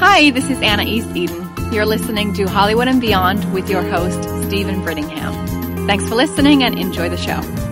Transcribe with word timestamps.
Hi, 0.00 0.30
this 0.30 0.48
is 0.48 0.58
Anna 0.62 0.82
Easteden. 0.82 1.74
You're 1.74 1.84
listening 1.84 2.32
to 2.32 2.46
Hollywood 2.46 2.88
and 2.88 3.02
Beyond 3.02 3.52
with 3.52 3.68
your 3.68 3.82
host, 3.82 4.22
Steven 4.46 4.76
Brittingham. 4.82 5.86
Thanks 5.86 6.08
for 6.08 6.14
listening 6.14 6.62
and 6.62 6.78
enjoy 6.78 7.10
the 7.10 7.18
show. 7.18 7.69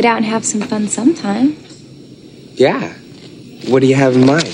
Get 0.00 0.08
out 0.08 0.16
and 0.16 0.24
have 0.24 0.46
some 0.46 0.62
fun 0.62 0.88
sometime. 0.88 1.54
Yeah. 2.54 2.94
What 3.68 3.80
do 3.80 3.86
you 3.86 3.96
have 3.96 4.16
in 4.16 4.24
mind? 4.24 4.48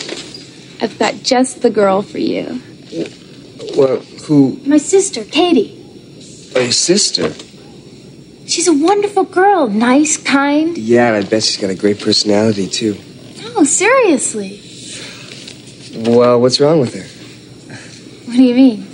I've 0.81 0.99
got 0.99 1.23
just 1.23 1.63
the 1.63 1.71
girl 1.71 2.03
for 2.03 2.19
you. 2.19 2.61
Well, 3.77 3.99
who? 4.27 4.59
My 4.67 4.79
sister, 4.79 5.23
Katie. 5.25 5.73
Oh, 6.57 6.61
your 6.61 6.73
sister. 6.73 7.33
She's 8.49 8.67
a 8.67 8.73
wonderful 8.73 9.23
girl. 9.23 9.69
Nice, 9.69 10.17
kind. 10.17 10.77
Yeah, 10.77 11.15
and 11.15 11.25
I 11.25 11.29
bet 11.29 11.45
she's 11.45 11.59
got 11.59 11.71
a 11.71 11.77
great 11.77 12.01
personality, 12.01 12.67
too. 12.67 12.97
No, 13.41 13.63
seriously. 13.63 14.61
Well, 16.11 16.41
what's 16.41 16.59
wrong 16.59 16.81
with 16.81 16.95
her? 16.95 17.07
What 18.27 18.37
do 18.37 18.43
you 18.43 18.55
mean? 18.57 18.85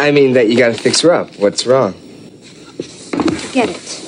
I 0.00 0.10
mean 0.10 0.32
that 0.32 0.48
you 0.48 0.58
gotta 0.58 0.74
fix 0.74 1.00
her 1.02 1.12
up. 1.12 1.36
What's 1.36 1.64
wrong? 1.64 1.92
Forget 1.92 3.68
it. 3.70 4.00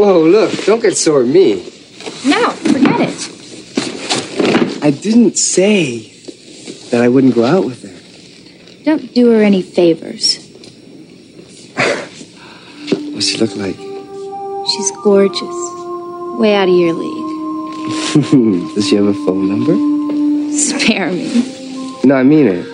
Whoa, 0.00 0.22
look, 0.22 0.64
don't 0.64 0.80
get 0.80 0.96
sore 0.96 1.20
at 1.24 1.28
me. 1.28 1.56
No, 2.24 2.48
forget 2.72 3.00
it. 3.02 4.82
I 4.82 4.90
didn't 4.90 5.36
say 5.36 6.08
that 6.90 7.02
I 7.02 7.08
wouldn't 7.08 7.34
go 7.34 7.44
out 7.44 7.66
with 7.66 7.82
her. 7.82 8.82
Don't 8.82 9.12
do 9.12 9.30
her 9.30 9.42
any 9.42 9.60
favors. 9.60 10.38
What's 13.12 13.26
she 13.26 13.36
look 13.36 13.54
like? 13.56 13.76
She's 14.70 14.90
gorgeous. 15.02 15.42
Way 16.40 16.54
out 16.54 16.70
of 16.70 16.74
your 16.74 16.94
league. 16.94 18.74
Does 18.74 18.88
she 18.88 18.96
have 18.96 19.04
a 19.04 19.12
phone 19.12 19.48
number? 19.50 19.76
Spare 20.56 21.12
me. 21.12 22.00
No, 22.04 22.14
I 22.14 22.22
mean 22.22 22.46
it. 22.46 22.64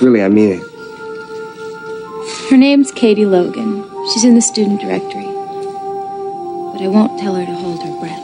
Really, 0.00 0.22
I 0.22 0.28
mean 0.28 0.60
it. 0.60 0.62
Her 2.48 2.56
name's 2.56 2.92
Katie 2.92 3.26
Logan. 3.26 3.84
She's 4.12 4.22
in 4.22 4.36
the 4.36 4.40
student 4.40 4.80
directory. 4.80 5.27
But 6.78 6.84
I 6.84 6.88
won't 6.90 7.18
tell 7.18 7.34
her 7.34 7.44
to 7.44 7.54
hold 7.56 7.82
her 7.82 7.90
breath. 7.98 8.22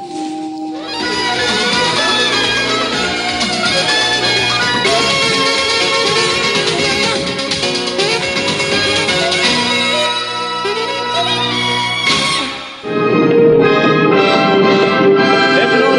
Attention 15.51 15.83
on. 15.83 15.99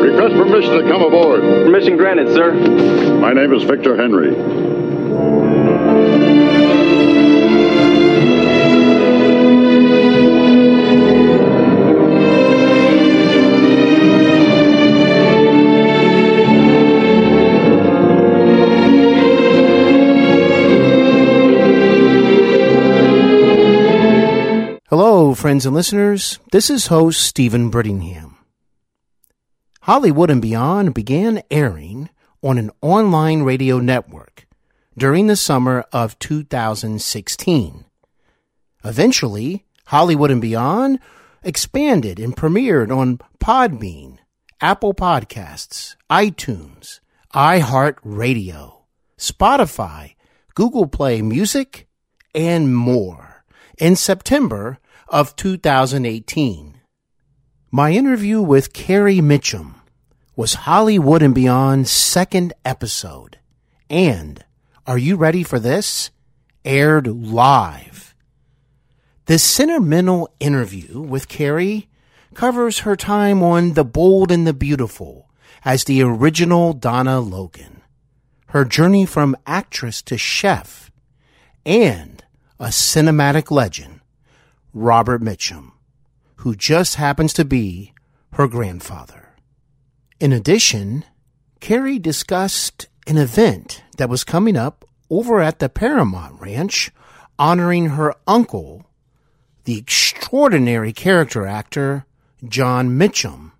Request 0.00 0.34
permission 0.36 0.72
to 0.78 0.82
come 0.88 1.02
aboard. 1.02 1.42
Permission 1.42 1.98
granted, 1.98 2.28
sir. 2.32 2.54
My 3.20 3.34
name 3.34 3.52
is 3.52 3.64
Victor 3.64 3.94
Henry. 3.94 4.71
Friends 25.52 25.66
and 25.66 25.74
listeners. 25.74 26.38
This 26.50 26.70
is 26.70 26.86
host 26.86 27.20
Steven 27.20 27.70
Brittingham. 27.70 28.36
Hollywood 29.82 30.30
and 30.30 30.40
Beyond 30.40 30.94
began 30.94 31.42
airing 31.50 32.08
on 32.42 32.56
an 32.56 32.70
online 32.80 33.42
radio 33.42 33.78
network 33.78 34.46
during 34.96 35.26
the 35.26 35.36
summer 35.36 35.84
of 35.92 36.18
2016. 36.20 37.84
Eventually, 38.82 39.66
Hollywood 39.88 40.30
and 40.30 40.40
Beyond 40.40 40.98
expanded 41.42 42.18
and 42.18 42.34
premiered 42.34 42.90
on 42.90 43.18
Podbean, 43.38 44.16
Apple 44.62 44.94
Podcasts, 44.94 45.96
iTunes, 46.08 47.00
iHeartRadio, 47.34 48.84
Spotify, 49.18 50.14
Google 50.54 50.86
Play 50.86 51.20
Music, 51.20 51.88
and 52.34 52.74
more 52.74 53.44
in 53.76 53.96
September 53.96 54.78
of 55.12 55.36
2018. 55.36 56.80
My 57.70 57.92
interview 57.92 58.40
with 58.40 58.72
Carrie 58.72 59.20
Mitchum 59.20 59.74
was 60.34 60.54
Hollywood 60.54 61.22
and 61.22 61.34
Beyond's 61.34 61.90
second 61.90 62.54
episode. 62.64 63.38
And 63.90 64.42
are 64.86 64.96
you 64.96 65.16
ready 65.16 65.42
for 65.42 65.60
this? 65.60 66.10
Aired 66.64 67.06
live. 67.06 68.14
This 69.26 69.42
sentimental 69.42 70.34
interview 70.40 71.00
with 71.00 71.28
Carrie 71.28 71.90
covers 72.34 72.80
her 72.80 72.96
time 72.96 73.42
on 73.42 73.74
The 73.74 73.84
Bold 73.84 74.32
and 74.32 74.46
the 74.46 74.54
Beautiful 74.54 75.28
as 75.62 75.84
the 75.84 76.02
original 76.02 76.72
Donna 76.72 77.20
Logan, 77.20 77.82
her 78.48 78.64
journey 78.64 79.04
from 79.04 79.36
actress 79.46 80.00
to 80.02 80.16
chef, 80.16 80.90
and 81.66 82.24
a 82.58 82.68
cinematic 82.68 83.50
legend, 83.50 83.91
Robert 84.74 85.22
Mitchum, 85.22 85.72
who 86.36 86.54
just 86.54 86.96
happens 86.96 87.32
to 87.34 87.44
be 87.44 87.92
her 88.32 88.48
grandfather. 88.48 89.34
In 90.18 90.32
addition, 90.32 91.04
Carrie 91.60 91.98
discussed 91.98 92.88
an 93.06 93.18
event 93.18 93.82
that 93.98 94.08
was 94.08 94.24
coming 94.24 94.56
up 94.56 94.84
over 95.10 95.40
at 95.40 95.58
the 95.58 95.68
Paramount 95.68 96.40
Ranch 96.40 96.90
honoring 97.38 97.90
her 97.90 98.14
uncle, 98.26 98.86
the 99.64 99.76
extraordinary 99.76 100.92
character 100.92 101.46
actor 101.46 102.06
John 102.48 102.98
Mitchum, 102.98 103.52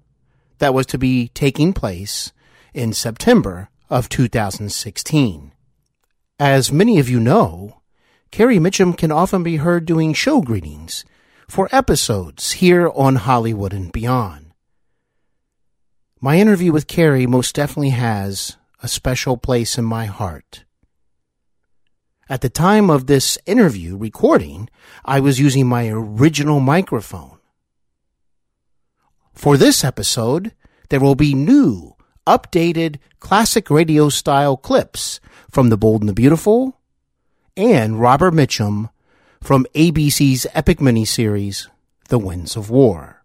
that 0.59 0.73
was 0.73 0.87
to 0.87 0.99
be 0.99 1.29
taking 1.29 1.73
place 1.73 2.33
in 2.73 2.93
September 2.93 3.69
of 3.91 4.09
2016. 4.09 5.53
As 6.39 6.73
many 6.73 6.99
of 6.99 7.11
you 7.11 7.21
know, 7.21 7.82
Carrie 8.33 8.59
Mitchum 8.59 8.97
can 8.97 9.13
often 9.13 9.43
be 9.43 9.57
heard 9.57 9.85
doing 9.85 10.15
show 10.15 10.41
greetings 10.41 11.05
for 11.47 11.69
episodes 11.71 12.53
here 12.53 12.91
on 12.95 13.17
Hollywood 13.17 13.75
and 13.75 13.93
Beyond. 13.93 14.55
My 16.19 16.39
interview 16.39 16.73
with 16.73 16.87
Carrie 16.87 17.27
most 17.27 17.55
definitely 17.55 17.91
has 17.91 18.57
a 18.83 18.89
special 18.89 19.37
place 19.37 19.77
in 19.77 19.85
my 19.85 20.07
heart. 20.07 20.65
At 22.27 22.41
the 22.41 22.49
time 22.49 22.89
of 22.89 23.07
this 23.07 23.37
interview 23.45 23.99
recording, 23.99 24.71
I 25.05 25.21
was 25.21 25.39
using 25.39 25.67
my 25.67 25.89
original 25.89 26.59
microphone. 26.59 27.37
For 29.35 29.59
this 29.59 29.85
episode, 29.85 30.55
there 30.89 31.01
will 31.01 31.17
be 31.17 31.35
new, 31.35 31.97
updated, 32.27 32.97
classic 33.21 33.69
radio 33.69 34.09
style 34.09 34.57
clips 34.57 35.21
from 35.51 35.69
The 35.69 35.77
Bold 35.77 36.01
and 36.01 36.09
the 36.09 36.15
Beautiful 36.15 36.79
and 37.57 38.01
Robert 38.01 38.33
Mitchum 38.35 38.91
from 39.43 39.67
ABC's 39.75 40.47
epic 40.55 40.79
miniseries, 40.79 41.69
The 42.09 42.19
Winds 42.19 42.57
of 42.57 42.71
War. 42.71 43.23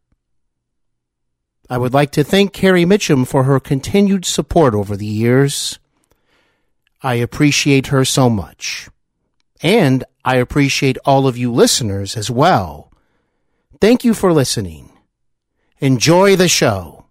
I 1.70 1.78
would 1.78 1.94
like 1.94 2.12
to 2.12 2.24
thank 2.24 2.54
Carrie 2.54 2.86
Mitchum 2.86 3.28
for 3.28 3.44
her 3.44 3.60
continued 3.60 4.26
support 4.26 4.74
over 4.74 4.96
the 4.96 5.06
years. 5.06 5.80
I 7.02 7.16
appreciate 7.16 7.88
her 7.88 8.06
so 8.06 8.30
much. 8.30 8.90
And 9.62 10.04
I 10.24 10.38
appreciate 10.38 10.98
all 11.06 11.28
of 11.28 11.38
you 11.38 11.52
listeners 11.52 12.16
as 12.16 12.30
well. 12.30 12.92
Thank 13.82 14.04
you 14.04 14.14
for 14.14 14.32
listening. 14.34 14.92
Enjoy 15.80 16.36
the 16.36 16.48
show. 16.48 17.06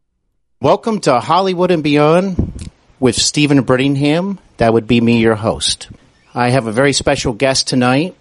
Welcome 0.60 1.00
to 1.00 1.20
Hollywood 1.20 1.70
and 1.70 1.82
Beyond. 1.82 2.70
with 2.98 3.16
Steven 3.16 3.64
Brittingham. 3.64 4.38
That 4.56 4.72
would 4.72 4.86
be 4.86 5.00
me, 5.00 5.20
your 5.20 5.34
host. 5.34 5.88
I 6.38 6.50
have 6.50 6.66
a 6.66 6.72
very 6.72 6.92
special 6.92 7.32
guest 7.32 7.66
tonight, 7.66 8.14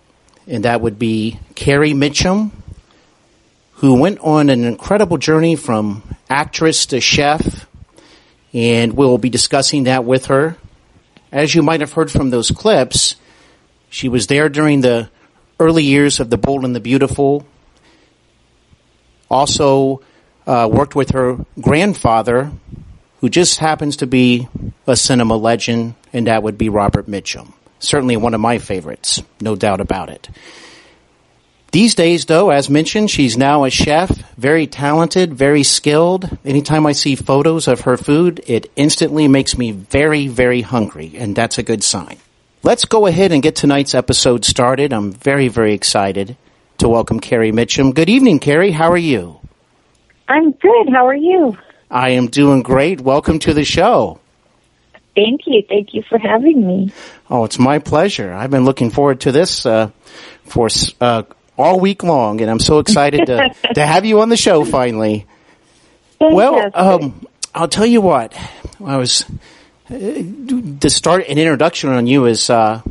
and 0.47 0.63
that 0.63 0.79
would 0.79 0.97
be 0.97 1.38
Carrie 1.53 1.91
Mitchum, 1.91 2.51
who 3.73 4.00
went 4.00 4.19
on 4.19 4.50
an 4.50 4.63
incredible 4.63 5.17
journey 5.17 5.57
from 5.57 6.01
actress 6.29 6.85
to 6.85 7.01
chef, 7.01 7.67
and 8.53 8.94
we'll 8.94 9.17
be 9.17 9.29
discussing 9.29 9.83
that 9.83 10.06
with 10.06 10.27
her. 10.27 10.56
As 11.29 11.53
you 11.53 11.62
might 11.62 11.81
have 11.81 11.91
heard 11.91 12.09
from 12.09 12.29
those 12.29 12.51
clips, 12.51 13.17
she 13.89 14.07
was 14.07 14.27
there 14.27 14.47
during 14.47 14.79
the 14.79 15.09
early 15.59 15.83
years 15.83 16.21
of 16.21 16.29
The 16.29 16.38
Bold 16.38 16.63
and 16.63 16.73
the 16.73 16.79
Beautiful. 16.79 17.45
Also, 19.29 20.00
uh, 20.47 20.69
worked 20.71 20.95
with 20.95 21.09
her 21.09 21.45
grandfather, 21.59 22.53
who 23.19 23.27
just 23.27 23.59
happens 23.59 23.97
to 23.97 24.07
be 24.07 24.47
a 24.88 24.95
cinema 24.95 25.35
legend, 25.35 25.95
and 26.13 26.27
that 26.27 26.44
would 26.44 26.57
be 26.57 26.69
Robert 26.69 27.07
Mitchum. 27.07 27.51
Certainly 27.85 28.17
one 28.17 28.33
of 28.33 28.41
my 28.41 28.57
favorites, 28.57 29.21
no 29.39 29.55
doubt 29.55 29.79
about 29.79 30.09
it. 30.09 30.27
These 31.71 31.95
days, 31.95 32.25
though, 32.25 32.51
as 32.51 32.69
mentioned, 32.69 33.11
she's 33.11 33.37
now 33.37 33.65
a 33.65 33.69
chef, 33.69 34.09
very 34.37 34.65
talented, 34.65 35.33
very 35.33 35.63
skilled. 35.63 36.37
Anytime 36.45 36.85
I 36.85 36.93
see 36.93 37.15
photos 37.15 37.67
of 37.67 37.81
her 37.81 37.97
food, 37.97 38.41
it 38.47 38.71
instantly 38.75 39.27
makes 39.27 39.57
me 39.57 39.71
very, 39.71 40.27
very 40.27 40.61
hungry, 40.61 41.13
and 41.17 41.35
that's 41.35 41.57
a 41.57 41.63
good 41.63 41.83
sign. 41.83 42.17
Let's 42.63 42.85
go 42.85 43.05
ahead 43.05 43.31
and 43.31 43.43
get 43.43 43.55
tonight's 43.55 43.93
episode 43.93 44.45
started. 44.45 44.93
I'm 44.93 45.11
very, 45.11 45.49
very 45.49 45.73
excited 45.73 46.38
to 46.77 46.88
welcome 46.88 47.19
Carrie 47.19 47.51
Mitchum. 47.51 47.93
Good 47.93 48.09
evening, 48.09 48.39
Carrie. 48.39 48.71
How 48.71 48.89
are 48.89 48.97
you? 48.97 49.39
I'm 50.27 50.51
good. 50.51 50.89
How 50.91 51.05
are 51.05 51.13
you? 51.13 51.57
I 51.91 52.11
am 52.11 52.27
doing 52.27 52.63
great. 52.63 53.01
Welcome 53.01 53.38
to 53.39 53.53
the 53.53 53.65
show. 53.65 54.19
Thank 55.15 55.41
you. 55.45 55.63
Thank 55.67 55.94
you 55.94 56.03
for 56.03 56.17
having 56.19 56.65
me. 56.65 56.91
Oh, 57.29 57.45
it's 57.45 57.57
my 57.57 57.79
pleasure. 57.79 58.33
I've 58.33 58.51
been 58.51 58.65
looking 58.65 58.89
forward 58.89 59.21
to 59.21 59.31
this 59.31 59.65
uh, 59.65 59.89
for 60.44 60.67
uh, 61.00 61.23
all 61.57 61.79
week 61.79 62.03
long, 62.03 62.41
and 62.41 62.51
I'm 62.51 62.59
so 62.59 62.79
excited 62.79 63.25
to, 63.27 63.56
to 63.75 63.85
have 63.85 64.06
you 64.06 64.21
on 64.21 64.29
the 64.29 64.38
show 64.38 64.65
finally. 64.65 65.25
Fantastic. 66.19 66.35
Well, 66.35 66.71
um, 66.73 67.27
I'll 67.53 67.67
tell 67.67 67.85
you 67.85 68.01
what. 68.01 68.38
I 68.83 68.97
was 68.97 69.25
uh, 69.89 69.94
to 69.94 70.89
start 70.89 71.27
an 71.27 71.38
introduction 71.38 71.89
on 71.89 72.07
you 72.07 72.25
is 72.25 72.50
uh, 72.50 72.81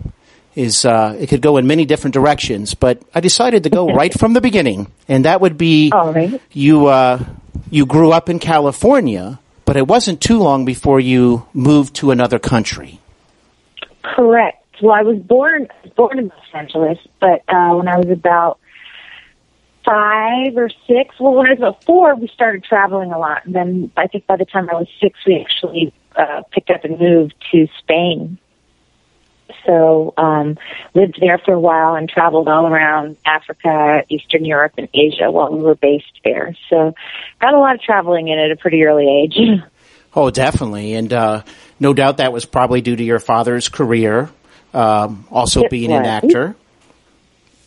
is 0.54 0.84
uh, 0.84 1.16
it 1.18 1.28
could 1.28 1.42
go 1.42 1.56
in 1.56 1.66
many 1.66 1.84
different 1.84 2.14
directions, 2.14 2.74
but 2.74 3.02
I 3.14 3.20
decided 3.20 3.64
to 3.64 3.70
go 3.70 3.88
right 3.88 4.16
from 4.18 4.32
the 4.32 4.40
beginning, 4.40 4.90
and 5.08 5.24
that 5.24 5.40
would 5.40 5.58
be 5.58 5.90
All 5.92 6.12
right. 6.12 6.40
you 6.52 6.86
uh, 6.86 7.22
you 7.70 7.86
grew 7.86 8.12
up 8.12 8.28
in 8.30 8.38
California, 8.38 9.38
but 9.64 9.76
it 9.76 9.86
wasn't 9.86 10.20
too 10.20 10.38
long 10.38 10.64
before 10.64 11.00
you 11.00 11.46
moved 11.52 11.94
to 11.96 12.10
another 12.10 12.38
country. 12.38 13.00
Correct. 14.02 14.64
Well, 14.82 14.92
I 14.92 15.02
was 15.02 15.18
born 15.18 15.68
born 15.96 16.18
in 16.18 16.28
Los 16.28 16.46
Angeles, 16.52 16.98
but 17.20 17.42
uh, 17.48 17.74
when 17.74 17.88
I 17.88 17.96
was 17.96 18.10
about 18.10 18.58
five 19.84 20.56
or 20.56 20.70
six, 20.86 21.14
well, 21.20 21.34
when 21.34 21.46
I 21.46 21.50
was 21.50 21.58
about 21.58 21.84
four, 21.84 22.14
we 22.16 22.28
started 22.28 22.64
traveling 22.64 23.12
a 23.12 23.18
lot. 23.18 23.44
And 23.44 23.54
then 23.54 23.92
I 23.96 24.06
think 24.06 24.26
by 24.26 24.36
the 24.36 24.44
time 24.44 24.68
I 24.70 24.74
was 24.74 24.88
six, 25.00 25.18
we 25.26 25.40
actually 25.40 25.92
uh, 26.16 26.42
picked 26.50 26.70
up 26.70 26.84
and 26.84 26.98
moved 26.98 27.34
to 27.52 27.66
Spain. 27.78 28.38
So 29.66 30.12
um, 30.16 30.58
lived 30.94 31.18
there 31.20 31.38
for 31.38 31.54
a 31.54 31.60
while 31.60 31.94
and 31.94 32.08
traveled 32.08 32.48
all 32.48 32.66
around 32.66 33.16
Africa, 33.24 34.02
Eastern 34.08 34.44
Europe, 34.44 34.72
and 34.76 34.88
Asia 34.92 35.30
while 35.30 35.52
we 35.52 35.62
were 35.62 35.74
based 35.74 36.20
there. 36.24 36.54
So 36.68 36.94
got 37.40 37.54
a 37.54 37.58
lot 37.58 37.74
of 37.74 37.80
traveling 37.80 38.28
in 38.28 38.38
at 38.38 38.50
a 38.50 38.56
pretty 38.56 38.84
early 38.84 39.08
age. 39.08 39.38
Oh, 40.16 40.30
definitely, 40.30 40.94
and 40.94 41.12
uh, 41.12 41.42
no 41.80 41.92
doubt 41.92 42.18
that 42.18 42.32
was 42.32 42.44
probably 42.44 42.80
due 42.80 42.94
to 42.94 43.02
your 43.02 43.18
father's 43.18 43.68
career, 43.68 44.30
um, 44.72 45.26
also 45.28 45.64
It 45.64 45.70
being 45.70 45.90
an 45.90 46.04
actor. 46.04 46.54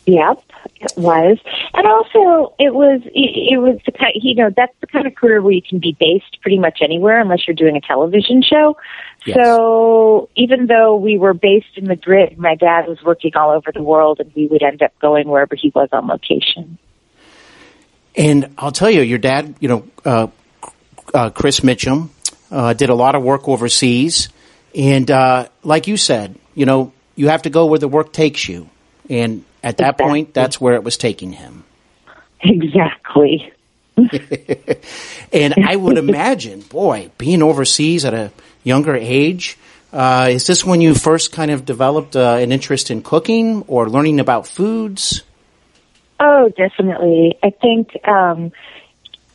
Yep, 0.06 0.42
it 0.80 0.92
was, 0.96 1.36
and 1.74 1.86
also 1.86 2.54
it 2.58 2.72
was 2.72 3.02
it 3.04 3.60
was 3.60 3.78
the 3.84 3.92
kind 3.92 4.12
you 4.14 4.34
know 4.36 4.48
that's 4.56 4.72
the 4.80 4.86
kind 4.86 5.06
of 5.06 5.14
career 5.14 5.42
where 5.42 5.52
you 5.52 5.60
can 5.60 5.78
be 5.78 5.94
based 6.00 6.40
pretty 6.40 6.58
much 6.58 6.78
anywhere 6.80 7.20
unless 7.20 7.46
you're 7.46 7.54
doing 7.54 7.76
a 7.76 7.82
television 7.82 8.42
show. 8.42 8.78
Yes. 9.26 9.36
So 9.36 10.28
even 10.36 10.66
though 10.66 10.96
we 10.96 11.18
were 11.18 11.34
based 11.34 11.76
in 11.76 11.86
Madrid, 11.86 12.38
my 12.38 12.54
dad 12.54 12.86
was 12.86 13.02
working 13.02 13.32
all 13.34 13.50
over 13.50 13.72
the 13.72 13.82
world, 13.82 14.20
and 14.20 14.32
we 14.34 14.46
would 14.46 14.62
end 14.62 14.82
up 14.82 14.98
going 15.00 15.28
wherever 15.28 15.54
he 15.54 15.70
was 15.74 15.88
on 15.92 16.06
location. 16.06 16.78
And 18.16 18.54
I'll 18.58 18.72
tell 18.72 18.90
you, 18.90 19.02
your 19.02 19.18
dad, 19.18 19.56
you 19.60 19.68
know, 19.68 19.88
uh, 20.04 20.26
uh, 21.12 21.30
Chris 21.30 21.60
Mitchum, 21.60 22.08
uh, 22.50 22.72
did 22.72 22.90
a 22.90 22.94
lot 22.94 23.14
of 23.14 23.22
work 23.22 23.48
overseas. 23.48 24.28
And 24.74 25.10
uh, 25.10 25.48
like 25.62 25.86
you 25.86 25.96
said, 25.96 26.36
you 26.54 26.66
know, 26.66 26.92
you 27.16 27.28
have 27.28 27.42
to 27.42 27.50
go 27.50 27.66
where 27.66 27.78
the 27.78 27.88
work 27.88 28.12
takes 28.12 28.48
you. 28.48 28.68
And 29.10 29.44
at 29.62 29.78
that 29.78 29.94
Exactly. 29.94 30.06
point, 30.06 30.34
that's 30.34 30.60
where 30.60 30.74
it 30.74 30.84
was 30.84 30.96
taking 30.96 31.32
him. 31.32 31.64
Exactly. 32.40 33.52
And 35.32 35.54
I 35.66 35.76
would 35.76 35.98
imagine, 35.98 36.60
boy, 36.60 37.10
being 37.18 37.42
overseas 37.42 38.04
at 38.04 38.14
a 38.14 38.32
younger 38.68 38.94
age, 38.94 39.58
uh, 39.92 40.28
is 40.30 40.46
this 40.46 40.64
when 40.64 40.80
you 40.80 40.94
first 40.94 41.32
kind 41.32 41.50
of 41.50 41.64
developed 41.64 42.14
uh, 42.14 42.38
an 42.40 42.52
interest 42.52 42.90
in 42.90 43.02
cooking 43.02 43.64
or 43.66 43.88
learning 43.88 44.20
about 44.20 44.46
foods? 44.46 45.22
Oh, 46.20 46.50
definitely. 46.50 47.38
I 47.42 47.50
think, 47.50 47.96
um, 48.06 48.52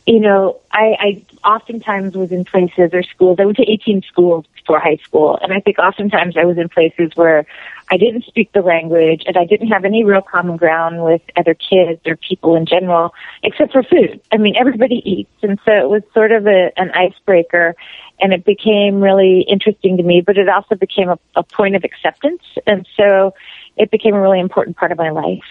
you 0.06 0.20
know, 0.20 0.60
I, 0.70 0.96
I 1.00 1.22
oftentimes 1.44 2.14
was 2.14 2.30
in 2.30 2.44
places 2.44 2.90
or 2.92 3.02
schools. 3.02 3.38
I 3.40 3.44
went 3.46 3.56
to 3.56 3.70
18 3.70 4.02
schools 4.02 4.46
before 4.54 4.78
high 4.78 4.96
school, 4.96 5.38
and 5.42 5.52
I 5.52 5.60
think 5.60 5.78
oftentimes 5.78 6.36
I 6.36 6.44
was 6.44 6.58
in 6.58 6.68
places 6.68 7.12
where 7.14 7.46
I 7.90 7.96
didn't 7.96 8.24
speak 8.24 8.52
the 8.52 8.62
language 8.62 9.22
and 9.26 9.36
I 9.36 9.44
didn't 9.44 9.68
have 9.68 9.84
any 9.84 10.04
real 10.04 10.22
common 10.22 10.56
ground 10.56 11.04
with 11.04 11.22
other 11.36 11.54
kids 11.54 12.00
or 12.06 12.16
people 12.16 12.56
in 12.56 12.66
general, 12.66 13.14
except 13.42 13.72
for 13.72 13.82
food. 13.82 14.20
I 14.32 14.38
mean, 14.38 14.56
everybody 14.56 15.02
eats, 15.04 15.30
and 15.42 15.58
so 15.64 15.72
it 15.72 15.88
was 15.88 16.02
sort 16.12 16.32
of 16.32 16.46
a, 16.46 16.70
an 16.76 16.90
icebreaker, 16.92 17.74
and 18.20 18.32
it 18.32 18.44
became 18.44 19.00
really 19.00 19.42
interesting 19.48 19.98
to 19.98 20.02
me. 20.02 20.22
But 20.22 20.38
it 20.38 20.48
also 20.48 20.76
became 20.76 21.10
a, 21.10 21.18
a 21.36 21.42
point 21.42 21.76
of 21.76 21.84
acceptance, 21.84 22.42
and 22.66 22.86
so 22.96 23.34
it 23.76 23.90
became 23.90 24.14
a 24.14 24.20
really 24.20 24.40
important 24.40 24.76
part 24.76 24.92
of 24.92 24.98
my 24.98 25.10
life. 25.10 25.42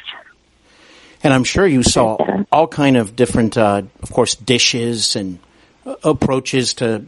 And 1.23 1.33
I'm 1.33 1.45
sure 1.45 1.65
you 1.65 1.83
saw 1.83 2.17
all 2.51 2.67
kind 2.67 2.97
of 2.97 3.15
different, 3.15 3.57
uh, 3.57 3.83
of 4.01 4.11
course, 4.11 4.35
dishes 4.35 5.15
and 5.15 5.39
uh, 5.85 5.95
approaches 6.03 6.73
to 6.75 7.05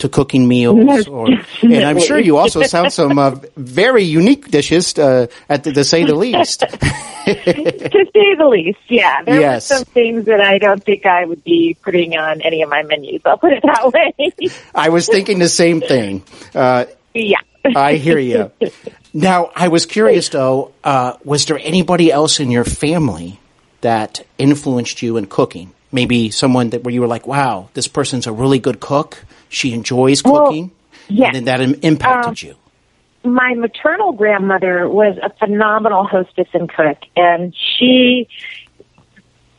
to 0.00 0.08
cooking 0.08 0.46
meals. 0.48 1.06
Or, 1.08 1.28
and 1.62 1.84
I'm 1.84 2.00
sure 2.00 2.18
you 2.18 2.36
also 2.36 2.62
found 2.64 2.92
some 2.92 3.18
uh, 3.18 3.36
very 3.56 4.02
unique 4.02 4.50
dishes, 4.50 4.98
uh, 4.98 5.28
at 5.48 5.64
the, 5.64 5.72
to 5.72 5.84
say 5.84 6.04
the 6.04 6.14
least. 6.14 6.60
to 6.60 6.74
say 6.74 8.34
the 8.36 8.48
least, 8.50 8.78
yeah. 8.88 9.22
There 9.22 9.40
Yes. 9.40 9.66
some 9.66 9.84
things 9.84 10.24
that 10.26 10.40
I 10.40 10.58
don't 10.58 10.82
think 10.82 11.06
I 11.06 11.24
would 11.24 11.44
be 11.44 11.76
putting 11.82 12.16
on 12.16 12.40
any 12.42 12.62
of 12.62 12.68
my 12.68 12.82
menus. 12.82 13.22
I'll 13.24 13.38
put 13.38 13.52
it 13.52 13.62
that 13.62 13.92
way. 13.92 14.50
I 14.74 14.88
was 14.88 15.06
thinking 15.06 15.38
the 15.38 15.48
same 15.48 15.80
thing. 15.80 16.22
Uh, 16.54 16.86
yeah. 17.14 17.38
I 17.64 17.94
hear 17.94 18.18
you. 18.18 18.50
Now, 19.12 19.50
I 19.56 19.66
was 19.66 19.86
curious 19.86 20.28
though, 20.28 20.70
uh, 20.84 21.14
was 21.24 21.44
there 21.46 21.58
anybody 21.60 22.12
else 22.12 22.38
in 22.38 22.52
your 22.52 22.62
family 22.64 23.40
that 23.80 24.24
influenced 24.38 25.02
you 25.02 25.16
in 25.16 25.26
cooking? 25.26 25.72
Maybe 25.90 26.30
someone 26.30 26.70
that 26.70 26.84
where 26.84 26.94
you 26.94 27.00
were 27.00 27.08
like, 27.08 27.26
wow, 27.26 27.70
this 27.74 27.88
person's 27.88 28.28
a 28.28 28.32
really 28.32 28.60
good 28.60 28.78
cook. 28.78 29.24
She 29.50 29.74
enjoys 29.74 30.24
Well, 30.24 30.46
cooking. 30.46 30.70
yes. 31.08 31.34
And 31.34 31.36
then 31.36 31.44
that 31.44 31.84
impacted 31.84 32.52
Um, 32.52 32.56
you. 33.24 33.30
my 33.30 33.52
maternal 33.54 34.12
grandmother 34.12 34.88
was 34.88 35.18
a 35.22 35.28
phenomenal 35.38 36.04
hostess 36.04 36.48
and 36.54 36.68
cook, 36.72 36.96
and 37.16 37.54
she 37.54 38.26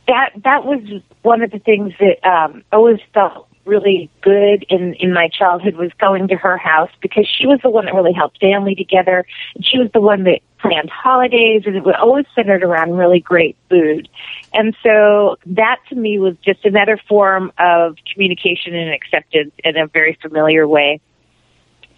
that 0.08 0.30
that 0.42 0.64
was 0.64 0.80
one 1.22 1.42
of 1.42 1.52
the 1.52 1.60
things 1.60 1.92
that 2.00 2.26
um, 2.28 2.64
always 2.72 2.98
felt 3.14 3.46
really 3.64 4.10
good 4.20 4.64
in 4.68 4.94
in 4.94 5.12
my 5.12 5.28
childhood 5.28 5.76
was 5.76 5.90
going 5.98 6.28
to 6.28 6.36
her 6.36 6.56
house 6.56 6.90
because 7.00 7.26
she 7.26 7.46
was 7.46 7.60
the 7.62 7.70
one 7.70 7.84
that 7.84 7.94
really 7.94 8.12
helped 8.12 8.40
family 8.40 8.74
together, 8.74 9.24
she 9.60 9.78
was 9.78 9.90
the 9.92 10.00
one 10.00 10.24
that 10.24 10.40
planned 10.58 10.90
holidays, 10.90 11.62
and 11.66 11.76
it 11.76 11.84
was 11.84 11.94
always 11.98 12.24
centered 12.34 12.62
around 12.62 12.96
really 12.96 13.20
great 13.20 13.56
food. 13.68 14.08
And 14.54 14.76
so 14.82 15.36
that 15.46 15.78
to 15.88 15.94
me 15.96 16.18
was 16.18 16.36
just 16.44 16.64
another 16.64 16.98
form 17.08 17.52
of 17.58 17.96
communication 18.12 18.74
and 18.74 18.92
acceptance 18.92 19.52
in 19.64 19.76
a 19.76 19.86
very 19.86 20.16
familiar 20.22 20.66
way. 20.66 21.00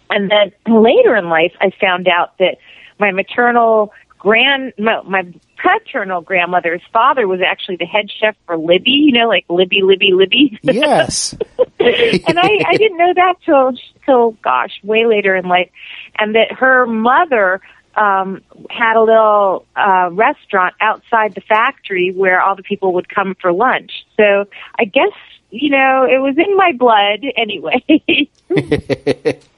And 0.09 0.29
then 0.29 0.51
later 0.67 1.15
in 1.15 1.29
life, 1.29 1.53
I 1.59 1.71
found 1.79 2.07
out 2.07 2.37
that 2.39 2.57
my 2.99 3.11
maternal 3.11 3.91
grand, 4.25 4.73
my, 4.79 5.03
my 5.03 5.23
paternal 5.55 6.19
grandmother's 6.19 6.81
father 6.91 7.27
was 7.27 7.41
actually 7.45 7.75
the 7.75 7.85
head 7.85 8.09
chef 8.09 8.35
for 8.47 8.57
Libby, 8.57 8.89
you 8.89 9.11
know, 9.11 9.27
like 9.27 9.45
Libby, 9.49 9.83
Libby, 9.83 10.13
Libby. 10.13 10.59
Yes. 10.63 11.33
and 11.79 12.39
I, 12.39 12.59
I 12.65 12.75
didn't 12.75 12.97
know 12.97 13.13
that 13.13 13.35
till, 13.45 13.73
till, 14.03 14.31
gosh, 14.43 14.79
way 14.83 15.05
later 15.05 15.35
in 15.35 15.45
life. 15.45 15.69
And 16.17 16.33
that 16.33 16.51
her 16.53 16.87
mother, 16.87 17.61
um, 17.93 18.41
had 18.67 18.95
a 18.95 19.01
little, 19.01 19.67
uh, 19.75 20.09
restaurant 20.11 20.73
outside 20.81 21.35
the 21.35 21.41
factory 21.41 22.11
where 22.11 22.41
all 22.41 22.55
the 22.55 22.63
people 22.63 22.93
would 22.95 23.07
come 23.07 23.35
for 23.39 23.53
lunch. 23.53 23.91
So 24.17 24.45
I 24.79 24.85
guess, 24.85 25.13
you 25.51 25.69
know, 25.69 26.07
it 26.09 26.19
was 26.19 26.35
in 26.35 26.57
my 26.57 26.71
blood 26.71 27.23
anyway. 27.37 28.27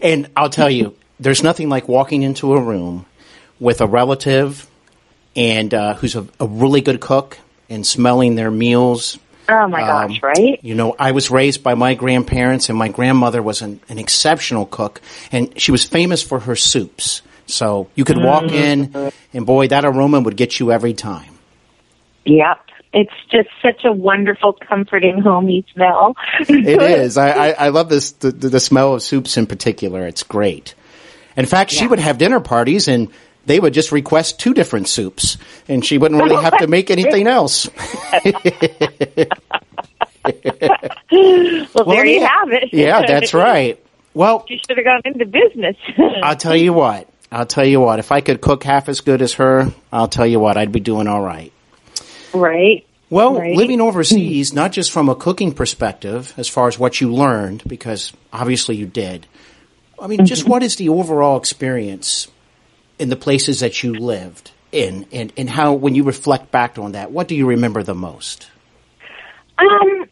And 0.00 0.28
I'll 0.36 0.50
tell 0.50 0.68
you, 0.68 0.96
there's 1.20 1.42
nothing 1.44 1.68
like 1.68 1.88
walking 1.88 2.24
into 2.24 2.52
a 2.52 2.60
room 2.60 3.06
with 3.64 3.80
a 3.80 3.86
relative 3.86 4.68
and 5.34 5.72
uh, 5.72 5.94
who's 5.94 6.14
a, 6.14 6.26
a 6.38 6.46
really 6.46 6.82
good 6.82 7.00
cook 7.00 7.38
and 7.70 7.84
smelling 7.86 8.34
their 8.34 8.50
meals. 8.50 9.18
Oh 9.48 9.66
my 9.68 9.80
gosh, 9.80 10.22
right? 10.22 10.62
You 10.62 10.74
know, 10.74 10.94
I 10.98 11.12
was 11.12 11.30
raised 11.30 11.62
by 11.62 11.74
my 11.74 11.94
grandparents, 11.94 12.68
and 12.68 12.78
my 12.78 12.88
grandmother 12.88 13.42
was 13.42 13.62
an, 13.62 13.80
an 13.88 13.98
exceptional 13.98 14.66
cook, 14.66 15.00
and 15.32 15.58
she 15.60 15.72
was 15.72 15.84
famous 15.84 16.22
for 16.22 16.40
her 16.40 16.54
soups. 16.54 17.22
So 17.46 17.88
you 17.94 18.04
could 18.04 18.18
walk 18.18 18.44
in, 18.44 19.12
and 19.32 19.44
boy, 19.44 19.68
that 19.68 19.84
aroma 19.84 20.20
would 20.20 20.36
get 20.36 20.60
you 20.60 20.70
every 20.70 20.94
time. 20.94 21.34
Yep. 22.24 22.60
It's 22.94 23.12
just 23.30 23.48
such 23.60 23.84
a 23.84 23.92
wonderful, 23.92 24.52
comforting, 24.52 25.20
homey 25.20 25.66
smell. 25.74 26.14
It 26.38 26.80
is. 27.00 27.18
I, 27.18 27.30
I, 27.30 27.50
I 27.50 27.68
love 27.70 27.88
this 27.88 28.12
the, 28.12 28.30
the 28.30 28.60
smell 28.60 28.94
of 28.94 29.02
soups 29.02 29.36
in 29.36 29.46
particular. 29.46 30.06
It's 30.06 30.22
great. 30.22 30.74
In 31.36 31.46
fact, 31.46 31.70
she 31.70 31.86
would 31.86 31.98
have 31.98 32.18
dinner 32.18 32.40
parties 32.40 32.88
and 32.88 33.10
they 33.46 33.60
would 33.60 33.74
just 33.74 33.92
request 33.92 34.40
two 34.40 34.54
different 34.54 34.88
soups, 34.88 35.36
and 35.68 35.84
she 35.84 35.98
wouldn't 35.98 36.22
really 36.22 36.42
have 36.42 36.58
to 36.58 36.66
make 36.66 36.90
anything 36.90 37.26
else. 37.26 37.68
well, 40.24 41.84
there 41.86 42.06
you 42.06 42.24
have 42.24 42.52
it. 42.52 42.70
yeah, 42.72 43.06
that's 43.06 43.34
right. 43.34 43.78
Well, 44.14 44.46
You 44.48 44.58
should 44.66 44.76
have 44.76 44.84
gone 44.84 45.00
into 45.04 45.26
business. 45.26 45.76
I'll 46.22 46.36
tell 46.36 46.56
you 46.56 46.72
what. 46.72 47.08
I'll 47.32 47.46
tell 47.46 47.66
you 47.66 47.80
what. 47.80 47.98
If 47.98 48.12
I 48.12 48.20
could 48.20 48.40
cook 48.40 48.62
half 48.62 48.88
as 48.88 49.00
good 49.00 49.20
as 49.22 49.34
her, 49.34 49.72
I'll 49.92 50.08
tell 50.08 50.26
you 50.26 50.38
what, 50.38 50.56
I'd 50.56 50.70
be 50.72 50.80
doing 50.80 51.08
all 51.08 51.20
right. 51.22 51.52
right. 52.32 52.86
Well, 53.10 53.38
Right. 53.38 53.56
living 53.56 53.80
overseas, 53.80 54.52
not 54.52 54.72
just 54.72 54.92
from 54.92 55.08
a 55.08 55.14
cooking 55.14 55.52
perspective, 55.52 56.32
as 56.36 56.48
far 56.48 56.68
as 56.68 56.78
what 56.78 57.00
you 57.00 57.12
learned, 57.12 57.62
because 57.66 58.12
obviously 58.32 58.76
you 58.76 58.86
did. 58.86 59.26
I 60.00 60.06
mean, 60.06 60.26
just 60.26 60.42
mm-hmm. 60.42 60.50
what 60.50 60.62
is 60.62 60.76
the 60.76 60.88
overall 60.88 61.36
experience 61.36 62.28
in 62.98 63.08
the 63.08 63.16
places 63.16 63.60
that 63.60 63.82
you 63.82 63.94
lived 63.94 64.52
in, 64.72 65.06
and, 65.12 65.32
and 65.36 65.48
how, 65.48 65.72
when 65.72 65.94
you 65.94 66.04
reflect 66.04 66.50
back 66.50 66.78
on 66.78 66.92
that, 66.92 67.10
what 67.10 67.28
do 67.28 67.34
you 67.34 67.46
remember 67.46 67.82
the 67.82 67.94
most? 67.94 68.50
Um, 69.58 70.06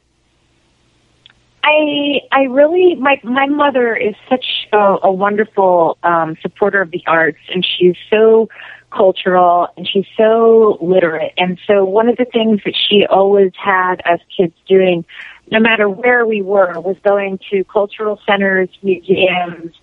I 1.64 2.20
I 2.30 2.42
really 2.44 2.96
my 2.96 3.20
my 3.22 3.46
mother 3.46 3.94
is 3.94 4.14
such 4.28 4.44
a, 4.72 4.96
a 5.04 5.12
wonderful 5.12 5.96
um, 6.02 6.36
supporter 6.42 6.80
of 6.80 6.90
the 6.90 7.02
arts, 7.06 7.38
and 7.52 7.64
she's 7.64 7.96
so 8.10 8.48
cultural 8.92 9.68
and 9.76 9.88
she's 9.88 10.06
so 10.16 10.78
literate. 10.80 11.32
And 11.36 11.58
so 11.66 11.84
one 11.84 12.08
of 12.08 12.16
the 12.16 12.26
things 12.26 12.60
that 12.64 12.74
she 12.88 13.06
always 13.08 13.52
had 13.62 14.02
us 14.04 14.20
kids 14.36 14.54
doing, 14.68 15.04
no 15.50 15.60
matter 15.60 15.88
where 15.88 16.26
we 16.26 16.42
were, 16.42 16.78
was 16.80 16.96
going 17.02 17.38
to 17.50 17.64
cultural 17.64 18.20
centers, 18.28 18.68
museums, 18.82 19.74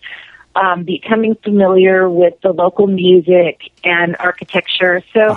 um, 0.59 0.83
becoming 0.83 1.35
familiar 1.35 2.09
with 2.09 2.39
the 2.41 2.51
local 2.51 2.87
music 2.87 3.71
and 3.83 4.17
architecture. 4.19 5.01
So 5.13 5.35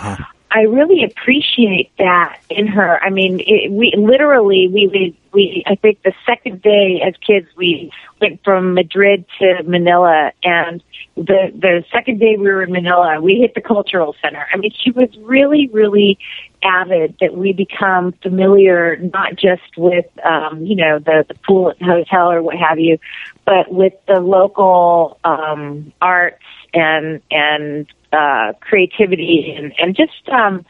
I 0.51 0.63
really 0.63 1.05
appreciate 1.05 1.91
that 1.99 2.41
in 2.51 2.67
her. 2.67 3.03
I 3.03 3.11
mean, 3.11 3.41
it, 3.41 3.71
we 3.71 3.95
literally 3.97 4.69
we 4.69 4.87
would 4.89 5.17
we 5.33 5.63
I 5.67 5.75
think 5.75 6.03
the 6.03 6.13
second 6.27 6.63
day 6.63 7.03
as 7.07 7.15
kids 7.27 7.49
we 7.57 7.91
went 8.21 8.43
from 8.45 8.75
Madrid 8.75 9.25
to 9.39 9.63
Manila 9.65 10.33
and 10.43 10.83
the 11.17 11.53
the 11.55 11.85
second 11.93 12.21
day 12.21 12.37
we 12.37 12.45
were 12.45 12.63
in 12.63 12.73
Manila 12.73 13.21
we 13.21 13.37
hit 13.37 13.55
the 13.55 13.61
cultural 13.61 14.15
center. 14.23 14.47
I 14.53 14.57
mean, 14.57 14.73
she 14.75 14.91
was 14.91 15.09
really 15.23 15.69
really 15.73 16.19
avid 16.63 17.17
that 17.21 17.37
we 17.37 17.53
become 17.53 18.13
familiar 18.23 18.97
not 18.97 19.37
just 19.37 19.77
with 19.77 20.07
um, 20.25 20.65
you 20.65 20.77
know 20.77 20.99
the 20.99 21.25
the 21.29 21.35
pool 21.47 21.71
at 21.71 21.79
the 21.79 21.85
hotel 21.85 22.31
or 22.31 22.43
what 22.43 22.57
have 22.57 22.79
you, 22.79 22.99
but 23.45 23.73
with 23.73 23.95
the 24.07 24.21
local 24.21 25.19
um, 25.25 25.93
arts 26.01 26.45
and 26.75 27.21
and 27.31 27.87
uh, 28.13 28.53
creativity 28.61 29.55
and, 29.57 29.73
and 29.79 29.97
just 29.97 30.29
um, 30.31 30.65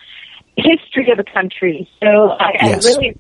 history 0.57 1.11
of 1.11 1.19
the 1.19 1.25
country. 1.25 1.88
So 2.00 2.31
I, 2.31 2.52
Yes. 2.62 2.87
I 2.87 2.88
really 2.88 3.16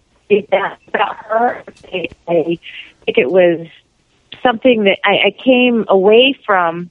that 0.50 0.78
about 0.88 1.16
her. 1.16 1.62
I, 1.92 2.08
I 2.28 2.58
think 3.04 3.18
it 3.18 3.30
was 3.30 3.66
something 4.42 4.84
that 4.84 4.98
I, 5.04 5.28
I 5.28 5.30
came 5.44 5.84
away 5.88 6.38
from. 6.46 6.90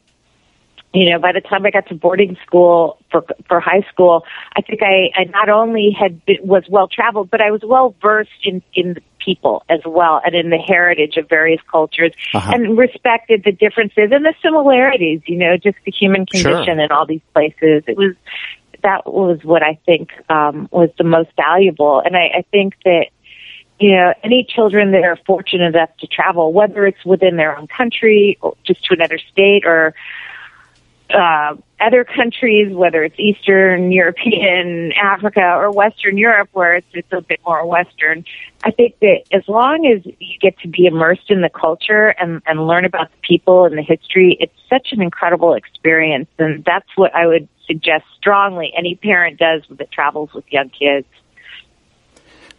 You 0.93 1.10
know, 1.10 1.19
by 1.19 1.31
the 1.31 1.39
time 1.39 1.65
I 1.65 1.71
got 1.71 1.88
to 1.88 1.95
boarding 1.95 2.36
school 2.45 2.98
for 3.10 3.24
for 3.48 3.62
high 3.62 3.86
school, 3.89 4.25
I 4.57 4.62
think 4.62 4.81
I, 4.83 5.10
I 5.15 5.24
not 5.24 5.48
only 5.48 5.95
had 5.98 6.25
been, 6.25 6.39
was 6.41 6.65
well 6.69 6.89
traveled, 6.89 7.29
but 7.31 7.39
I 7.39 7.50
was 7.50 7.62
well 7.63 7.95
versed 8.01 8.29
in 8.43 8.62
in 8.74 8.95
the 8.95 9.01
people 9.17 9.63
as 9.69 9.79
well 9.86 10.19
and 10.25 10.36
in 10.36 10.50
the 10.50 10.57
heritage 10.57 11.15
of 11.15 11.29
various 11.29 11.62
cultures, 11.71 12.12
Uh-huh. 12.33 12.51
and 12.53 12.77
respected 12.77 13.43
the 13.45 13.53
differences 13.53 14.10
and 14.12 14.25
the 14.25 14.33
similarities. 14.41 15.21
You 15.27 15.38
know, 15.38 15.55
just 15.55 15.77
the 15.86 15.93
human 15.93 16.25
Sure. 16.33 16.51
condition 16.51 16.81
in 16.81 16.91
all 16.91 17.05
these 17.05 17.21
places. 17.33 17.83
It 17.88 17.95
was 17.95 18.13
that 18.83 19.05
was 19.05 19.39
what 19.45 19.63
I 19.63 19.79
think 19.86 20.10
um, 20.29 20.67
was 20.71 20.89
the 20.98 21.05
most 21.05 21.29
valuable, 21.38 22.01
and 22.03 22.17
I, 22.17 22.39
I 22.39 22.45
think 22.51 22.74
that 22.83 23.05
you 23.82 23.92
know, 23.92 24.14
any 24.24 24.48
children 24.48 24.92
that 24.92 25.04
are 25.04 25.18
fortunate 25.26 25.76
enough 25.76 25.90
to 26.00 26.08
travel, 26.08 26.54
whether 26.54 26.86
it's 26.86 27.04
within 27.04 27.36
their 27.36 27.58
own 27.58 27.68
country 27.68 28.38
or 28.42 28.56
just 28.64 28.86
to 28.86 28.94
another 28.94 29.18
state 29.18 29.66
or 29.66 29.96
uh, 31.10 31.56
other 31.80 32.06
countries, 32.06 32.74
whether 32.74 33.04
it's 33.04 33.20
Eastern 33.20 33.92
European, 33.92 34.94
Africa, 34.94 35.42
or 35.42 35.72
Western 35.72 36.18
Europe, 36.18 36.50
where 36.54 36.76
it's, 36.76 36.88
it's 36.94 37.12
a 37.12 37.22
bit 37.22 37.40
more 37.46 37.66
Western. 37.66 38.24
I 38.64 38.72
think 38.72 39.00
that 39.00 39.24
as 39.32 39.44
long 39.48 39.86
as 39.88 40.06
you 40.06 40.38
get 40.40 40.58
to 40.60 40.68
be 40.68 40.86
immersed 40.86 41.30
in 41.30 41.42
the 41.42 41.50
culture 41.50 42.10
and, 42.20 42.42
and 42.46 42.68
learn 42.68 42.86
about 42.86 43.12
the 43.12 43.28
people 43.28 43.66
and 43.66 43.78
the 43.78 43.82
history, 43.82 44.38
it's 44.40 44.54
such 44.70 44.90
an 44.92 45.02
incredible 45.02 45.54
experience. 45.56 46.30
And 46.38 46.64
that's 46.64 46.88
what 46.96 47.16
I 47.16 47.26
would 47.26 47.48
suggest 47.66 48.06
strongly 48.16 48.72
any 48.78 48.96
parent 48.96 49.40
does 49.40 49.64
that 49.72 49.92
travels 49.92 50.34
with 50.34 50.46
young 50.50 50.70
kids. 50.70 51.08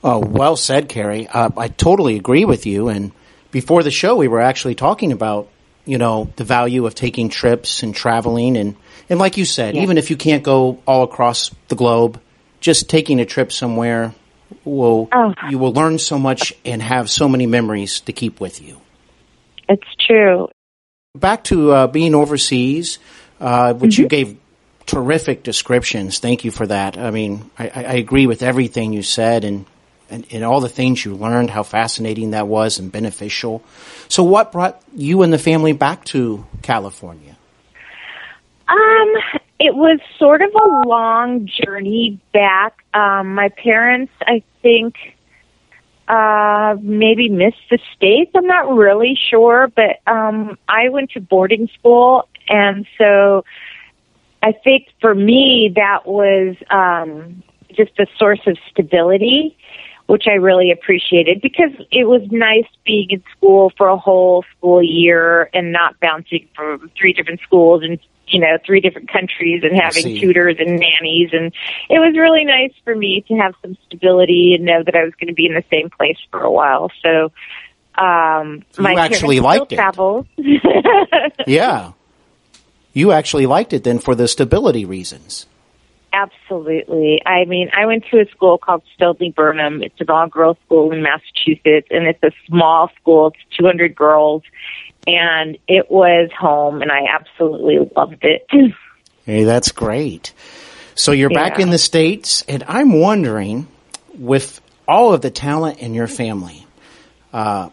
Oh, 0.04 0.18
well 0.18 0.56
said, 0.56 0.88
Carrie. 0.88 1.28
Uh, 1.28 1.50
I 1.56 1.68
totally 1.68 2.16
agree 2.16 2.44
with 2.44 2.66
you. 2.66 2.88
And 2.88 3.12
before 3.50 3.82
the 3.82 3.90
show, 3.90 4.16
we 4.16 4.28
were 4.28 4.40
actually 4.40 4.74
talking 4.74 5.12
about, 5.12 5.48
you 5.84 5.98
know, 5.98 6.32
the 6.36 6.44
value 6.44 6.86
of 6.86 6.94
taking 6.94 7.28
trips 7.28 7.82
and 7.82 7.94
traveling. 7.94 8.56
And, 8.56 8.76
and 9.08 9.18
like 9.18 9.36
you 9.36 9.44
said, 9.44 9.76
even 9.76 9.98
if 9.98 10.10
you 10.10 10.16
can't 10.16 10.42
go 10.42 10.80
all 10.86 11.04
across 11.04 11.50
the 11.68 11.76
globe, 11.76 12.20
just 12.60 12.88
taking 12.88 13.20
a 13.20 13.24
trip 13.24 13.52
somewhere 13.52 14.14
will, 14.64 15.08
Oh. 15.12 15.34
you 15.50 15.58
will 15.58 15.72
learn 15.72 15.98
so 15.98 16.18
much 16.18 16.52
and 16.64 16.82
have 16.82 17.08
so 17.08 17.28
many 17.28 17.46
memories 17.46 18.00
to 18.00 18.12
keep 18.12 18.40
with 18.40 18.60
you. 18.60 18.80
It's 19.68 19.86
true. 20.06 20.48
Back 21.14 21.44
to 21.44 21.70
uh, 21.72 21.86
being 21.86 22.14
overseas, 22.14 22.98
uh, 23.40 23.74
which 23.74 23.98
you 23.98 24.08
gave 24.08 24.36
terrific 24.86 25.42
descriptions. 25.42 26.18
Thank 26.18 26.44
you 26.44 26.50
for 26.50 26.66
that. 26.66 26.98
I 26.98 27.10
mean, 27.10 27.50
I, 27.58 27.68
I 27.68 27.84
I 27.84 27.92
agree 27.94 28.26
with 28.26 28.42
everything 28.42 28.92
you 28.92 29.02
said 29.02 29.44
and, 29.44 29.66
and, 30.12 30.26
and 30.30 30.44
all 30.44 30.60
the 30.60 30.68
things 30.68 31.04
you 31.04 31.14
learned, 31.14 31.50
how 31.50 31.62
fascinating 31.62 32.32
that 32.32 32.46
was 32.46 32.78
and 32.78 32.92
beneficial. 32.92 33.62
So, 34.08 34.22
what 34.22 34.52
brought 34.52 34.80
you 34.94 35.22
and 35.22 35.32
the 35.32 35.38
family 35.38 35.72
back 35.72 36.04
to 36.06 36.46
California? 36.60 37.36
Um, 38.68 39.14
it 39.58 39.74
was 39.74 39.98
sort 40.18 40.42
of 40.42 40.50
a 40.54 40.88
long 40.88 41.48
journey 41.48 42.20
back. 42.32 42.84
Um, 42.94 43.34
my 43.34 43.48
parents, 43.48 44.12
I 44.20 44.42
think, 44.60 44.96
uh, 46.08 46.76
maybe 46.80 47.28
missed 47.28 47.62
the 47.70 47.78
States. 47.96 48.30
I'm 48.34 48.46
not 48.46 48.74
really 48.74 49.18
sure, 49.30 49.72
but, 49.74 50.00
um, 50.06 50.58
I 50.68 50.90
went 50.90 51.12
to 51.12 51.20
boarding 51.20 51.68
school 51.78 52.28
and 52.48 52.86
so 52.98 53.44
I 54.42 54.52
think 54.52 54.88
for 55.00 55.14
me 55.14 55.72
that 55.76 56.06
was, 56.06 56.56
um, 56.70 57.42
just 57.72 57.98
a 57.98 58.06
source 58.18 58.40
of 58.46 58.58
stability, 58.70 59.56
which 60.06 60.24
I 60.26 60.34
really 60.34 60.70
appreciated 60.70 61.40
because 61.40 61.70
it 61.90 62.04
was 62.04 62.22
nice 62.30 62.66
being 62.84 63.08
in 63.10 63.22
school 63.36 63.72
for 63.76 63.88
a 63.88 63.96
whole 63.96 64.44
school 64.56 64.82
year 64.82 65.48
and 65.54 65.72
not 65.72 65.98
bouncing 66.00 66.48
from 66.54 66.90
three 66.98 67.12
different 67.12 67.40
schools 67.40 67.82
and 67.82 67.98
you 68.28 68.40
know 68.40 68.56
three 68.64 68.80
different 68.80 69.10
countries 69.10 69.62
and 69.64 69.78
having 69.78 70.18
tutors 70.20 70.56
and 70.58 70.78
nannies 70.80 71.30
and 71.32 71.52
it 71.90 71.98
was 71.98 72.16
really 72.16 72.44
nice 72.44 72.72
for 72.84 72.94
me 72.94 73.22
to 73.28 73.34
have 73.34 73.54
some 73.62 73.76
stability 73.86 74.54
and 74.54 74.64
know 74.64 74.82
that 74.82 74.94
I 74.94 75.04
was 75.04 75.12
going 75.20 75.28
to 75.28 75.34
be 75.34 75.46
in 75.46 75.54
the 75.54 75.64
same 75.70 75.90
place 75.90 76.18
for 76.30 76.40
a 76.40 76.50
while. 76.50 76.90
So 77.02 77.32
um 78.02 78.64
So 78.72 78.82
my 78.82 78.92
you 78.92 78.98
actually 78.98 79.40
liked 79.40 79.66
still 79.66 79.78
it. 79.78 79.82
travel. 79.82 80.26
Yeah. 81.46 81.92
You 82.94 83.12
actually 83.12 83.46
liked 83.46 83.72
it 83.72 83.84
then 83.84 83.98
for 83.98 84.14
the 84.14 84.28
stability 84.28 84.84
reasons. 84.84 85.46
Absolutely. 86.12 87.22
I 87.24 87.46
mean, 87.46 87.70
I 87.76 87.86
went 87.86 88.04
to 88.10 88.20
a 88.20 88.26
school 88.26 88.58
called 88.58 88.82
Stoneleigh 88.96 89.34
Burnham. 89.34 89.82
It's 89.82 89.98
an 90.00 90.10
all 90.10 90.28
girls 90.28 90.58
school 90.66 90.92
in 90.92 91.02
Massachusetts, 91.02 91.88
and 91.90 92.06
it's 92.06 92.22
a 92.22 92.32
small 92.46 92.90
school. 93.00 93.28
It's 93.28 93.58
200 93.58 93.94
girls, 93.94 94.42
and 95.06 95.56
it 95.66 95.90
was 95.90 96.30
home, 96.38 96.82
and 96.82 96.92
I 96.92 97.06
absolutely 97.12 97.90
loved 97.96 98.22
it. 98.22 98.46
Hey, 99.24 99.44
that's 99.44 99.70
great. 99.70 100.32
So 100.96 101.12
you're 101.12 101.30
back 101.30 101.60
in 101.60 101.70
the 101.70 101.78
States, 101.78 102.42
and 102.48 102.64
I'm 102.66 102.92
wondering, 102.92 103.68
with 104.18 104.60
all 104.88 105.14
of 105.14 105.20
the 105.20 105.30
talent 105.30 105.78
in 105.78 105.94
your 105.94 106.08
family, 106.08 106.66
uh, 107.32 107.70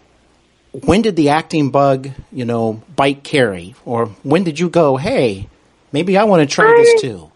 when 0.71 1.01
did 1.01 1.15
the 1.15 1.29
acting 1.29 1.71
bug, 1.71 2.09
you 2.31 2.45
know, 2.45 2.83
bite 2.95 3.23
Carrie? 3.23 3.75
Or 3.83 4.07
when 4.23 4.43
did 4.43 4.59
you 4.59 4.69
go, 4.69 4.95
hey, 4.97 5.49
maybe 5.91 6.17
I 6.17 6.25
want 6.25 6.47
to 6.47 6.53
try 6.53 6.71
this 6.77 7.01
too? 7.01 7.28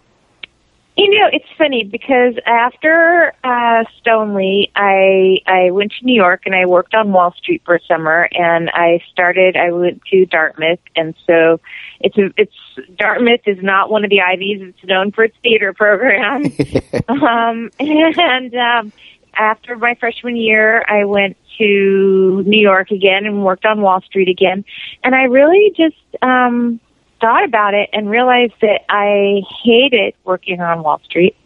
You 0.95 1.09
know, 1.09 1.27
it's 1.33 1.47
funny 1.57 1.83
because 1.83 2.35
after 2.45 3.33
uh, 3.43 3.83
Stoneleigh, 4.00 4.69
I 4.75 5.39
I 5.47 5.71
went 5.71 5.91
to 5.93 6.05
New 6.05 6.13
York 6.13 6.43
and 6.45 6.53
I 6.53 6.67
worked 6.67 6.93
on 6.93 7.12
Wall 7.12 7.33
Street 7.35 7.63
for 7.65 7.75
a 7.75 7.79
summer, 7.88 8.29
and 8.31 8.69
I 8.69 9.01
started. 9.12 9.57
I 9.57 9.71
went 9.71 10.03
to 10.12 10.27
Dartmouth, 10.27 10.79
and 10.95 11.15
so 11.25 11.59
it's 12.00 12.15
a, 12.19 12.29
it's 12.38 12.53
Dartmouth 12.95 13.41
is 13.47 13.57
not 13.63 13.89
one 13.89 14.03
of 14.03 14.12
the 14.12 14.21
Ivies. 14.21 14.62
It's 14.62 14.83
known 14.83 15.12
for 15.12 15.23
its 15.23 15.35
theater 15.41 15.73
program. 15.73 16.45
um, 17.07 17.71
and 17.79 18.53
um, 18.53 18.93
after 19.33 19.75
my 19.75 19.95
freshman 19.95 20.35
year, 20.35 20.85
I 20.88 21.05
went 21.05 21.38
to 21.57 22.43
New 22.45 22.62
York 22.62 22.91
again 22.91 23.25
and 23.25 23.43
worked 23.43 23.65
on 23.65 23.81
Wall 23.81 24.01
Street 24.01 24.29
again, 24.29 24.63
and 25.03 25.15
I 25.15 25.23
really 25.23 25.73
just 25.75 25.95
um 26.21 26.79
thought 27.23 27.45
about 27.45 27.73
it 27.73 27.89
and 27.93 28.09
realized 28.09 28.53
that 28.59 28.81
I 28.89 29.43
hated 29.63 30.13
working 30.25 30.59
on 30.59 30.83
Wall 30.83 30.99
Street. 31.05 31.37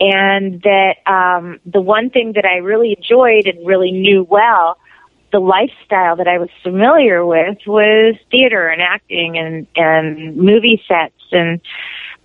And 0.00 0.60
that 0.62 0.96
um, 1.06 1.60
the 1.64 1.80
one 1.80 2.10
thing 2.10 2.32
that 2.32 2.44
I 2.44 2.56
really 2.56 2.96
enjoyed 2.98 3.46
and 3.46 3.64
really 3.64 3.92
knew 3.92 4.26
well, 4.28 4.78
the 5.30 5.38
lifestyle 5.38 6.16
that 6.16 6.26
I 6.26 6.38
was 6.38 6.48
familiar 6.64 7.24
with 7.24 7.58
was 7.68 8.16
theater 8.32 8.66
and 8.66 8.82
acting 8.82 9.38
and, 9.38 9.68
and 9.76 10.36
movie 10.36 10.82
sets. 10.88 11.14
And 11.30 11.60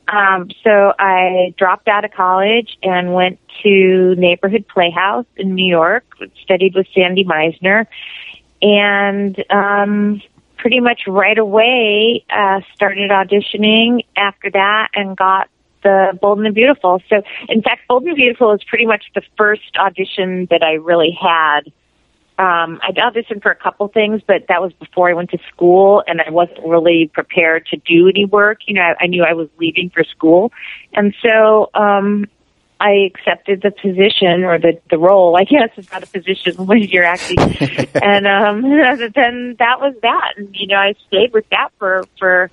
um, 0.08 0.50
so 0.64 0.94
I 0.98 1.54
dropped 1.56 1.88
out 1.88 2.04
of 2.04 2.12
college 2.14 2.80
and 2.82 3.14
went 3.14 3.38
to 3.62 4.16
Neighborhood 4.16 4.66
Playhouse 4.68 5.28
in 5.36 5.54
New 5.54 5.70
York, 5.70 6.06
studied 6.42 6.74
with 6.74 6.88
Sandy 6.96 7.26
Meisner, 7.26 7.86
and 8.62 9.44
um, 9.52 10.22
pretty 10.66 10.80
much 10.80 11.02
right 11.06 11.38
away 11.38 12.26
uh, 12.28 12.60
started 12.74 13.12
auditioning 13.12 14.04
after 14.16 14.50
that 14.50 14.90
and 14.96 15.16
got 15.16 15.48
the 15.84 16.18
Bold 16.20 16.40
and 16.40 16.48
the 16.48 16.52
Beautiful. 16.52 17.04
So, 17.08 17.22
in 17.48 17.62
fact, 17.62 17.88
Bold 17.88 18.02
and 18.02 18.14
the 18.14 18.16
Beautiful 18.16 18.52
is 18.52 18.64
pretty 18.64 18.88
much 18.88 19.04
the 19.14 19.22
first 19.38 19.78
audition 19.78 20.48
that 20.50 20.64
I 20.64 20.72
really 20.72 21.16
had. 21.22 21.72
Um, 22.40 22.80
I'd 22.82 22.96
auditioned 22.96 23.44
for 23.44 23.52
a 23.52 23.56
couple 23.56 23.88
things, 23.90 24.24
but 24.26 24.46
that 24.48 24.60
was 24.60 24.74
before 24.74 25.08
I 25.08 25.14
went 25.14 25.30
to 25.30 25.38
school, 25.54 26.04
and 26.08 26.20
I 26.20 26.32
wasn't 26.32 26.66
really 26.66 27.12
prepared 27.14 27.68
to 27.68 27.78
do 27.78 28.10
any 28.10 28.26
work. 28.26 28.62
You 28.66 28.74
know, 28.74 28.82
I, 28.82 28.96
I 29.02 29.06
knew 29.06 29.24
I 29.24 29.34
was 29.34 29.50
leaving 29.60 29.92
for 29.92 30.04
school, 30.04 30.52
and 30.94 31.14
so 31.22 31.70
um, 31.76 32.26
I 32.80 33.10
accepted 33.14 33.62
the 33.62 33.72
position 33.72 34.44
or 34.44 34.60
the 34.60 34.80
the 34.90 34.98
role. 34.98 35.38
I 35.38 35.44
guess 35.44 35.70
it's 35.78 35.92
not 35.92 36.04
a 36.04 36.08
position 36.08 36.56
when 36.66 36.80
you're 36.80 37.04
acting. 37.04 37.40
and 38.02 38.28
um 38.28 38.62
then 39.16 39.56
that 39.60 39.80
was 39.80 39.96
that. 40.02 40.34
And 40.38 40.56
you 40.56 40.68
know, 40.68 40.78
I 40.78 40.96
stayed 41.08 41.34
with 41.34 41.50
that 41.50 41.70
for 41.80 42.06
for 42.20 42.52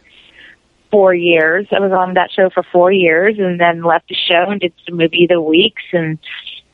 four 0.90 1.14
years. 1.14 1.66
I 1.72 1.80
was 1.80 1.92
on 1.92 2.14
that 2.14 2.30
show 2.30 2.50
for 2.50 2.62
four 2.62 2.92
years 2.92 3.36
and 3.38 3.58
then 3.58 3.82
left 3.82 4.08
the 4.08 4.14
show 4.14 4.50
and 4.50 4.60
did 4.60 4.72
some 4.86 4.96
movie 4.96 5.24
of 5.24 5.30
the 5.30 5.40
weeks 5.40 5.82
and 5.92 6.18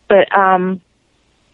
but 0.08 0.30
um 0.36 0.80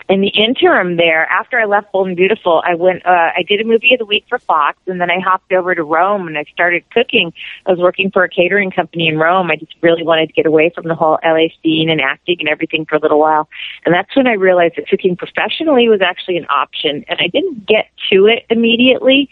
in 0.09 0.21
the 0.21 0.29
interim 0.29 0.97
there, 0.97 1.25
after 1.31 1.59
I 1.59 1.65
left 1.65 1.91
Bold 1.91 2.09
and 2.09 2.17
Beautiful, 2.17 2.63
I 2.67 2.75
went, 2.75 3.07
uh, 3.07 3.31
I 3.35 3.43
did 3.49 3.61
a 3.61 3.65
movie 3.65 3.95
of 3.95 3.99
the 3.99 4.05
week 4.05 4.27
for 4.29 4.39
Fox 4.39 4.79
and 4.87 5.01
then 5.01 5.11
I 5.11 5.19
hopped 5.19 5.51
over 5.53 5.75
to 5.75 5.83
Rome 5.83 6.29
and 6.29 6.37
I 6.37 6.45
started 6.53 6.85
cooking. 6.91 7.33
I 7.65 7.71
was 7.71 7.81
working 7.81 8.11
for 8.11 8.23
a 8.23 8.29
catering 8.29 8.71
company 8.71 9.09
in 9.09 9.17
Rome. 9.17 9.51
I 9.51 9.57
just 9.57 9.73
really 9.81 10.03
wanted 10.03 10.27
to 10.27 10.33
get 10.35 10.45
away 10.45 10.71
from 10.75 10.89
the 10.89 10.95
whole 10.95 11.19
LA 11.25 11.47
scene 11.63 11.89
and 11.89 12.03
acting 12.03 12.37
and 12.41 12.49
everything 12.49 12.85
for 12.85 12.97
a 12.97 12.99
little 12.99 13.19
while. 13.19 13.49
And 13.87 13.95
that's 13.95 14.15
when 14.15 14.27
I 14.27 14.35
realized 14.35 14.75
that 14.77 14.89
cooking 14.89 15.17
professionally 15.17 15.89
was 15.89 16.03
actually 16.03 16.37
an 16.37 16.47
option 16.51 17.05
and 17.09 17.19
I 17.21 17.29
didn't 17.29 17.67
get 17.67 17.89
to 18.13 18.27
it 18.27 18.45
immediately, 18.51 19.31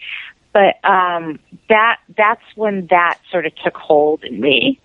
but, 0.53 0.83
um, 0.83 1.39
that, 1.69 1.99
that's 2.17 2.43
when 2.55 2.87
that 2.87 3.19
sort 3.31 3.45
of 3.45 3.55
took 3.57 3.77
hold 3.77 4.23
in 4.23 4.39
me. 4.39 4.79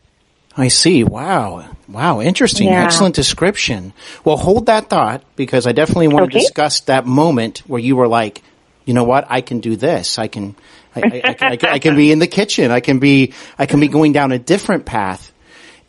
I 0.59 0.69
see. 0.69 1.05
Wow. 1.05 1.69
Wow. 1.89 2.21
Interesting. 2.21 2.69
Yeah. 2.69 2.85
Excellent 2.85 3.15
description. 3.15 3.93
Well, 4.25 4.37
hold 4.37 4.67
that 4.67 4.91
thought 4.91 5.23
because 5.37 5.67
I 5.67 5.73
definitely 5.73 6.09
want 6.09 6.31
to 6.33 6.39
discuss 6.39 6.81
that 6.81 7.07
moment 7.07 7.61
where 7.67 7.81
you 7.81 7.97
were 7.97 8.09
like, 8.09 8.43
you 8.85 8.93
know 8.93 9.05
what? 9.05 9.27
I 9.31 9.41
can 9.41 9.61
do 9.61 9.77
this. 9.77 10.19
I 10.19 10.27
can, 10.29 10.57
I, 10.97 11.01
I, 11.01 11.05
I, 11.05 11.33
can- 11.35 11.53
I, 11.53 11.57
can- 11.57 11.69
I 11.75 11.79
can 11.79 11.95
be 11.97 12.11
in 12.11 12.19
the 12.19 12.27
kitchen. 12.27 12.71
I 12.71 12.81
can 12.81 12.99
be, 12.99 13.35
I 13.59 13.67
can 13.67 13.81
be 13.81 13.89
going 13.89 14.13
down 14.13 14.33
a 14.33 14.39
different 14.39 14.85
path. 14.85 15.33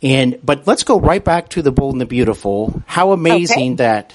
And, 0.02 0.38
but 0.44 0.66
let's 0.66 0.84
go 0.84 0.98
right 1.00 1.22
back 1.22 1.50
to 1.50 1.62
the 1.62 1.72
bold 1.72 1.94
and 1.94 2.00
the 2.00 2.06
beautiful. 2.06 2.82
How 2.86 3.12
amazing 3.12 3.76
that 3.76 4.14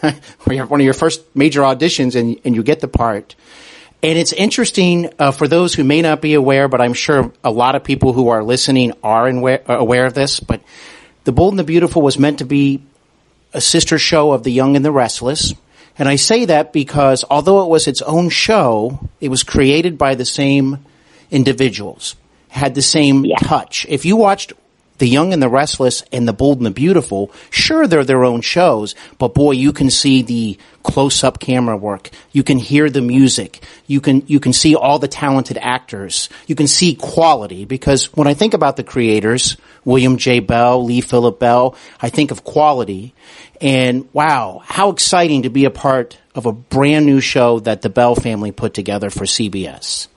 when 0.00 0.16
you're 0.56 0.66
one 0.66 0.80
of 0.80 0.84
your 0.84 0.92
first 0.94 1.22
major 1.36 1.62
auditions 1.62 2.14
and, 2.18 2.38
and 2.44 2.54
you 2.54 2.62
get 2.62 2.80
the 2.80 2.88
part. 2.88 3.34
And 4.04 4.18
it's 4.18 4.34
interesting 4.34 5.10
uh, 5.18 5.30
for 5.30 5.48
those 5.48 5.72
who 5.72 5.82
may 5.82 6.02
not 6.02 6.20
be 6.20 6.34
aware, 6.34 6.68
but 6.68 6.82
I'm 6.82 6.92
sure 6.92 7.32
a 7.42 7.50
lot 7.50 7.74
of 7.74 7.84
people 7.84 8.12
who 8.12 8.28
are 8.28 8.44
listening 8.44 8.92
are 9.02 9.26
aware, 9.26 9.62
are 9.66 9.78
aware 9.78 10.04
of 10.04 10.12
this. 10.12 10.40
But 10.40 10.60
The 11.24 11.32
Bold 11.32 11.54
and 11.54 11.58
the 11.58 11.64
Beautiful 11.64 12.02
was 12.02 12.18
meant 12.18 12.40
to 12.40 12.44
be 12.44 12.82
a 13.54 13.62
sister 13.62 13.98
show 13.98 14.32
of 14.32 14.42
The 14.42 14.52
Young 14.52 14.76
and 14.76 14.84
the 14.84 14.92
Restless. 14.92 15.54
And 15.96 16.06
I 16.06 16.16
say 16.16 16.44
that 16.44 16.70
because 16.70 17.24
although 17.30 17.62
it 17.62 17.70
was 17.70 17.88
its 17.88 18.02
own 18.02 18.28
show, 18.28 19.08
it 19.22 19.30
was 19.30 19.42
created 19.42 19.96
by 19.96 20.16
the 20.16 20.26
same 20.26 20.84
individuals, 21.30 22.14
had 22.48 22.74
the 22.74 22.82
same 22.82 23.24
touch. 23.42 23.86
If 23.88 24.04
you 24.04 24.16
watched 24.16 24.52
The 24.98 25.08
Young 25.08 25.32
and 25.32 25.42
the 25.42 25.48
Restless 25.48 26.02
and 26.12 26.28
The 26.28 26.32
Bold 26.32 26.58
and 26.58 26.66
the 26.66 26.70
Beautiful, 26.70 27.32
sure, 27.50 27.86
they're 27.86 28.04
their 28.04 28.24
own 28.24 28.40
shows, 28.40 28.94
but 29.18 29.34
boy, 29.34 29.52
you 29.52 29.72
can 29.72 29.90
see 29.90 30.22
the 30.22 30.58
close-up 30.84 31.40
camera 31.40 31.76
work. 31.76 32.10
You 32.30 32.42
can 32.44 32.58
hear 32.58 32.88
the 32.88 33.00
music. 33.00 33.64
You 33.86 34.00
can, 34.00 34.22
you 34.26 34.38
can 34.38 34.52
see 34.52 34.76
all 34.76 34.98
the 34.98 35.08
talented 35.08 35.58
actors. 35.60 36.28
You 36.46 36.54
can 36.54 36.68
see 36.68 36.94
quality 36.94 37.64
because 37.64 38.12
when 38.14 38.28
I 38.28 38.34
think 38.34 38.54
about 38.54 38.76
the 38.76 38.84
creators, 38.84 39.56
William 39.84 40.16
J. 40.16 40.40
Bell, 40.40 40.84
Lee 40.84 41.00
Phillip 41.00 41.38
Bell, 41.40 41.76
I 42.00 42.10
think 42.10 42.30
of 42.30 42.44
quality. 42.44 43.14
And 43.60 44.08
wow, 44.12 44.62
how 44.64 44.90
exciting 44.90 45.42
to 45.42 45.50
be 45.50 45.64
a 45.64 45.70
part 45.70 46.18
of 46.34 46.46
a 46.46 46.52
brand 46.52 47.06
new 47.06 47.20
show 47.20 47.60
that 47.60 47.82
the 47.82 47.88
Bell 47.88 48.14
family 48.14 48.52
put 48.52 48.74
together 48.74 49.10
for 49.10 49.24
CBS. 49.24 50.08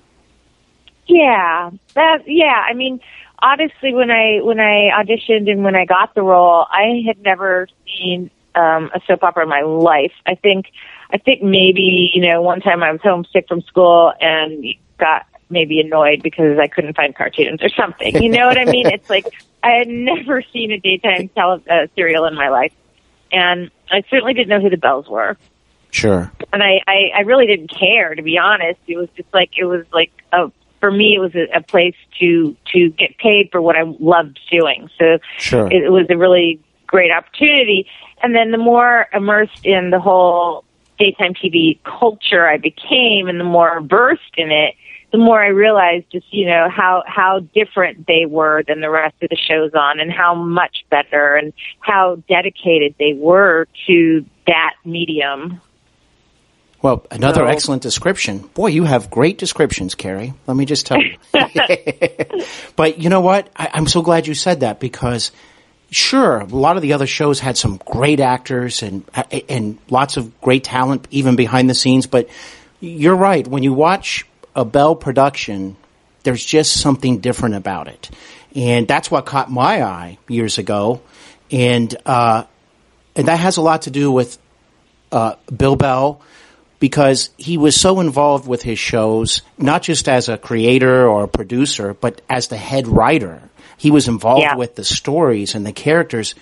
Yeah, 1.08 1.72
that 1.94 2.24
yeah. 2.28 2.66
I 2.68 2.74
mean, 2.74 3.00
honestly, 3.39 3.93
when 3.93 4.12
I 4.12 4.39
when 4.41 4.60
I 4.60 4.89
auditioned 4.93 5.50
and 5.50 5.63
when 5.63 5.76
I 5.76 5.86
got 5.86 6.15
the 6.15 6.21
role, 6.21 6.65
I 6.69 7.04
had 7.06 7.21
never 7.21 7.67
seen 7.86 8.30
um, 8.56 8.89
a 8.93 9.02
soap 9.08 9.23
opera 9.23 9.43
in 9.43 9.50
my 9.50 9.62
life. 9.62 10.13
I 10.26 10.36
think 10.36 10.67
I 11.12 11.17
think 11.17 11.41
maybe 11.41 12.12
you 12.13 12.21
know 12.21 12.41
one 12.41 12.62
time 12.62 12.84
I 12.84 12.91
was 12.91 13.02
homesick 13.02 13.47
from 13.47 13.62
school 13.62 14.13
and 14.19 14.65
got 14.97 15.26
maybe 15.50 15.80
annoyed 15.80 16.21
because 16.21 16.60
I 16.60 16.67
couldn't 16.67 16.95
find 16.95 17.15
cartoons 17.15 17.62
or 17.62 17.69
something. 17.69 18.21
You 18.21 18.30
know 18.30 18.47
what 18.47 18.58
I 18.58 18.65
mean? 18.65 18.88
It's 18.88 19.10
like 19.10 19.28
I 19.63 19.71
had 19.71 19.88
never 19.88 20.43
seen 20.54 20.71
a 20.71 20.80
daytime 20.80 21.30
tele- 21.30 21.63
uh, 21.69 21.88
serial 21.95 22.26
in 22.26 22.36
my 22.36 22.50
life, 22.50 22.73
and 23.32 23.71
I 23.89 24.04
certainly 24.10 24.34
didn't 24.34 24.50
know 24.50 24.62
who 24.62 24.69
the 24.69 24.78
Bells 24.78 25.08
were 25.08 25.38
Sure. 25.91 26.32
and 26.54 26.62
I, 26.62 26.82
I 26.86 27.12
I 27.15 27.19
really 27.21 27.47
didn't 27.47 27.69
care 27.69 28.13
to 28.13 28.21
be 28.21 28.38
honest. 28.38 28.80
It 28.88 28.97
was 28.97 29.10
just 29.15 29.34
like 29.34 29.52
it 29.58 29.65
was 29.65 29.86
like 29.93 30.12
a 30.32 30.52
for 30.80 30.92
me 30.92 31.16
it 31.16 31.20
was 31.20 31.36
a, 31.36 31.48
a 31.56 31.62
place 31.62 31.96
to 32.20 32.56
to 32.74 32.90
get 32.92 33.18
paid 33.18 33.50
for 33.52 33.62
what 33.62 33.76
I 33.76 33.84
loved 34.00 34.40
doing. 34.52 34.90
So 34.98 35.20
Sure. 35.38 35.68
it, 35.68 35.84
it 35.84 35.92
was 35.92 36.08
a 36.10 36.18
really 36.18 36.60
great 36.86 37.12
opportunity. 37.12 37.88
And 38.22 38.34
then 38.36 38.52
the 38.52 38.58
more 38.58 39.08
immersed 39.13 39.66
in 39.66 39.92
the 39.92 40.00
whole 40.00 40.63
daytime 40.98 41.34
TV 41.34 41.80
culture 41.84 42.48
I 42.48 42.58
became, 42.58 43.28
and 43.28 43.40
the 43.40 43.44
more 43.44 43.82
versed 43.82 44.36
in 44.38 44.52
it, 44.52 44.76
the 45.12 45.18
more 45.18 45.42
I 45.42 45.48
realized 45.48 46.06
just 46.12 46.34
you 46.34 46.46
know 46.46 46.70
how 46.70 47.04
how 47.06 47.40
different 47.54 48.08
they 48.08 48.26
were 48.26 48.63
than 48.68 48.82
the 48.82 48.90
rest 48.90 49.16
of 49.22 49.30
the 49.30 49.38
shows 49.38 49.72
on, 49.74 50.00
and 50.00 50.12
how 50.12 50.34
much 50.34 50.86
better, 50.90 51.36
and 51.36 51.54
how 51.80 52.22
dedicated 52.28 52.96
they 53.00 53.13
were 53.13 53.68
to 53.88 54.26
that 54.48 54.74
medium. 54.84 55.62
Well, 56.82 57.06
another 57.10 57.42
So- 57.42 57.48
excellent 57.48 57.82
description. 57.82 58.50
Boy, 58.54 58.68
you 58.68 58.84
have 58.84 59.10
great 59.10 59.38
descriptions, 59.38 59.96
Carrie. 59.96 60.34
Let 60.46 60.56
me 60.58 60.66
just 60.66 60.86
tell 60.86 61.00
you. 61.02 61.18
but 62.76 63.00
you 63.00 63.10
know 63.10 63.22
what? 63.22 63.50
I, 63.56 63.70
I'm 63.74 63.88
so 63.88 64.02
glad 64.02 64.28
you 64.28 64.34
said 64.34 64.60
that 64.62 64.80
because 64.80 65.32
sure, 65.90 66.40
a 66.40 66.46
lot 66.46 66.76
of 66.76 66.82
the 66.82 66.94
other 66.94 67.08
shows 67.08 67.40
had 67.40 67.58
some 67.58 67.80
great 67.86 68.20
actors 68.20 68.84
and 68.84 69.04
and 69.50 69.78
lots 69.90 70.18
of 70.18 70.40
great 70.42 70.63
talent 70.63 71.08
even 71.12 71.36
behind 71.36 71.70
the 71.70 71.74
scenes. 71.74 72.08
But 72.08 72.30
you're 72.80 73.16
right. 73.16 73.48
When 73.48 73.63
you 73.63 73.74
watch 73.74 74.26
a 74.56 74.66
Bell 74.66 74.96
production, 74.96 75.78
there's 76.24 76.44
just 76.44 76.80
something 76.80 77.20
different 77.20 77.56
about 77.56 77.88
it, 77.88 78.10
and 78.56 78.88
that's 78.88 79.10
what 79.10 79.26
caught 79.26 79.50
my 79.52 79.84
eye 79.84 80.18
years 80.28 80.58
ago. 80.58 81.02
And 81.52 81.96
uh, 82.06 82.44
and 83.16 83.28
that 83.28 83.40
has 83.40 83.58
a 83.58 83.62
lot 83.62 83.84
to 83.84 83.92
do 83.92 84.12
with 84.12 84.38
uh, 85.12 85.36
Bill 85.56 85.76
Bell 85.76 86.22
because 86.80 87.30
he 87.38 87.58
was 87.58 87.80
so 87.80 88.00
involved 88.00 88.48
with 88.48 88.62
his 88.62 88.78
shows, 88.80 89.42
not 89.58 89.82
just 89.82 90.08
as 90.08 90.30
a 90.30 90.38
creator 90.38 91.08
or 91.08 91.24
a 91.24 91.28
producer, 91.28 91.94
but 91.94 92.22
as 92.30 92.48
the 92.48 92.58
head 92.58 92.88
writer. 92.88 93.42
He 93.78 93.92
was 93.92 94.08
involved 94.08 94.42
Yeah. 94.42 94.56
with 94.56 94.76
the 94.76 94.84
stories 94.84 95.54
and 95.56 95.66
the 95.66 95.72
characters. 95.72 96.36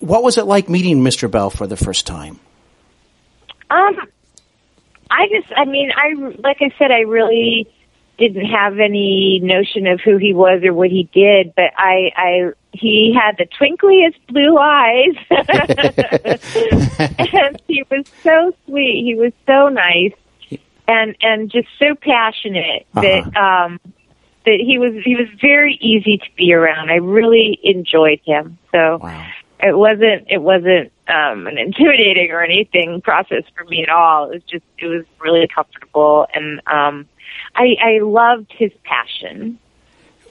What 0.00 0.22
was 0.22 0.38
it 0.38 0.44
like 0.46 0.68
meeting 0.68 1.02
Mr. 1.02 1.30
Bell 1.30 1.50
for 1.50 1.66
the 1.66 1.76
first 1.76 2.06
time? 2.06 2.38
Um, 3.70 3.96
I 5.10 5.26
just, 5.28 5.52
I 5.56 5.64
mean, 5.64 5.90
I 5.94 6.14
like 6.38 6.58
I 6.60 6.70
said, 6.78 6.90
I 6.90 7.00
really 7.00 7.68
didn't 8.18 8.46
have 8.46 8.78
any 8.80 9.40
notion 9.42 9.86
of 9.86 10.00
who 10.00 10.16
he 10.16 10.34
was 10.34 10.62
or 10.64 10.74
what 10.74 10.90
he 10.90 11.08
did, 11.12 11.54
but 11.54 11.72
I, 11.76 12.10
I, 12.16 12.52
he 12.72 13.14
had 13.18 13.36
the 13.38 13.46
twinkliest 13.46 14.18
blue 14.28 14.58
eyes, 14.58 15.14
and 17.32 17.62
he 17.68 17.84
was 17.90 18.04
so 18.22 18.52
sweet. 18.66 19.04
He 19.04 19.14
was 19.14 19.32
so 19.46 19.68
nice, 19.68 20.12
and 20.86 21.16
and 21.22 21.50
just 21.50 21.68
so 21.78 21.94
passionate 21.94 22.86
that 22.94 23.36
um, 23.36 23.80
that 24.44 24.60
he 24.60 24.78
was 24.78 24.94
he 25.04 25.14
was 25.16 25.28
very 25.40 25.78
easy 25.80 26.18
to 26.18 26.26
be 26.36 26.52
around. 26.52 26.90
I 26.90 26.96
really 26.96 27.58
enjoyed 27.62 28.20
him. 28.24 28.58
So 28.72 28.98
Wow. 29.02 29.26
it 29.60 29.76
wasn't 29.76 30.26
it 30.28 30.42
wasn't 30.42 30.92
um 31.08 31.46
an 31.46 31.56
intimidating 31.58 32.30
or 32.32 32.42
anything 32.42 33.00
process 33.00 33.44
for 33.56 33.64
me 33.64 33.82
at 33.82 33.88
all. 33.88 34.30
It 34.30 34.34
was 34.34 34.42
just 34.44 34.64
it 34.78 34.86
was 34.86 35.04
really 35.20 35.46
comfortable 35.48 36.26
and 36.34 36.60
um 36.66 37.06
I 37.54 37.76
I 37.82 37.98
loved 38.02 38.52
his 38.56 38.72
passion. 38.84 39.58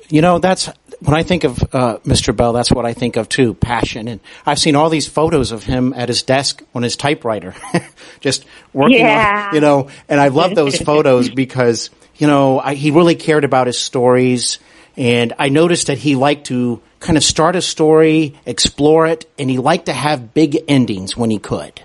You 0.10 0.22
know, 0.22 0.40
that's 0.40 0.70
when 1.02 1.16
I 1.16 1.24
think 1.24 1.44
of 1.44 1.62
uh, 1.74 1.98
Mr. 2.06 2.34
Bell. 2.34 2.54
That's 2.54 2.72
what 2.72 2.86
I 2.86 2.94
think 2.94 3.18
of 3.18 3.28
too, 3.28 3.54
passion. 3.54 4.08
And 4.08 4.22
I've 4.46 4.60
seen 4.60 4.76
all 4.76 4.90
these 4.90 5.08
photos 5.08 5.52
of 5.52 5.64
him 5.64 5.94
at 5.94 6.08
his 6.08 6.24
desk 6.24 6.64
on 6.74 6.82
his 6.82 6.96
typewriter, 6.96 7.56
just 8.22 8.46
working. 8.72 9.00
Yeah. 9.00 9.48
On, 9.50 9.56
you 9.56 9.62
know, 9.62 9.90
and 10.08 10.22
I 10.22 10.30
love 10.30 10.56
those 10.56 10.78
photos 10.82 11.30
because 11.30 11.90
you 12.16 12.28
know 12.28 12.60
I, 12.60 12.76
he 12.76 12.92
really 12.92 13.16
cared 13.16 13.44
about 13.44 13.68
his 13.68 13.78
stories, 13.78 14.60
and 14.96 15.34
I 15.38 15.50
noticed 15.50 15.88
that 15.88 15.98
he 15.98 16.16
liked 16.16 16.48
to 16.48 16.82
kind 17.00 17.18
of 17.18 17.24
start 17.24 17.56
a 17.56 17.62
story, 17.62 18.36
explore 18.46 19.08
it, 19.08 19.30
and 19.38 19.50
he 19.50 19.58
liked 19.58 19.88
to 19.88 19.94
have 19.94 20.34
big 20.34 20.58
endings 20.68 21.18
when 21.18 21.30
he 21.30 21.40
could. 21.40 21.82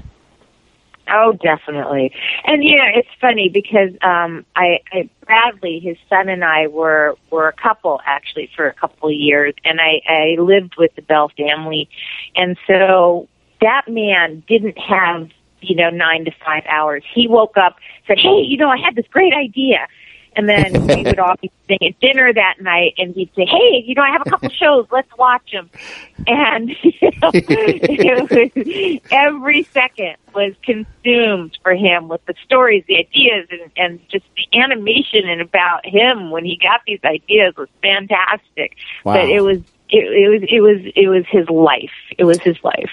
Oh, 1.12 1.32
definitely. 1.42 2.10
And 2.44 2.64
you 2.64 2.76
know, 2.76 2.86
it's 2.94 3.08
funny 3.20 3.48
because 3.48 3.90
um 4.02 4.44
I, 4.56 4.80
I 4.92 5.10
Bradley, 5.26 5.78
his 5.78 5.96
son 6.08 6.28
and 6.28 6.42
I 6.44 6.68
were 6.68 7.16
were 7.30 7.48
a 7.48 7.52
couple 7.52 8.00
actually 8.06 8.50
for 8.56 8.66
a 8.66 8.72
couple 8.74 9.08
of 9.10 9.14
years 9.14 9.54
and 9.64 9.80
I 9.80 10.00
I 10.08 10.36
lived 10.40 10.76
with 10.78 10.94
the 10.96 11.02
Bell 11.02 11.30
family. 11.36 11.88
And 12.34 12.56
so 12.66 13.28
that 13.60 13.82
man 13.88 14.42
didn't 14.48 14.78
have, 14.78 15.28
you 15.60 15.76
know, 15.76 15.90
9 15.90 16.24
to 16.24 16.32
5 16.44 16.62
hours. 16.68 17.04
He 17.14 17.28
woke 17.28 17.56
up, 17.56 17.76
said, 18.06 18.18
"Hey, 18.18 18.40
you 18.40 18.56
know, 18.56 18.70
I 18.70 18.78
had 18.78 18.96
this 18.96 19.06
great 19.10 19.34
idea." 19.34 19.86
And 20.34 20.48
then 20.48 20.86
we 20.86 21.02
would 21.02 21.18
all 21.18 21.34
be 21.40 21.50
sitting 21.68 21.88
at 21.88 22.00
dinner 22.00 22.32
that 22.32 22.60
night, 22.60 22.94
and 22.98 23.14
he'd 23.14 23.30
say, 23.34 23.44
"Hey, 23.44 23.84
you 23.86 23.94
know, 23.94 24.02
I 24.02 24.10
have 24.10 24.22
a 24.26 24.30
couple 24.30 24.48
shows. 24.48 24.86
Let's 24.90 25.14
watch 25.18 25.50
them." 25.52 25.70
And 26.26 26.70
you 26.82 27.10
know, 27.20 28.26
was, 28.30 29.02
every 29.10 29.64
second 29.64 30.16
was 30.34 30.54
consumed 30.62 31.58
for 31.62 31.74
him 31.74 32.08
with 32.08 32.24
the 32.26 32.34
stories, 32.44 32.84
the 32.86 32.98
ideas, 32.98 33.48
and, 33.50 33.70
and 33.76 34.08
just 34.08 34.24
the 34.36 34.58
animation 34.58 35.28
and 35.28 35.40
about 35.40 35.84
him 35.84 36.30
when 36.30 36.44
he 36.44 36.56
got 36.56 36.80
these 36.86 37.00
ideas 37.04 37.54
was 37.56 37.68
fantastic. 37.82 38.76
Wow. 39.04 39.14
But 39.14 39.28
it 39.28 39.42
was 39.42 39.58
it, 39.90 40.04
it 40.04 40.28
was 40.28 40.42
it 40.48 40.60
was 40.60 40.92
it 40.96 41.08
was 41.08 41.26
his 41.28 41.48
life. 41.50 41.92
It 42.16 42.24
was 42.24 42.40
his 42.40 42.56
life. 42.64 42.90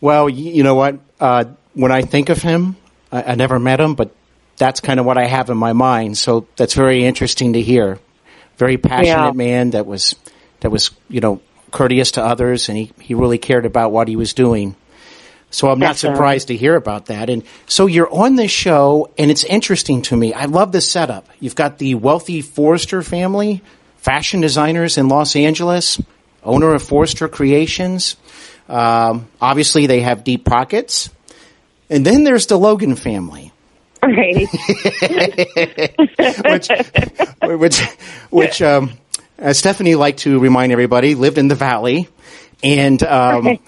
Well, 0.00 0.28
you 0.30 0.62
know 0.62 0.74
what? 0.74 0.98
Uh, 1.18 1.44
when 1.74 1.92
I 1.92 2.02
think 2.02 2.30
of 2.30 2.40
him, 2.40 2.76
I, 3.12 3.22
I 3.22 3.34
never 3.34 3.58
met 3.58 3.80
him, 3.80 3.94
but 3.94 4.14
that's 4.60 4.80
kind 4.80 5.00
of 5.00 5.06
what 5.06 5.18
I 5.18 5.24
have 5.24 5.48
in 5.50 5.56
my 5.56 5.72
mind. 5.72 6.16
So 6.18 6.46
that's 6.56 6.74
very 6.74 7.04
interesting 7.04 7.54
to 7.54 7.60
hear. 7.62 7.98
Very 8.58 8.76
passionate 8.76 9.06
Yeah. 9.08 9.32
man 9.32 9.70
that 9.70 9.86
was 9.86 10.14
that 10.60 10.70
was 10.70 10.90
you 11.08 11.20
know 11.20 11.40
courteous 11.72 12.12
to 12.12 12.22
others, 12.24 12.68
and 12.68 12.76
he 12.78 12.92
he 13.00 13.14
really 13.14 13.38
cared 13.38 13.64
about 13.66 13.90
what 13.90 14.06
he 14.06 14.16
was 14.16 14.34
doing. 14.34 14.76
So 15.50 15.68
I'm 15.70 15.80
not 15.80 15.96
surprised 15.96 16.48
to 16.48 16.56
hear 16.56 16.76
about 16.76 17.06
that. 17.06 17.28
And 17.28 17.42
so 17.66 17.86
you're 17.86 18.12
on 18.12 18.36
this 18.36 18.52
show, 18.52 19.10
and 19.18 19.30
it's 19.32 19.42
interesting 19.42 20.02
to 20.02 20.16
me. 20.16 20.32
I 20.32 20.44
love 20.44 20.70
the 20.70 20.80
setup. 20.80 21.26
You've 21.40 21.56
got 21.56 21.78
the 21.78 21.96
wealthy 21.96 22.40
Forrester 22.40 23.02
family, 23.02 23.62
fashion 23.96 24.40
designers 24.42 24.96
in 24.96 25.08
Los 25.08 25.34
Angeles, 25.34 26.00
owner 26.44 26.72
of 26.74 26.82
Forrester 26.84 27.26
Creations. 27.28 28.16
Um, 28.68 29.26
obviously, 29.40 29.86
they 29.88 30.02
have 30.02 30.22
deep 30.22 30.44
pockets. 30.44 31.10
And 31.88 32.06
then 32.06 32.22
there's 32.22 32.46
the 32.46 32.56
Logan 32.56 32.94
family, 32.94 33.52
Right. 34.02 34.48
which, 36.44 36.68
which, 37.42 37.80
which 38.30 38.62
um, 38.62 38.92
uh, 39.38 39.52
Stephanie 39.52 39.94
liked 39.94 40.20
to 40.20 40.38
remind 40.38 40.72
everybody 40.72 41.14
lived 41.14 41.38
in 41.38 41.48
the 41.48 41.54
valley, 41.54 42.08
and 42.62 43.02
um, 43.02 43.58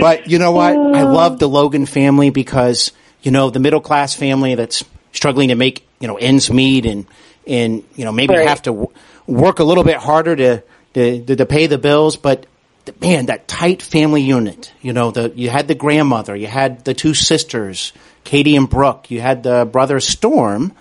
but 0.00 0.28
you 0.28 0.38
know 0.38 0.52
what? 0.52 0.76
I 0.76 1.02
love 1.02 1.38
the 1.38 1.48
Logan 1.48 1.86
family 1.86 2.30
because 2.30 2.92
you 3.22 3.30
know 3.30 3.50
the 3.50 3.60
middle 3.60 3.80
class 3.80 4.14
family 4.14 4.54
that's 4.54 4.84
struggling 5.12 5.48
to 5.48 5.54
make 5.54 5.86
you 6.00 6.08
know 6.08 6.16
ends 6.16 6.50
meet 6.50 6.86
and 6.86 7.06
and 7.46 7.84
you 7.96 8.04
know 8.04 8.12
maybe 8.12 8.34
Right. 8.34 8.48
have 8.48 8.62
to 8.62 8.70
w- 8.70 8.88
work 9.26 9.58
a 9.58 9.64
little 9.64 9.84
bit 9.84 9.96
harder 9.96 10.36
to 10.36 10.62
to, 10.94 11.24
to, 11.24 11.36
to 11.36 11.46
pay 11.46 11.66
the 11.66 11.78
bills, 11.78 12.16
but 12.16 12.46
man, 13.00 13.26
that 13.26 13.46
tight 13.48 13.82
family 13.82 14.22
unit. 14.22 14.72
You 14.80 14.92
know, 14.92 15.10
the 15.10 15.32
you 15.34 15.50
had 15.50 15.68
the 15.68 15.74
grandmother, 15.74 16.34
you 16.34 16.46
had 16.46 16.84
the 16.84 16.94
two 16.94 17.14
sisters, 17.14 17.92
Katie 18.24 18.56
and 18.56 18.68
Brooke, 18.68 19.10
you 19.10 19.20
had 19.20 19.42
the 19.42 19.68
brother 19.70 20.00
Storm, 20.00 20.72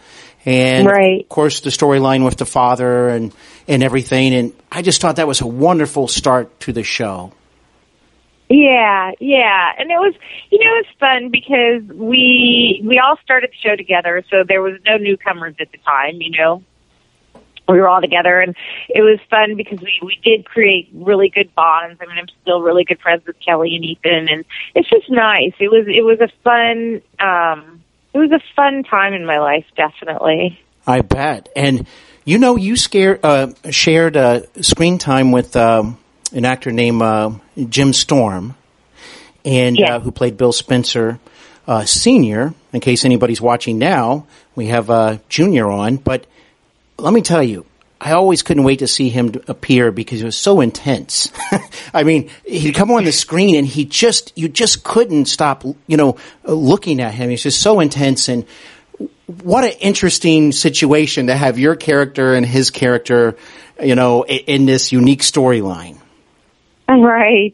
and 0.45 0.87
Right. 0.87 1.21
of 1.21 1.29
course 1.29 1.59
the 1.61 1.69
storyline 1.69 2.23
with 2.25 2.37
the 2.37 2.45
father 2.45 3.09
and 3.09 3.33
and 3.67 3.83
everything. 3.83 4.33
And 4.33 4.53
I 4.71 4.81
just 4.81 5.01
thought 5.01 5.17
that 5.17 5.27
was 5.27 5.41
a 5.41 5.47
wonderful 5.47 6.07
start 6.07 6.59
to 6.61 6.73
the 6.73 6.83
show. 6.83 7.33
Yeah, 8.51 9.11
yeah, 9.19 9.73
and 9.77 9.91
it 9.91 9.99
was, 9.99 10.15
you 10.49 10.57
know, 10.57 10.71
it 10.71 10.87
was 10.87 10.95
fun 10.99 11.29
because 11.29 11.83
we 11.95 12.81
we 12.83 12.97
all 12.97 13.15
started 13.23 13.51
the 13.51 13.69
show 13.69 13.75
together, 13.75 14.23
so 14.31 14.43
there 14.47 14.61
was 14.63 14.79
no 14.87 14.97
newcomers 14.97 15.53
at 15.59 15.71
the 15.71 15.77
time. 15.77 16.19
You 16.19 16.31
know, 16.31 16.63
we 17.69 17.79
were 17.79 17.87
all 17.87 18.01
together, 18.01 18.39
and 18.39 18.55
it 18.89 19.01
was 19.01 19.19
fun 19.29 19.55
because 19.55 19.79
we 19.79 19.99
we 20.03 20.19
did 20.23 20.45
create 20.45 20.89
really 20.93 21.29
good 21.29 21.53
bonds. 21.55 21.99
I 22.01 22.05
mean, 22.07 22.17
I'm 22.17 22.27
still 22.41 22.61
really 22.61 22.83
good 22.83 22.99
friends 22.99 23.25
with 23.27 23.35
Kelly 23.45 23.75
and 23.75 23.85
Ethan, 23.85 24.27
and 24.29 24.45
it's 24.75 24.89
just 24.89 25.09
nice. 25.09 25.53
It 25.59 25.69
was 25.69 25.85
it 25.87 26.03
was 26.03 26.19
a 26.19 26.29
fun 26.43 27.01
um 27.19 27.83
it 28.13 28.17
was 28.17 28.31
a 28.31 28.41
fun 28.55 28.83
time 28.83 29.13
in 29.13 29.25
my 29.25 29.37
life, 29.39 29.65
definitely. 29.77 30.59
I 30.87 31.01
bet. 31.01 31.49
And 31.55 31.85
you 32.25 32.37
know, 32.37 32.55
you 32.57 32.75
scare, 32.75 33.19
uh, 33.23 33.53
shared 33.71 34.15
uh, 34.17 34.41
screen 34.61 34.97
time 34.99 35.31
with 35.31 35.55
um, 35.55 35.97
an 36.33 36.45
actor 36.45 36.71
named 36.71 37.01
uh, 37.01 37.31
Jim 37.69 37.93
Storm, 37.93 38.55
and 39.45 39.77
Yeah. 39.77 39.95
uh, 39.95 39.99
who 39.99 40.11
played 40.11 40.37
Bill 40.37 40.51
Spencer 40.51 41.19
uh, 41.67 41.85
Senior. 41.85 42.53
In 42.73 42.79
case 42.81 43.05
anybody's 43.05 43.41
watching 43.41 43.77
now, 43.79 44.25
we 44.55 44.67
have 44.67 44.89
uh, 44.89 45.17
Junior 45.29 45.69
on. 45.69 45.97
But 45.97 46.25
let 47.01 47.13
me 47.13 47.21
tell 47.21 47.43
you, 47.43 47.65
I 48.01 48.13
always 48.13 48.43
couldn't 48.43 48.63
wait 48.63 48.79
to 48.79 48.87
see 48.87 49.09
him 49.09 49.33
appear 49.47 49.91
because 49.91 50.19
he 50.19 50.25
was 50.25 50.37
so 50.37 50.61
intense. 50.61 51.31
I 51.93 52.03
mean, 52.03 52.29
he'd 52.45 52.73
come 52.73 52.91
on 52.91 53.03
the 53.03 53.11
screen 53.11 53.55
and 53.55 53.67
he 53.67 53.83
just, 53.83 54.31
you 54.37 54.47
just 54.47 54.83
couldn't 54.83 55.25
stop, 55.25 55.63
you 55.63 55.97
know, 55.97 56.17
looking 56.43 57.01
at 57.01 57.13
him. 57.13 57.29
He's 57.29 57.43
just 57.43 57.61
so 57.61 57.81
intense 57.81 58.29
and 58.29 58.45
what 59.43 59.63
an 59.63 59.73
interesting 59.79 60.51
situation 60.51 61.27
to 61.27 61.35
have 61.35 61.59
your 61.59 61.75
character 61.75 62.33
and 62.35 62.45
his 62.45 62.71
character, 62.71 63.35
you 63.81 63.95
know, 63.95 64.25
in 64.25 64.65
this 64.65 64.91
unique 64.91 65.21
storyline. 65.21 65.97
Right, 66.91 67.53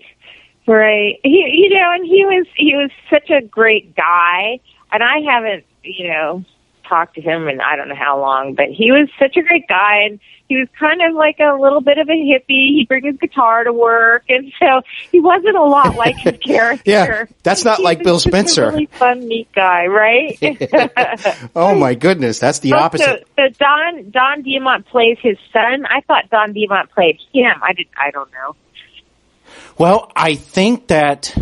right. 0.65 1.19
He, 1.21 1.67
you 1.67 1.77
know, 1.77 1.91
and 1.91 2.05
he 2.05 2.25
was 2.25 2.47
he 2.55 2.73
was 2.73 2.89
such 3.09 3.29
a 3.29 3.41
great 3.41 3.93
guy, 3.93 4.61
and 4.93 5.03
I 5.03 5.19
haven't, 5.29 5.65
you 5.83 6.07
know, 6.07 6.45
talked 6.87 7.15
to 7.15 7.21
him 7.21 7.47
in 7.47 7.61
I 7.61 7.75
don't 7.75 7.89
know 7.89 7.95
how 7.95 8.19
long, 8.19 8.53
but 8.55 8.67
he 8.69 8.91
was 8.91 9.09
such 9.19 9.35
a 9.37 9.41
great 9.41 9.67
guy, 9.67 10.03
and 10.05 10.19
he 10.47 10.57
was 10.57 10.67
kind 10.79 11.01
of 11.01 11.15
like 11.15 11.37
a 11.39 11.59
little 11.59 11.81
bit 11.81 11.97
of 11.97 12.07
a 12.07 12.11
hippie. 12.11 12.75
He'd 12.75 12.85
bring 12.87 13.03
his 13.05 13.17
guitar 13.17 13.63
to 13.63 13.73
work, 13.73 14.25
and 14.29 14.51
so 14.59 14.81
he 15.11 15.19
wasn't 15.19 15.55
a 15.57 15.63
lot 15.63 15.95
like 15.95 16.15
his 16.17 16.37
character. 16.45 16.83
Yeah, 16.89 17.25
that's 17.43 17.65
not 17.65 17.77
He 17.79 17.83
like 17.83 18.03
Bill 18.03 18.19
Spencer. 18.19 18.65
A 18.65 18.71
really 18.71 18.85
fun, 18.87 19.27
neat 19.27 19.51
guy, 19.53 19.87
right? 19.87 20.37
Oh 21.55 21.73
my 21.75 21.95
goodness, 21.95 22.39
that's 22.39 22.59
the 22.59 22.73
Oh, 22.73 22.77
opposite. 22.77 23.27
So, 23.37 23.47
so 23.47 23.53
Don 23.59 24.09
Don 24.11 24.43
Diamont 24.43 24.85
plays 24.85 25.17
his 25.21 25.37
son. 25.51 25.85
I 25.85 26.01
thought 26.01 26.29
Don 26.29 26.53
Diamont 26.53 26.89
played 26.91 27.19
him. 27.33 27.53
I 27.63 27.73
did. 27.73 27.87
I 27.97 28.11
don't 28.11 28.31
know. 28.31 28.55
Well, 29.77 30.11
I 30.15 30.35
think 30.35 30.87
that 30.87 31.35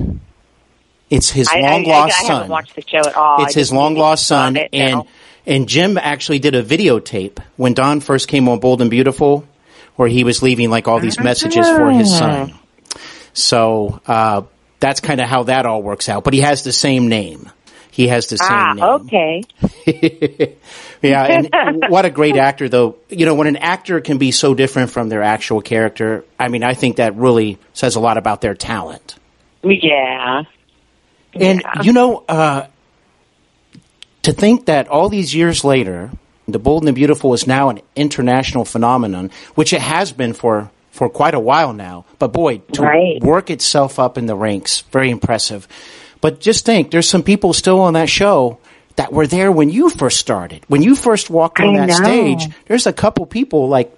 it's 1.10 1.30
his 1.30 1.50
long 1.54 1.84
lost 1.84 2.14
I, 2.16 2.18
I 2.18 2.22
son. 2.28 2.32
haven't 2.36 2.50
watched 2.52 2.76
the 2.76 2.82
show 2.82 3.00
at 3.00 3.16
all. 3.16 3.44
It's 3.46 3.54
his 3.54 3.72
long 3.72 3.96
lost 3.96 4.26
son, 4.28 4.56
it 4.56 4.70
and 4.74 4.92
now. 5.00 5.08
And 5.46 5.68
Jim 5.68 5.98
actually 5.98 6.40
did 6.40 6.56
a 6.56 6.64
videotape 6.64 7.40
when 7.58 7.74
Don 7.74 8.00
first 8.00 8.28
came 8.28 8.48
on 8.50 8.60
Bold 8.60 8.82
and 8.82 8.90
Beautiful, 8.90 9.48
where 9.96 10.08
he 10.08 10.24
was 10.24 10.42
leaving 10.42 10.70
like 10.70 10.88
all 10.88 11.00
these 11.00 11.20
messages 11.20 11.68
for 11.68 11.92
his 11.92 12.16
son. 12.16 12.54
So 13.34 14.02
uh, 14.08 14.44
that's 14.80 15.00
kind 15.00 15.22
of 15.22 15.28
how 15.28 15.44
that 15.44 15.66
all 15.66 15.82
works 15.82 16.10
out. 16.10 16.24
But 16.24 16.34
he 16.34 16.42
has 16.42 16.64
the 16.64 16.74
same 16.74 17.08
name. 17.08 17.50
He 17.92 18.08
has 18.08 18.28
the 18.28 18.38
same 18.38 18.50
ah, 18.50 18.74
name. 18.74 18.84
okay. 18.84 20.56
Yeah, 21.04 21.24
and 21.52 21.84
what 21.90 22.06
a 22.06 22.10
great 22.10 22.38
actor, 22.38 22.70
though. 22.70 22.96
You 23.10 23.26
know, 23.26 23.36
when 23.36 23.48
an 23.48 23.58
actor 23.58 24.00
can 24.00 24.18
be 24.18 24.32
so 24.32 24.56
different 24.56 24.90
from 24.90 25.10
their 25.10 25.22
actual 25.22 25.62
character, 25.62 26.24
I 26.40 26.48
mean, 26.48 26.64
I 26.64 26.74
think 26.74 26.96
that 26.96 27.16
really 27.16 27.60
says 27.74 27.96
a 27.96 28.00
lot 28.00 28.18
about 28.18 28.42
their 28.42 28.56
talent. 28.56 29.16
Yeah. 29.64 30.44
And 31.34 31.62
Yeah. 31.62 31.82
you 31.84 31.94
know, 31.94 32.24
uh, 32.28 32.68
to 34.24 34.34
think 34.34 34.66
that 34.66 34.88
all 34.88 35.10
these 35.10 35.34
years 35.36 35.64
later, 35.64 36.12
the 36.48 36.60
Bold 36.60 36.84
and 36.84 36.88
the 36.88 36.94
Beautiful 36.94 37.34
is 37.34 37.48
now 37.48 37.70
an 37.70 37.80
international 37.96 38.66
phenomenon, 38.66 39.32
which 39.56 39.72
it 39.74 39.82
has 39.82 40.12
been 40.12 40.34
for 40.34 40.70
for 40.92 41.10
quite 41.10 41.34
a 41.34 41.40
while 41.40 41.74
now. 41.74 42.06
But 42.20 42.34
boy, 42.34 42.60
to 42.74 42.84
Right. 42.84 43.20
work 43.22 43.50
itself 43.50 43.98
up 43.98 44.16
in 44.18 44.28
the 44.28 44.36
ranks, 44.36 44.82
very 44.92 45.10
impressive. 45.10 45.68
But 46.22 46.40
just 46.40 46.66
think, 46.66 46.92
there's 46.92 47.10
some 47.10 47.24
people 47.24 47.52
still 47.54 47.80
on 47.82 47.94
that 47.94 48.10
show 48.10 48.60
that 48.96 49.12
were 49.12 49.26
there 49.26 49.52
when 49.52 49.72
you 49.72 49.90
first 49.90 50.20
started. 50.20 50.62
When 50.68 50.84
you 50.84 50.96
first 50.96 51.32
walked 51.32 51.60
on 51.60 51.76
I 51.76 51.80
that 51.80 51.88
know. 51.88 51.96
stage, 51.96 52.48
there's 52.68 52.86
a 52.86 52.94
couple 52.94 53.26
people 53.26 53.68
like 53.68 53.92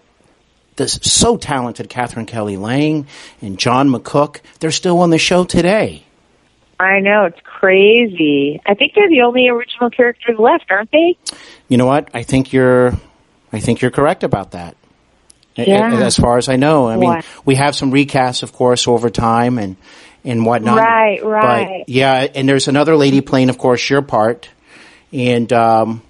this 0.77 0.97
so 1.01 1.35
talented 1.35 1.89
Katherine 1.89 2.25
Kelly 2.25 2.55
Lang 2.55 3.07
and 3.41 3.59
John 3.59 3.89
McCook. 3.89 4.37
They're 4.61 4.71
still 4.71 4.99
on 4.99 5.09
the 5.09 5.17
show 5.17 5.43
today. 5.43 6.03
I 6.79 6.99
know 6.99 7.25
it's 7.25 7.39
crazy. 7.43 8.59
I 8.65 8.73
think 8.73 8.93
they're 8.95 9.09
the 9.09 9.21
only 9.21 9.47
original 9.47 9.89
characters 9.89 10.37
left, 10.37 10.65
aren't 10.69 10.91
they? 10.91 11.17
You 11.69 11.77
know 11.77 11.85
what? 11.85 12.09
I 12.13 12.23
think 12.23 12.51
you're, 12.53 12.93
I 13.53 13.59
think 13.59 13.81
you're 13.81 13.91
correct 13.91 14.23
about 14.23 14.51
that. 14.51 14.75
A- 15.57 15.61
a- 15.61 15.65
Yeah. 15.65 15.93
As 16.01 16.17
far 16.17 16.37
as 16.37 16.49
I 16.49 16.57
know, 16.57 16.87
I 16.89 16.97
mean, 16.97 17.09
What? 17.09 17.25
we 17.45 17.55
have 17.55 17.75
some 17.75 17.91
recasts, 17.91 18.43
of 18.43 18.51
course, 18.51 18.87
over 18.87 19.09
time 19.09 19.57
and 19.57 19.77
and 20.25 20.43
whatnot. 20.45 20.77
Right, 20.79 21.23
right. 21.23 21.83
But 21.85 21.89
yeah, 21.89 22.27
and 22.33 22.49
there's 22.49 22.67
another 22.67 22.95
lady 22.97 23.21
playing, 23.21 23.49
of 23.49 23.57
course, 23.59 23.87
your 23.89 24.01
part. 24.01 24.49
And 25.13 25.53
um, 25.53 26.01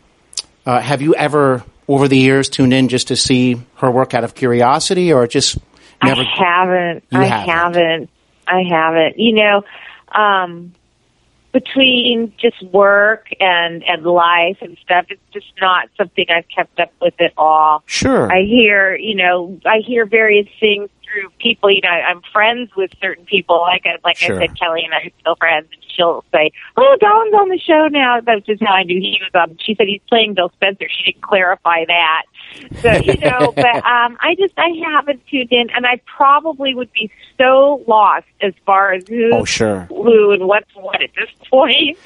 uh, 0.65 0.79
have 0.79 1.01
you 1.01 1.13
ever, 1.15 1.63
over 1.87 2.07
the 2.07 2.17
years, 2.17 2.47
tuned 2.49 2.73
in 2.73 2.87
just 2.87 3.09
to 3.09 3.17
see 3.17 3.61
her 3.75 3.91
work 3.91 4.13
out 4.13 4.23
of 4.23 4.33
curiosity, 4.33 5.11
or 5.13 5.27
just 5.27 5.57
never? 6.01 6.21
I 6.21 6.23
haven't. 6.23 7.03
I 7.11 7.25
haven't. 7.25 7.49
haven't. 7.75 8.09
I 8.47 8.63
haven't. 8.69 9.19
You 9.19 9.33
know, 9.35 9.63
um, 10.09 10.73
between 11.51 12.33
just 12.37 12.61
work 12.63 13.29
and 13.39 13.81
and 13.85 14.03
life 14.03 14.57
and 14.61 14.77
stuff, 14.83 15.05
it's 15.09 15.21
just 15.31 15.53
not 15.61 15.87
something 15.97 16.25
I've 16.29 16.47
kept 16.53 16.79
up 16.79 16.91
with 17.01 17.13
at 17.21 17.31
all. 17.37 17.81
Sure. 17.85 18.29
I 18.31 18.41
hear, 18.41 18.95
you 18.95 19.15
know, 19.15 19.57
I 19.65 19.77
hear 19.77 20.05
various 20.05 20.47
things 20.59 20.89
through 21.05 21.29
people. 21.39 21.71
You 21.71 21.79
know, 21.81 21.89
I'm 21.89 22.21
friends 22.33 22.71
with 22.75 22.91
certain 23.01 23.23
people. 23.25 23.61
Like 23.61 23.85
I, 23.85 23.97
like 24.03 24.17
Sure. 24.17 24.35
I 24.35 24.47
said, 24.47 24.59
Kelly 24.59 24.83
and 24.83 24.93
I 24.93 24.97
are 24.97 25.11
still 25.21 25.35
friends. 25.37 25.67
And 25.71 25.81
she'll 25.87 26.25
say, 26.33 26.51
"Oh, 26.75 26.97
Don's 26.99 27.33
on 27.33 27.47
the 27.47 27.59
show 27.59 27.87
now." 27.87 28.19
That's 28.19 28.45
just 28.45 28.61
how 28.61 28.73
I 28.73 28.83
knew 28.83 28.99
he 28.99 29.21
was 29.21 29.31
on. 29.33 29.57
She 29.61 29.75
said 29.75 29.87
he's 29.87 30.01
playing 30.09 30.33
Bill 30.33 30.51
Spencer. 30.55 30.87
She 30.89 31.11
didn't 31.11 31.23
clarify 31.23 31.85
that. 31.85 32.23
So 32.81 32.91
you 32.91 33.13
know, 33.21 33.51
but 33.55 33.75
um, 33.75 34.17
I 34.21 34.35
just 34.37 34.53
I 34.57 34.69
haven't 34.93 35.25
tuned 35.27 35.51
in, 35.51 35.69
and 35.75 35.85
I 35.85 36.01
probably 36.05 36.73
would 36.73 36.91
be 36.93 37.11
so 37.37 37.83
lost 37.87 38.25
as 38.41 38.53
far 38.65 38.93
as 38.93 39.07
who 39.07 39.31
Oh, 39.33 39.45
sure. 39.45 39.81
who 39.89 40.31
and 40.31 40.47
what's 40.47 40.73
what 40.75 41.01
at 41.01 41.09
this 41.15 41.29
point. 41.49 41.97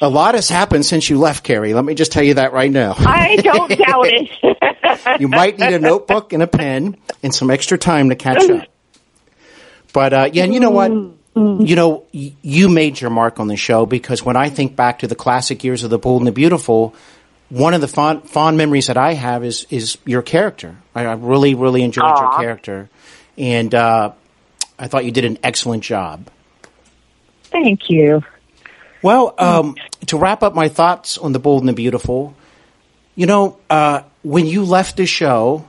A 0.00 0.08
lot 0.08 0.34
has 0.34 0.48
happened 0.48 0.86
since 0.86 1.08
you 1.10 1.18
left, 1.18 1.44
Carrie. 1.44 1.74
Let 1.74 1.84
me 1.84 1.94
just 1.94 2.12
tell 2.12 2.22
you 2.22 2.34
that 2.34 2.52
right 2.52 2.70
now. 2.70 2.94
I 2.96 3.36
don't 3.36 3.68
doubt 3.68 4.06
it. 4.08 5.20
you 5.20 5.28
might 5.28 5.58
need 5.58 5.72
a 5.74 5.78
notebook 5.78 6.32
and 6.32 6.42
a 6.42 6.46
pen 6.46 6.96
and 7.22 7.34
some 7.34 7.50
extra 7.50 7.76
time 7.78 8.08
to 8.10 8.16
catch 8.16 8.48
up. 8.48 8.66
But 9.92 10.12
uh, 10.12 10.30
yeah, 10.32 10.44
and 10.44 10.54
you 10.54 10.60
know 10.60 10.70
what? 10.70 10.90
You 10.90 11.76
know, 11.76 12.04
you 12.12 12.68
made 12.70 12.98
your 12.98 13.10
mark 13.10 13.38
on 13.40 13.46
the 13.48 13.56
show 13.56 13.84
because 13.84 14.24
when 14.24 14.36
I 14.36 14.48
think 14.48 14.74
back 14.74 15.00
to 15.00 15.06
the 15.06 15.14
classic 15.14 15.62
years 15.64 15.84
of 15.84 15.90
The 15.90 15.98
Bold 15.98 16.22
and 16.22 16.26
the 16.26 16.32
Beautiful, 16.32 16.94
one 17.48 17.74
of 17.74 17.80
the 17.80 17.88
fond, 17.88 18.28
fond 18.28 18.56
memories 18.56 18.88
that 18.88 18.96
I 18.96 19.14
have 19.14 19.44
is 19.44 19.66
is 19.70 19.98
your 20.04 20.22
character. 20.22 20.76
I, 20.94 21.06
I 21.06 21.12
really, 21.14 21.54
really 21.54 21.82
enjoyed 21.82 22.18
your 22.18 22.38
character, 22.38 22.88
and 23.38 23.74
uh, 23.74 24.12
I 24.78 24.88
thought 24.88 25.04
you 25.04 25.12
did 25.12 25.24
an 25.24 25.38
excellent 25.42 25.82
job. 25.82 26.28
Thank 27.44 27.88
you. 27.88 28.24
Well, 29.02 29.34
um, 29.38 29.76
to 30.06 30.16
wrap 30.16 30.42
up 30.42 30.54
my 30.54 30.68
thoughts 30.68 31.18
on 31.18 31.32
The 31.32 31.38
Bold 31.38 31.62
and 31.62 31.68
the 31.68 31.74
Beautiful, 31.74 32.34
you 33.14 33.26
know, 33.26 33.58
uh, 33.70 34.02
when 34.22 34.46
you 34.46 34.64
left 34.64 34.96
the 34.96 35.06
show, 35.06 35.68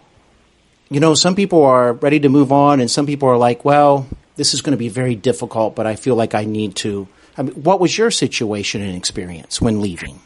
you 0.90 1.00
know, 1.00 1.14
some 1.14 1.36
people 1.36 1.64
are 1.64 1.94
ready 1.94 2.20
to 2.22 2.30
move 2.30 2.52
on, 2.52 2.80
and 2.80 2.90
some 2.90 3.06
people 3.06 3.30
are 3.30 3.38
like, 3.38 3.64
well, 3.64 4.08
this 4.36 4.54
is 4.54 4.62
going 4.62 4.72
to 4.72 4.78
be 4.78 4.90
very 4.90 5.16
difficult, 5.16 5.76
but 5.76 5.86
I 5.86 5.96
feel 5.96 6.16
like 6.16 6.34
I 6.34 6.46
need 6.46 6.76
to. 6.78 7.08
I 7.38 7.44
mean, 7.44 7.54
what 7.54 7.80
was 7.80 7.96
your 7.96 8.10
situation 8.10 8.82
and 8.82 8.96
experience 8.96 9.62
when 9.62 9.82
leaving? 9.82 10.20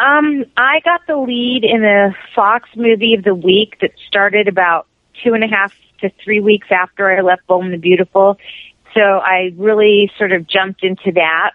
Um, 0.00 0.46
I 0.56 0.80
got 0.82 1.02
the 1.06 1.16
lead 1.18 1.62
in 1.62 1.84
a 1.84 2.16
Fox 2.34 2.70
movie 2.74 3.12
of 3.14 3.22
the 3.22 3.34
week 3.34 3.76
that 3.82 3.92
started 4.08 4.48
about 4.48 4.86
two 5.22 5.34
and 5.34 5.44
a 5.44 5.46
half 5.46 5.74
to 6.00 6.10
three 6.24 6.40
weeks 6.40 6.68
after 6.70 7.10
I 7.10 7.20
left 7.20 7.46
Bold 7.46 7.64
and 7.64 7.74
the 7.74 7.78
Beautiful. 7.78 8.38
So 8.94 9.00
I 9.00 9.52
really 9.56 10.10
sort 10.16 10.32
of 10.32 10.46
jumped 10.46 10.82
into 10.84 11.12
that 11.12 11.50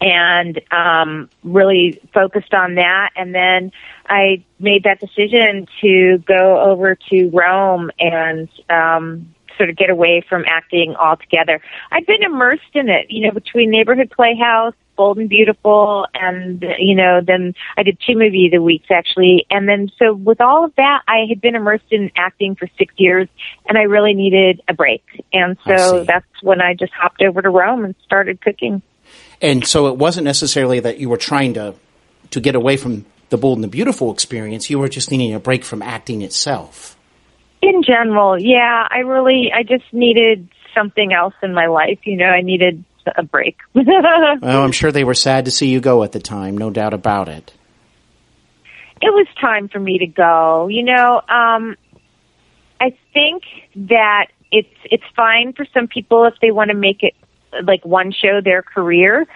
and 0.00 0.60
um, 0.70 1.28
really 1.42 2.00
focused 2.12 2.54
on 2.54 2.76
that. 2.76 3.10
And 3.16 3.34
then 3.34 3.72
I 4.08 4.44
made 4.60 4.84
that 4.84 5.00
decision 5.00 5.66
to 5.80 6.18
go 6.18 6.60
over 6.60 6.96
to 7.10 7.28
Rome 7.30 7.90
and 7.98 8.48
um, 8.70 9.34
sort 9.56 9.68
of 9.68 9.76
get 9.76 9.90
away 9.90 10.24
from 10.28 10.44
acting 10.46 10.94
altogether. 10.94 11.60
I've 11.90 12.06
been 12.06 12.22
immersed 12.22 12.74
in 12.74 12.88
it, 12.88 13.10
you 13.10 13.26
know, 13.26 13.32
between 13.32 13.70
Neighborhood 13.70 14.12
Playhouse, 14.14 14.74
Bold 14.96 15.18
and 15.18 15.28
Beautiful, 15.28 16.06
and 16.14 16.64
you 16.78 16.94
know, 16.94 17.20
then 17.24 17.54
I 17.76 17.82
did 17.82 17.98
two 18.06 18.16
movie 18.16 18.46
of 18.46 18.52
the 18.52 18.62
weeks 18.62 18.86
actually, 18.90 19.46
and 19.50 19.68
then 19.68 19.90
so 19.98 20.14
with 20.14 20.40
all 20.40 20.64
of 20.64 20.74
that, 20.76 21.02
I 21.08 21.26
had 21.28 21.40
been 21.40 21.54
immersed 21.54 21.90
in 21.90 22.10
acting 22.16 22.54
for 22.54 22.68
six 22.78 22.94
years, 22.96 23.28
and 23.66 23.76
I 23.78 23.82
really 23.82 24.14
needed 24.14 24.62
a 24.68 24.74
break, 24.74 25.04
and 25.32 25.56
so 25.66 26.04
that's 26.04 26.26
when 26.42 26.60
I 26.60 26.74
just 26.74 26.92
hopped 26.92 27.22
over 27.22 27.42
to 27.42 27.50
Rome 27.50 27.84
and 27.84 27.94
started 28.04 28.40
cooking. 28.40 28.82
And 29.40 29.66
so 29.66 29.88
it 29.88 29.96
wasn't 29.96 30.24
necessarily 30.24 30.80
that 30.80 30.98
you 30.98 31.08
were 31.08 31.16
trying 31.16 31.54
to 31.54 31.74
to 32.30 32.40
get 32.40 32.54
away 32.54 32.76
from 32.76 33.04
the 33.30 33.38
Bold 33.38 33.58
and 33.58 33.64
the 33.64 33.68
Beautiful 33.68 34.12
experience. 34.12 34.70
You 34.70 34.78
were 34.78 34.88
just 34.88 35.10
needing 35.10 35.34
a 35.34 35.40
break 35.40 35.64
from 35.64 35.82
acting 35.82 36.22
itself. 36.22 36.96
In 37.62 37.82
general, 37.82 38.38
yeah, 38.38 38.86
I 38.90 38.98
really, 38.98 39.50
I 39.54 39.62
just 39.62 39.84
needed 39.92 40.48
something 40.74 41.12
else 41.12 41.34
in 41.42 41.54
my 41.54 41.66
life. 41.66 41.98
You 42.04 42.16
know, 42.16 42.26
I 42.26 42.42
needed 42.42 42.84
a 43.16 43.22
break. 43.22 43.58
Well, 43.74 44.62
I'm 44.62 44.72
sure 44.72 44.92
they 44.92 45.04
were 45.04 45.14
sad 45.14 45.44
to 45.46 45.50
see 45.50 45.68
you 45.68 45.80
go 45.80 46.02
at 46.02 46.12
the 46.12 46.20
time, 46.20 46.58
no 46.58 46.70
doubt 46.70 46.94
about 46.94 47.28
it. 47.28 47.52
it 49.00 49.10
was 49.12 49.26
time 49.40 49.68
for 49.68 49.78
me 49.78 49.98
to 49.98 50.06
go. 50.06 50.68
You 50.68 50.82
know, 50.82 51.20
um, 51.28 51.76
I 52.80 52.96
think 53.12 53.44
that 53.76 54.26
it's 54.50 54.74
it's 54.84 55.04
fine 55.16 55.52
for 55.52 55.66
some 55.72 55.88
people 55.88 56.24
if 56.24 56.34
they 56.40 56.50
want 56.50 56.70
to 56.70 56.76
make 56.76 57.02
it 57.02 57.14
like 57.62 57.84
one 57.84 58.12
show 58.12 58.40
their 58.42 58.62
career. 58.62 59.26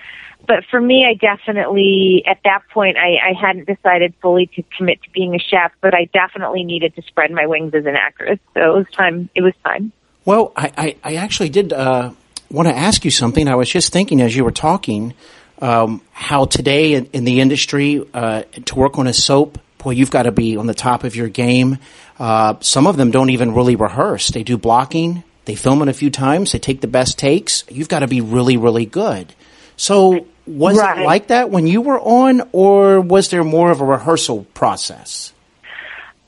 But 0.46 0.64
for 0.70 0.80
me, 0.80 1.04
I 1.04 1.14
definitely, 1.14 2.22
at 2.26 2.38
that 2.44 2.62
point, 2.72 2.96
I, 2.96 3.16
I 3.30 3.32
hadn't 3.38 3.66
decided 3.66 4.14
fully 4.22 4.46
to 4.54 4.62
commit 4.76 5.02
to 5.02 5.10
being 5.10 5.34
a 5.34 5.38
chef, 5.38 5.72
but 5.82 5.94
I 5.94 6.08
definitely 6.14 6.64
needed 6.64 6.94
to 6.96 7.02
spread 7.02 7.30
my 7.30 7.46
wings 7.46 7.74
as 7.74 7.84
an 7.84 7.96
actress. 7.96 8.38
So 8.54 8.60
it 8.60 8.78
was 8.78 8.86
time. 8.96 9.28
It 9.34 9.42
was 9.42 9.52
time. 9.64 9.92
Well, 10.24 10.52
I, 10.56 10.72
I, 10.76 10.96
I 11.04 11.14
actually 11.16 11.48
did 11.50 11.72
uh, 11.72 12.12
want 12.50 12.68
to 12.68 12.76
ask 12.76 13.04
you 13.04 13.10
something. 13.10 13.48
I 13.48 13.54
was 13.54 13.68
just 13.68 13.92
thinking 13.92 14.20
as 14.20 14.34
you 14.34 14.44
were 14.44 14.50
talking 14.50 15.14
um, 15.60 16.02
how 16.12 16.44
today 16.44 16.94
in, 16.94 17.06
in 17.06 17.24
the 17.24 17.40
industry 17.40 18.04
uh, 18.14 18.42
to 18.66 18.74
work 18.74 18.98
on 18.98 19.06
a 19.06 19.12
soap, 19.12 19.58
boy, 19.78 19.90
you've 19.90 20.10
got 20.10 20.24
to 20.24 20.32
be 20.32 20.56
on 20.56 20.66
the 20.66 20.74
top 20.74 21.04
of 21.04 21.16
your 21.16 21.28
game. 21.28 21.78
Uh, 22.18 22.54
some 22.60 22.86
of 22.86 22.96
them 22.96 23.10
don't 23.10 23.30
even 23.30 23.54
really 23.54 23.76
rehearse; 23.76 24.28
they 24.28 24.42
do 24.42 24.56
blocking. 24.56 25.22
They 25.44 25.54
film 25.54 25.80
it 25.82 25.88
a 25.88 25.94
few 25.94 26.10
times. 26.10 26.52
They 26.52 26.58
take 26.58 26.80
the 26.80 26.88
best 26.88 27.18
takes. 27.18 27.64
You've 27.70 27.88
got 27.88 28.00
to 28.00 28.06
be 28.06 28.20
really, 28.20 28.56
really 28.56 28.84
good. 28.84 29.32
So, 29.76 30.26
was 30.46 30.76
it 30.76 31.04
like 31.04 31.28
that 31.28 31.50
when 31.50 31.66
you 31.66 31.80
were 31.80 32.00
on, 32.00 32.42
or 32.52 33.00
was 33.00 33.30
there 33.30 33.44
more 33.44 33.70
of 33.70 33.80
a 33.80 33.84
rehearsal 33.84 34.44
process? 34.54 35.32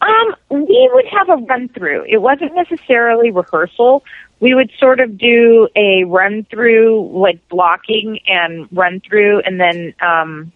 Um, 0.01 0.35
we 0.49 0.91
would 0.95 1.05
have 1.13 1.29
a 1.29 1.43
run 1.43 1.69
through. 1.69 2.07
It 2.09 2.19
wasn't 2.19 2.55
necessarily 2.55 3.31
rehearsal. 3.31 4.03
We 4.41 4.55
would 4.55 4.71
sort 4.79 5.01
of 5.01 5.19
do 5.19 5.69
a 5.77 6.05
run 6.05 6.47
through, 6.51 7.11
like 7.13 7.47
blocking 7.49 8.19
and 8.27 8.69
run 8.73 9.01
through, 9.01 9.41
and 9.41 9.61
then 9.61 9.95
um, 10.01 10.53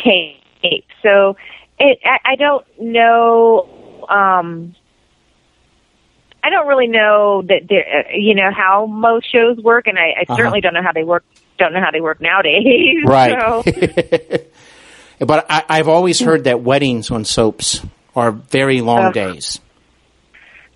tape. 0.00 0.84
So 1.02 1.36
it, 1.78 1.98
I, 2.04 2.32
I 2.32 2.36
don't 2.36 2.64
know. 2.80 4.04
Um, 4.08 4.74
I 6.42 6.50
don't 6.50 6.66
really 6.66 6.88
know 6.88 7.42
that 7.42 7.62
uh, 7.70 8.10
you 8.16 8.34
know 8.34 8.50
how 8.52 8.86
most 8.86 9.30
shows 9.30 9.58
work, 9.58 9.86
and 9.86 9.98
I, 9.98 10.02
I 10.02 10.22
Uh-huh. 10.22 10.36
certainly 10.36 10.60
don't 10.60 10.74
know 10.74 10.82
how 10.82 10.92
they 10.92 11.04
work. 11.04 11.24
Don't 11.58 11.72
know 11.72 11.80
how 11.80 11.90
they 11.90 12.00
work 12.00 12.20
nowadays. 12.20 12.64
Right. 13.04 13.36
So, 13.38 13.62
But 15.26 15.46
I, 15.50 15.64
I've 15.68 15.88
always 15.88 16.20
heard 16.20 16.44
that 16.44 16.60
weddings 16.60 17.10
on 17.10 17.24
soaps 17.24 17.80
are 18.14 18.30
very 18.30 18.80
long 18.80 19.10
days. 19.12 19.60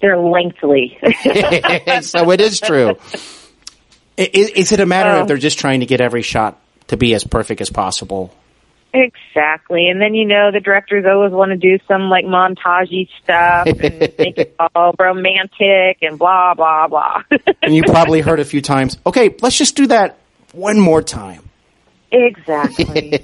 They're 0.02 0.18
lengthy. 0.18 0.98
so 2.02 2.30
it 2.30 2.40
is 2.42 2.60
true. 2.60 2.90
I- 4.18 4.22
i- 4.34 4.52
Is 4.54 4.72
it 4.72 4.80
a 4.80 4.86
matter 4.86 5.10
Oh. 5.10 5.20
of 5.22 5.28
they're 5.28 5.38
just 5.38 5.58
trying 5.58 5.80
to 5.80 5.86
get 5.86 6.02
every 6.02 6.20
shot 6.22 6.58
to 6.88 6.98
be 6.98 7.14
as 7.14 7.24
perfect 7.24 7.62
as 7.62 7.70
possible? 7.70 8.34
Exactly. 8.94 9.88
And 9.88 9.98
then, 10.02 10.12
you 10.14 10.26
know, 10.26 10.50
the 10.52 10.60
directors 10.60 11.06
always 11.08 11.32
want 11.32 11.50
to 11.52 11.56
do 11.56 11.78
some 11.88 12.10
like 12.10 12.26
montagey 12.26 13.08
stuff 13.22 13.66
and 13.66 13.80
make 14.18 14.36
it 14.36 14.54
all 14.74 14.94
romantic 14.98 15.96
and 16.02 16.18
blah, 16.18 16.52
blah, 16.52 16.88
blah. 16.88 17.22
And 17.62 17.74
you 17.74 17.84
probably 17.84 18.20
heard 18.20 18.38
a 18.38 18.44
few 18.44 18.60
times, 18.60 18.98
okay, 19.06 19.34
let's 19.40 19.56
just 19.56 19.76
do 19.76 19.86
that 19.86 20.18
one 20.52 20.78
more 20.78 21.00
time. 21.00 21.48
Exactly. 22.10 23.18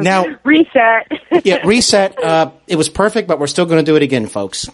Now- 0.00 0.24
reset. 0.42 1.12
yeah, 1.44 1.58
reset. 1.66 2.18
Uh, 2.18 2.50
it 2.66 2.76
was 2.76 2.88
perfect, 2.88 3.28
but 3.28 3.38
we're 3.38 3.46
still 3.48 3.66
going 3.66 3.84
to 3.84 3.90
do 3.90 3.96
it 3.96 4.02
again, 4.02 4.26
folks. 4.26 4.70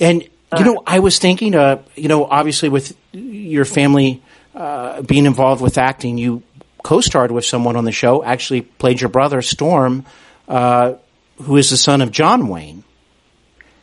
And 0.00 0.22
you 0.58 0.64
know, 0.64 0.82
I 0.86 1.00
was 1.00 1.18
thinking, 1.18 1.54
uh, 1.54 1.82
you 1.96 2.08
know, 2.08 2.24
obviously 2.24 2.68
with 2.68 2.96
your 3.12 3.64
family 3.64 4.22
uh, 4.54 5.02
being 5.02 5.26
involved 5.26 5.60
with 5.60 5.78
acting, 5.78 6.16
you 6.18 6.42
co-starred 6.84 7.32
with 7.32 7.44
someone 7.44 7.76
on 7.76 7.84
the 7.84 7.92
show. 7.92 8.22
Actually, 8.22 8.60
played 8.62 9.00
your 9.00 9.10
brother 9.10 9.42
Storm, 9.42 10.04
uh, 10.48 10.94
who 11.42 11.56
is 11.56 11.70
the 11.70 11.76
son 11.76 12.02
of 12.02 12.10
John 12.12 12.48
Wayne. 12.48 12.84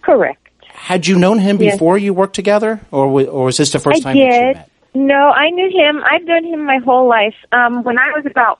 Correct. 0.02 0.38
Had 0.65 1.08
you 1.08 1.17
known 1.19 1.39
him 1.39 1.62
Yes. 1.62 1.74
before 1.76 1.97
you 1.97 2.13
worked 2.13 2.36
together, 2.36 2.80
or 2.91 3.06
or 3.06 3.45
was 3.45 3.58
this 3.58 3.71
the 3.71 3.80
first 3.80 4.06
I 4.06 4.13
time 4.13 4.17
that 4.17 4.24
you 4.24 4.32
did. 4.32 4.56
met? 4.56 4.69
No, 4.93 5.15
I 5.30 5.50
knew 5.52 5.69
him. 5.69 6.02
I've 6.10 6.24
known 6.24 6.43
him 6.45 6.65
my 6.65 6.80
whole 6.80 7.08
life. 7.08 7.36
Um, 7.52 7.84
when 7.84 7.97
I 8.00 8.12
was 8.15 8.26
about, 8.26 8.60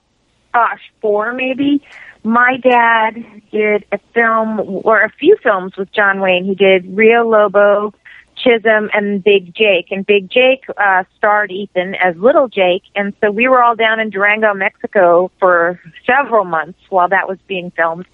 gosh, 0.54 0.80
four 1.00 1.32
maybe, 1.32 1.82
my 2.24 2.56
dad 2.62 3.24
did 3.50 3.84
a 3.92 3.98
film 4.14 4.60
or 4.84 5.02
a 5.02 5.10
few 5.10 5.36
films 5.42 5.76
with 5.76 5.90
John 5.92 6.20
Wayne. 6.20 6.44
He 6.44 6.54
did 6.54 6.96
Rio 6.96 7.28
Lobo, 7.28 7.92
Chisum, 8.36 8.88
and 8.94 9.22
Big 9.22 9.54
Jake. 9.54 9.90
And 9.90 10.06
Big 10.06 10.30
Jake 10.30 10.64
uh, 10.76 11.04
starred 11.18 11.50
Ethan 11.50 11.94
as 11.96 12.16
Little 12.16 12.48
Jake. 12.48 12.82
And 12.94 13.12
so 13.20 13.30
we 13.30 13.48
were 13.48 13.62
all 13.62 13.74
down 13.76 14.00
in 14.00 14.10
Durango, 14.10 14.54
Mexico 14.54 15.30
for 15.38 15.80
several 16.06 16.44
months 16.44 16.78
while 16.90 17.08
that 17.08 17.28
was 17.28 17.38
being 17.46 17.70
filmed. 17.72 18.06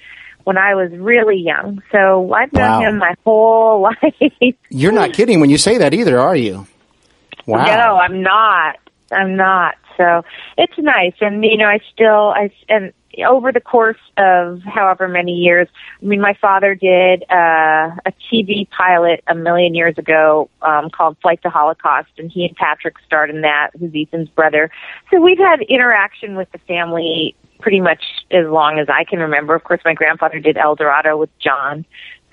When 0.44 0.56
I 0.56 0.74
was 0.74 0.90
really 0.92 1.36
young, 1.36 1.82
so 1.92 2.32
I've 2.32 2.50
known 2.54 2.62
Wow. 2.82 2.88
him 2.88 2.96
my 2.98 3.14
whole 3.22 3.82
life. 4.02 4.54
You're 4.70 4.92
not 4.92 5.12
kidding 5.12 5.40
when 5.40 5.50
you 5.50 5.58
say 5.58 5.76
that 5.76 5.92
either, 5.92 6.18
are 6.18 6.34
you? 6.36 6.66
Wow. 7.44 7.66
No, 7.66 7.96
I'm 7.98 8.22
not. 8.22 8.76
I'm 9.12 9.36
not. 9.36 9.74
So 9.98 10.22
it's 10.56 10.72
nice, 10.78 11.12
and 11.20 11.44
you 11.44 11.58
know, 11.58 11.66
I 11.66 11.80
still, 11.92 12.30
I 12.34 12.50
and 12.70 12.94
over 13.24 13.52
the 13.52 13.60
course 13.60 13.98
of 14.16 14.62
however 14.62 15.08
many 15.08 15.32
years, 15.32 15.68
I 16.02 16.04
mean, 16.04 16.20
my 16.20 16.34
father 16.40 16.74
did 16.74 17.24
uh, 17.30 17.96
a 18.04 18.12
TV 18.32 18.68
pilot 18.70 19.22
a 19.26 19.34
million 19.34 19.74
years 19.74 19.96
ago 19.98 20.50
um, 20.62 20.90
called 20.90 21.16
Flight 21.22 21.42
to 21.42 21.50
Holocaust, 21.50 22.10
and 22.18 22.30
he 22.30 22.44
and 22.44 22.56
Patrick 22.56 22.96
starred 23.06 23.30
in 23.30 23.42
that, 23.42 23.70
who's 23.78 23.92
Ethan's 23.94 24.28
brother. 24.28 24.70
So 25.10 25.20
we've 25.20 25.38
had 25.38 25.62
interaction 25.62 26.36
with 26.36 26.50
the 26.52 26.58
family 26.58 27.34
pretty 27.60 27.80
much 27.80 28.02
as 28.30 28.46
long 28.46 28.78
as 28.78 28.88
I 28.88 29.04
can 29.04 29.18
remember. 29.18 29.54
Of 29.54 29.64
course, 29.64 29.80
my 29.84 29.94
grandfather 29.94 30.38
did 30.38 30.56
El 30.56 30.74
Dorado 30.74 31.16
with 31.16 31.30
John. 31.38 31.84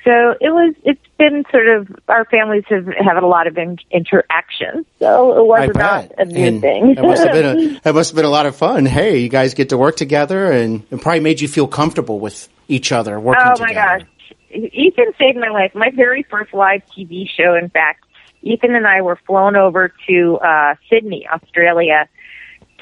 So 0.05 0.35
it 0.39 0.51
was. 0.51 0.75
It's 0.83 1.01
been 1.17 1.43
sort 1.51 1.67
of 1.67 1.87
our 2.07 2.25
families 2.25 2.63
have 2.69 2.85
had 2.85 3.17
a 3.17 3.25
lot 3.25 3.47
of 3.47 3.57
in, 3.57 3.79
interaction. 3.89 4.85
So 4.99 5.35
it 5.35 5.45
was 5.45 5.71
not 5.75 6.11
a 6.19 6.25
new 6.25 6.45
and 6.45 6.61
thing. 6.61 6.93
That 6.93 7.03
must 7.03 7.23
have 7.23 7.33
been 7.33 7.45
a 7.45 7.79
that 7.83 7.95
must 7.95 8.11
have 8.11 8.15
been 8.15 8.25
a 8.25 8.29
lot 8.29 8.45
of 8.45 8.55
fun. 8.55 8.85
Hey, 8.85 9.17
you 9.17 9.29
guys 9.29 9.55
get 9.55 9.69
to 9.69 9.77
work 9.79 9.95
together, 9.95 10.51
and 10.51 10.83
it 10.91 11.01
probably 11.01 11.21
made 11.21 11.41
you 11.41 11.47
feel 11.47 11.67
comfortable 11.67 12.19
with 12.19 12.47
each 12.67 12.91
other 12.91 13.19
working 13.19 13.43
oh 13.45 13.55
together. 13.55 13.73
my 13.73 13.73
gosh, 13.73 14.07
Ethan 14.51 15.13
saved 15.17 15.37
my 15.39 15.49
life. 15.49 15.73
My 15.73 15.89
very 15.89 16.21
first 16.29 16.53
live 16.53 16.83
TV 16.95 17.27
show, 17.27 17.55
in 17.55 17.69
fact, 17.69 18.05
Ethan 18.43 18.75
and 18.75 18.85
I 18.85 19.01
were 19.01 19.19
flown 19.25 19.55
over 19.55 19.91
to 20.07 20.37
uh, 20.37 20.75
Sydney, 20.87 21.27
Australia, 21.27 22.07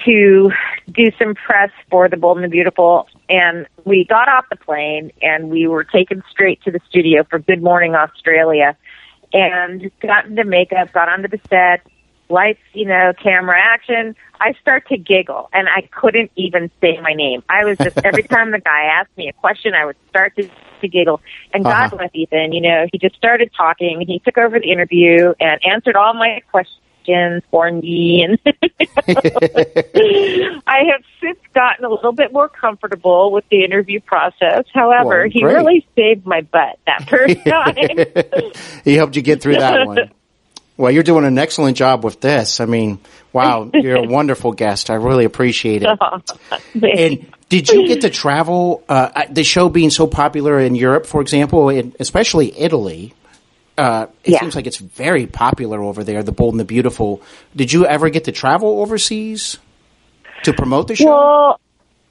to 0.06 0.52
do 0.92 1.12
some 1.18 1.36
press 1.36 1.70
for 1.90 2.10
The 2.10 2.18
Bold 2.18 2.38
and 2.38 2.44
the 2.46 2.50
Beautiful. 2.50 3.08
And 3.30 3.68
we 3.86 4.06
got 4.06 4.28
off 4.28 4.46
the 4.50 4.56
plane 4.56 5.12
and 5.22 5.50
we 5.50 5.68
were 5.68 5.84
taken 5.84 6.24
straight 6.30 6.62
to 6.64 6.72
the 6.72 6.80
studio 6.90 7.24
for 7.30 7.40
Good 7.40 7.64
Morning 7.64 7.96
Australia 7.96 8.76
and 9.32 9.90
got 10.02 10.26
into 10.26 10.44
makeup, 10.44 10.92
got 10.92 11.10
onto 11.10 11.28
the 11.28 11.40
set, 11.50 11.86
lights, 12.30 12.60
you 12.74 12.86
know, 12.86 13.14
camera 13.22 13.58
action. 13.60 14.16
I 14.40 14.54
start 14.62 14.88
to 14.90 14.98
giggle 14.98 15.50
and 15.54 15.68
I 15.70 15.82
couldn't 15.92 16.32
even 16.36 16.70
say 16.82 17.00
my 17.02 17.14
name. 17.14 17.44
I 17.50 17.64
was 17.66 17.78
just, 17.78 17.98
every 18.04 18.24
time 18.24 18.52
the 18.52 18.60
guy 18.60 18.86
asked 18.86 19.16
me 19.18 19.30
a 19.30 19.34
question, 19.34 19.74
I 19.74 19.86
would 19.86 19.96
start 20.10 20.36
to, 20.38 20.50
to 20.82 20.88
giggle. 20.88 21.22
And 21.54 21.64
God 21.64 21.86
Uh-huh. 21.86 21.98
bless 21.98 22.10
Ethan, 22.14 22.52
you 22.54 22.62
know, 22.62 22.88
he 22.92 22.98
just 22.98 23.16
started 23.16 23.52
talking. 23.56 24.04
He 24.06 24.20
took 24.20 24.38
over 24.38 24.60
the 24.60 24.70
interview 24.72 25.34
and 25.40 25.62
answered 25.66 25.96
all 25.96 26.14
my 26.14 26.42
questions 26.52 26.80
me. 27.08 28.24
And 28.24 28.40
I 30.68 30.80
have 30.92 31.04
since 31.22 31.40
gotten 31.54 31.86
a 31.86 31.90
little 31.90 32.12
bit 32.12 32.32
more 32.34 32.50
comfortable 32.50 33.32
with 33.32 33.46
the 33.50 33.64
interview 33.64 34.00
process. 34.00 34.66
However, 34.74 35.22
Well, 35.24 35.30
he 35.32 35.44
really 35.44 35.88
saved 35.96 36.26
my 36.26 36.42
butt 36.42 36.80
that 36.86 37.10
first 37.10 37.44
time. 37.46 38.42
he 38.84 38.96
helped 38.96 39.16
you 39.16 39.22
get 39.22 39.42
through 39.42 39.56
that 39.56 39.88
one. 39.88 40.12
Well, 40.76 40.92
you're 40.92 41.04
doing 41.04 41.24
an 41.26 41.38
excellent 41.38 41.78
job 41.78 42.04
with 42.04 42.20
this. 42.20 42.60
I 42.60 42.66
mean, 42.66 42.98
wow, 43.32 43.70
you're 43.74 43.98
a 43.98 44.08
wonderful 44.08 44.54
guest. 44.54 44.90
I 44.90 44.96
really 44.96 45.24
appreciate 45.24 45.84
it. 45.84 46.00
And 46.74 47.32
did 47.50 47.70
you 47.70 47.88
get 47.88 48.02
to 48.02 48.10
travel? 48.10 48.84
Uh, 48.90 49.26
the 49.30 49.44
show 49.44 49.70
being 49.70 49.92
so 49.92 50.08
popular 50.08 50.60
in 50.60 50.74
Europe, 50.74 51.06
for 51.06 51.22
example, 51.22 51.70
and 51.70 51.96
especially 52.00 52.58
Italy. 52.60 53.14
Uh, 53.78 54.06
it 54.24 54.32
Yeah. 54.32 54.40
seems 54.40 54.56
like 54.56 54.68
it's 54.68 54.78
very 54.78 55.26
popular 55.26 55.82
over 55.82 56.04
there. 56.04 56.22
The 56.24 56.32
Bold 56.32 56.54
and 56.54 56.60
the 56.60 56.66
Beautiful. 56.66 57.22
Did 57.56 57.72
you 57.74 57.86
ever 57.86 58.10
get 58.10 58.26
to 58.26 58.32
travel 58.32 58.82
overseas 58.82 59.58
to 60.44 60.54
promote 60.54 60.88
the 60.88 60.96
show? 60.96 61.06
Well, 61.06 61.60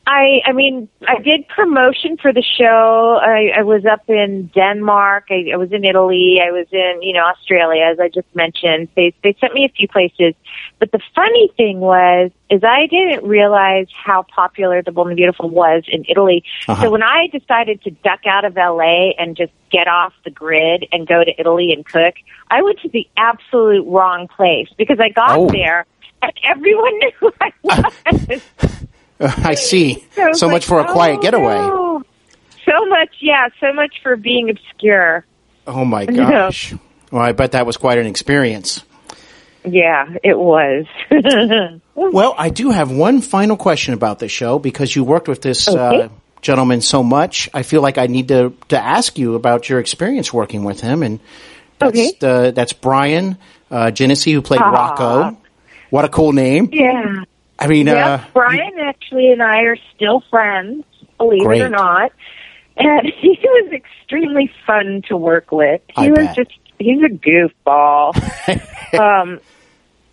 I 0.06 0.40
I 0.44 0.52
mean 0.52 0.88
I 1.06 1.20
did 1.22 1.46
promotion 1.48 2.16
for 2.16 2.32
the 2.32 2.42
show. 2.42 3.18
I, 3.22 3.58
I 3.60 3.62
was 3.62 3.84
up 3.86 4.02
in 4.08 4.50
Denmark. 4.54 5.28
I, 5.30 5.52
I 5.52 5.56
was 5.56 5.72
in 5.72 5.84
Italy. 5.84 6.40
I 6.44 6.50
was 6.50 6.66
in 6.72 7.02
you 7.02 7.12
know 7.12 7.24
Australia, 7.24 7.84
as 7.92 8.00
I 8.00 8.08
just 8.08 8.26
mentioned. 8.34 8.88
They 8.96 9.14
they 9.22 9.36
sent 9.40 9.54
me 9.54 9.64
a 9.64 9.68
few 9.68 9.86
places. 9.88 10.34
But 10.80 10.90
the 10.90 11.00
funny 11.14 11.50
thing 11.56 11.78
was, 11.78 12.32
is 12.50 12.62
I 12.64 12.86
didn't 12.88 13.24
realize 13.26 13.86
how 14.04 14.24
popular 14.24 14.82
The 14.82 14.90
Bold 14.90 15.06
and 15.08 15.12
the 15.16 15.20
Beautiful 15.20 15.48
was 15.48 15.84
in 15.86 16.04
Italy. 16.08 16.42
Uh-huh. 16.66 16.82
So 16.82 16.90
when 16.90 17.02
I 17.04 17.28
decided 17.28 17.82
to 17.84 17.90
duck 17.90 18.26
out 18.26 18.44
of 18.44 18.56
LA 18.56 19.10
and 19.18 19.36
just 19.36 19.52
get 19.70 19.86
off 19.86 20.12
the 20.24 20.30
grid 20.30 20.86
and 20.90 21.06
go 21.06 21.22
to 21.22 21.30
Italy 21.40 21.72
and 21.72 21.86
cook, 21.86 22.14
I 22.50 22.62
went 22.62 22.80
to 22.80 22.88
the 22.88 23.08
absolute 23.16 23.86
wrong 23.86 24.26
place 24.26 24.68
because 24.76 24.98
I 25.00 25.10
got 25.10 25.38
Oh. 25.38 25.48
there 25.48 25.86
and 26.20 26.32
everyone 26.42 26.98
knew 26.98 27.12
who 27.20 27.32
I 27.40 27.52
was. 27.62 28.42
I 29.44 29.54
see. 29.54 30.04
So, 30.14 30.32
So 30.32 30.46
like, 30.46 30.54
much 30.54 30.66
for 30.66 30.80
a 30.80 30.85
quiet 30.92 31.18
oh, 31.18 31.22
getaway. 31.22 31.56
no. 31.56 32.02
So 32.64 32.87
much, 32.87 33.11
yeah, 33.20 33.48
so 33.61 33.72
much 33.72 33.94
for 34.02 34.16
being 34.16 34.50
obscure. 34.50 35.24
Oh 35.66 35.85
my 35.85 36.06
gosh. 36.22 36.74
Well, 37.11 37.22
I 37.22 37.32
bet 37.32 37.52
that 37.52 37.66
was 37.66 37.76
quite 37.76 37.98
an 37.98 38.06
experience. 38.06 38.82
Yeah, 39.64 40.16
it 40.24 40.37
was. 40.38 40.87
Well, 41.94 42.35
I 42.37 42.50
do 42.50 42.70
have 42.70 42.90
one 42.90 43.20
final 43.20 43.56
question 43.56 43.94
about 43.94 44.18
the 44.18 44.28
show 44.28 44.58
because 44.58 44.94
you 44.94 45.04
worked 45.04 45.28
with 45.28 45.40
this 45.42 45.68
uh, 45.68 46.08
gentleman 46.40 46.80
so 46.80 47.02
much. 47.02 47.48
I 47.54 47.62
feel 47.62 47.80
like 47.82 47.98
I 47.98 48.06
need 48.06 48.28
to 48.28 48.54
to 48.68 48.78
ask 48.78 49.18
you 49.18 49.35
about 49.35 49.68
your 49.68 49.78
experience 49.78 50.32
working 50.32 50.64
with 50.64 50.80
him, 50.80 51.02
and 51.02 51.20
that's 51.78 51.90
Okay. 51.98 52.12
the, 52.18 52.52
that's 52.54 52.72
Bryan 52.72 53.37
uh, 53.70 53.90
Genesse 53.92 54.32
who 54.32 54.42
played 54.42 54.62
Aw. 54.62 54.70
Rocco. 54.70 55.37
What 55.90 56.04
a 56.04 56.08
cool 56.08 56.32
name! 56.32 56.70
yeah. 56.72 57.24
I 57.62 57.66
mean, 57.68 57.87
Yep, 57.87 57.96
uh, 57.96 58.25
Bryan 58.33 58.79
actually 58.81 59.31
and 59.31 59.42
I 59.42 59.61
are 59.62 59.77
still 59.94 60.22
friends, 60.31 60.85
believe 61.16 61.44
Great. 61.44 61.61
it 61.61 61.64
or 61.64 61.68
not. 61.68 62.12
And 62.77 63.07
he 63.20 63.38
was 63.42 63.72
extremely 63.72 64.51
fun 64.66 65.03
to 65.09 65.16
work 65.16 65.53
with. 65.53 65.81
He 65.96 66.07
I 66.07 66.11
was 66.11 66.27
bet. 66.27 66.37
just 66.37 66.51
he's 66.79 67.01
a 67.03 67.09
goofball. 67.09 68.14
um 68.98 69.38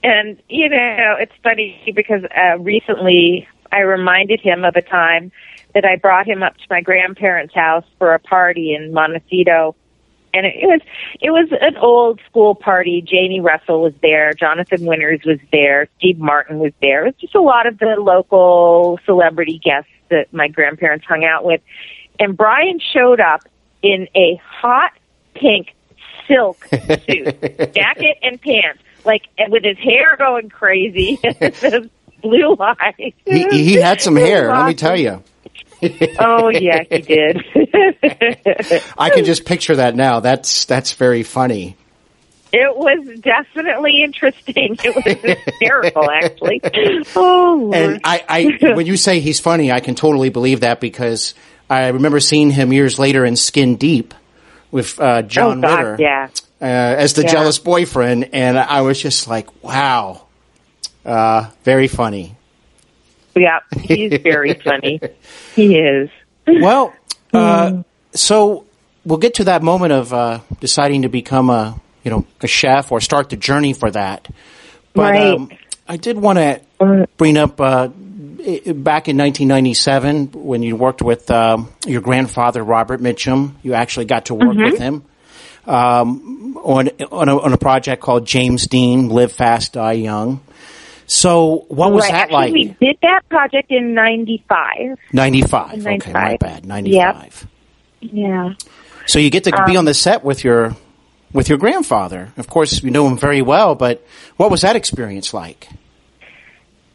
and 0.03 0.37
you 0.47 0.69
know, 0.69 1.15
it's 1.19 1.33
funny 1.43 1.91
because 1.95 2.21
uh 2.25 2.59
recently 2.59 3.47
I 3.71 3.79
reminded 3.81 4.41
him 4.41 4.63
of 4.63 4.75
a 4.75 4.81
time 4.81 5.31
that 5.73 5.85
I 5.85 5.95
brought 5.95 6.27
him 6.27 6.43
up 6.43 6.55
to 6.57 6.63
my 6.69 6.81
grandparents' 6.81 7.53
house 7.53 7.85
for 7.97 8.13
a 8.13 8.19
party 8.19 8.73
in 8.73 8.93
Montecito 8.93 9.75
and 10.33 10.45
it 10.45 10.65
was 10.65 10.81
it 11.21 11.31
was 11.31 11.49
an 11.61 11.77
old 11.77 12.19
school 12.29 12.55
party. 12.55 13.01
Janie 13.01 13.39
Russell 13.39 13.81
was 13.81 13.93
there, 14.01 14.33
Jonathan 14.33 14.85
Winters 14.85 15.21
was 15.25 15.39
there, 15.51 15.87
Steve 15.97 16.19
Martin 16.19 16.59
was 16.59 16.73
there. 16.81 17.05
It 17.05 17.15
was 17.15 17.21
just 17.21 17.35
a 17.35 17.41
lot 17.41 17.67
of 17.67 17.79
the 17.79 17.95
local 17.99 18.99
celebrity 19.05 19.59
guests 19.63 19.89
that 20.09 20.33
my 20.33 20.47
grandparents 20.47 21.05
hung 21.05 21.23
out 21.23 21.45
with. 21.45 21.61
And 22.19 22.35
Bryan 22.35 22.79
showed 22.93 23.19
up 23.19 23.41
in 23.81 24.07
a 24.15 24.39
hot 24.43 24.91
pink 25.33 25.73
silk 26.27 26.65
suit, 26.69 27.73
jacket 27.73 28.17
and 28.21 28.41
pants, 28.41 28.81
like 29.05 29.23
and 29.37 29.51
with 29.51 29.63
his 29.63 29.77
hair 29.77 30.15
going 30.17 30.49
crazy, 30.49 31.19
and 31.23 31.53
those 31.55 31.89
blue 32.21 32.55
eyes. 32.59 33.13
he, 33.25 33.47
he 33.49 33.75
had 33.75 34.01
some 34.01 34.15
hair. 34.15 34.49
Let 34.49 34.67
me 34.67 34.73
tell 34.73 34.97
you. 34.97 35.23
Oh 36.19 36.49
yeah, 36.49 36.83
he 36.89 36.99
did. 36.99 37.43
I 38.97 39.09
can 39.09 39.23
just 39.25 39.45
picture 39.45 39.77
that 39.77 39.95
now. 39.95 40.19
That's 40.19 40.65
that's 40.65 40.93
very 40.93 41.23
funny. 41.23 41.77
It 42.51 42.75
was 42.75 43.19
definitely 43.19 44.01
interesting. 44.03 44.75
It 44.83 44.95
was 44.95 45.37
hysterical, 45.45 46.09
actually. 46.09 46.61
Oh. 47.15 47.71
And 47.79 48.01
I, 48.03 48.23
I, 48.27 48.73
when 48.73 48.87
you 48.87 48.97
say 48.97 49.19
he's 49.19 49.39
funny, 49.39 49.71
I 49.71 49.79
can 49.81 49.93
totally 49.93 50.29
believe 50.29 50.61
that 50.61 50.79
because 50.79 51.35
I 51.69 51.89
remember 51.89 52.19
seeing 52.19 52.49
him 52.49 52.73
years 52.73 52.97
later 52.97 53.23
in 53.23 53.35
Skin 53.35 53.75
Deep 53.75 54.15
with 54.71 54.99
uh, 54.99 55.21
John 55.21 55.63
oh, 55.63 55.67
God, 55.67 55.79
Ritter 55.79 56.01
yeah. 56.01 56.29
uh, 56.59 56.65
as 56.65 57.13
the 57.13 57.21
Yeah. 57.21 57.31
jealous 57.31 57.59
boyfriend, 57.59 58.29
and 58.33 58.57
I 58.57 58.81
was 58.81 58.99
just 58.99 59.27
like, 59.27 59.63
wow, 59.63 60.23
uh, 61.05 61.51
very 61.63 61.87
funny. 61.87 62.35
Yeah, 63.35 63.59
he's 63.81 64.19
very 64.21 64.53
funny. 64.55 64.99
He 65.55 65.77
is. 65.77 66.09
Well, 66.47 66.93
uh, 67.33 67.83
so 68.13 68.65
we'll 69.05 69.17
get 69.19 69.35
to 69.35 69.43
that 69.45 69.63
moment 69.63 69.93
of 69.93 70.13
uh, 70.13 70.39
deciding 70.59 71.03
to 71.03 71.09
become 71.09 71.49
a 71.49 71.79
you 72.03 72.11
know 72.11 72.25
a 72.41 72.47
chef 72.47 72.91
or 72.91 73.01
start 73.01 73.29
the 73.29 73.37
journey 73.37 73.73
for 73.73 73.91
that. 73.91 74.27
But 74.93 75.11
Right. 75.13 75.33
um, 75.33 75.49
I 75.87 75.97
did 75.97 76.17
want 76.17 76.37
to 76.39 77.07
bring 77.17 77.37
up 77.37 77.59
uh, 77.61 77.87
back 77.87 79.07
in 79.07 79.17
1997 79.17 80.31
when 80.33 80.63
you 80.63 80.75
worked 80.75 81.01
with 81.01 81.29
um, 81.31 81.71
your 81.85 82.01
grandfather 82.01 82.63
Robert 82.63 82.99
Mitchum. 83.01 83.53
You 83.63 83.73
actually 83.73 84.05
got 84.05 84.25
to 84.25 84.35
work 84.35 84.55
with 84.55 84.77
him 84.79 85.03
um, 85.65 86.57
on 86.57 86.89
on 87.11 87.29
a, 87.29 87.39
on 87.39 87.53
a 87.53 87.57
project 87.57 88.01
called 88.01 88.25
James 88.25 88.67
Dean 88.67 89.09
Live 89.09 89.31
Fast 89.31 89.73
Die 89.73 89.91
Young. 89.93 90.41
So 91.09 91.65
what 91.69 91.91
was 91.91 92.03
right. 92.03 92.11
that 92.11 92.21
Actually, 92.31 92.37
like? 92.37 92.53
we 92.79 92.87
did 92.87 92.97
that 93.01 93.27
project 93.29 93.71
in 93.71 93.95
'95. 93.95 94.99
95. 95.11 95.71
Okay, 95.71 95.81
my 95.81 95.89
95. 95.97 96.39
bad. 96.39 96.65
95. 96.67 97.47
Yeah. 98.01 98.53
So 99.07 99.17
you 99.17 99.31
get 99.31 99.43
to 99.45 99.55
Um, 99.59 99.65
be 99.65 99.75
on 99.75 99.85
the 99.85 99.95
set 99.95 100.23
with 100.23 100.43
your 100.43 100.75
with 101.33 101.49
your 101.49 101.57
grandfather. 101.57 102.31
Of 102.37 102.47
course, 102.47 102.83
you 102.83 102.91
know 102.91 103.07
him 103.07 103.17
very 103.17 103.41
well, 103.41 103.73
but 103.73 104.05
what 104.37 104.51
was 104.51 104.61
that 104.61 104.75
experience 104.75 105.33
like? 105.33 105.67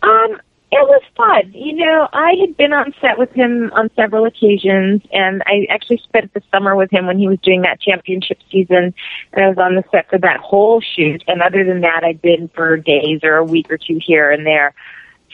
Um, 0.03 0.41
it 0.81 0.89
was 0.89 1.03
fun. 1.17 1.53
You 1.53 1.75
know, 1.77 2.09
I 2.13 2.35
had 2.41 2.57
been 2.57 2.73
on 2.73 2.95
set 3.01 3.19
with 3.19 3.31
him 3.33 3.71
on 3.75 3.91
several 3.97 4.25
occasions, 4.27 5.03
and 5.13 5.43
I 5.47 5.67
actually 5.71 5.99
spent 5.99 6.33
the 6.35 6.43
summer 6.53 6.75
with 6.77 6.91
him 6.93 7.07
when 7.07 7.19
he 7.19 7.29
was 7.29 7.39
doing 7.43 7.63
that 7.63 7.81
championship 7.81 8.39
season. 8.51 8.95
And 9.33 9.45
I 9.45 9.49
was 9.49 9.59
on 9.59 9.75
the 9.75 9.85
set 9.91 10.09
for 10.11 10.19
that 10.19 10.41
whole 10.41 10.81
shoot. 10.81 11.23
And 11.27 11.43
other 11.43 11.65
than 11.65 11.81
that, 11.83 12.03
I'd 12.05 12.23
been 12.23 12.49
for 12.55 12.77
days 12.77 13.21
or 13.23 13.37
a 13.37 13.45
week 13.45 13.71
or 13.71 13.79
two 13.79 13.99
here 14.05 14.31
and 14.31 14.47
there. 14.47 14.75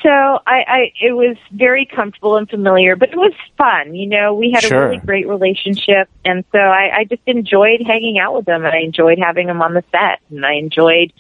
So 0.02 0.08
I, 0.08 0.64
I, 0.66 0.92
it 1.00 1.12
was 1.12 1.36
very 1.52 1.84
comfortable 1.84 2.36
and 2.38 2.48
familiar, 2.48 2.96
but 2.96 3.10
it 3.10 3.16
was 3.16 3.34
fun. 3.58 3.94
You 3.94 4.06
know, 4.08 4.34
we 4.34 4.50
had 4.50 4.62
Sure. 4.62 4.84
a 4.84 4.88
really 4.88 4.98
great 5.04 5.28
relationship, 5.28 6.08
and 6.24 6.42
so 6.52 6.58
I, 6.58 7.00
I 7.00 7.04
just 7.04 7.20
enjoyed 7.26 7.82
hanging 7.86 8.18
out 8.18 8.34
with 8.34 8.48
him, 8.48 8.64
and 8.64 8.74
I 8.74 8.78
enjoyed 8.78 9.18
having 9.18 9.48
him 9.50 9.60
on 9.60 9.74
the 9.74 9.84
set, 9.90 10.20
and 10.30 10.46
I 10.46 10.54
enjoyed 10.54 11.12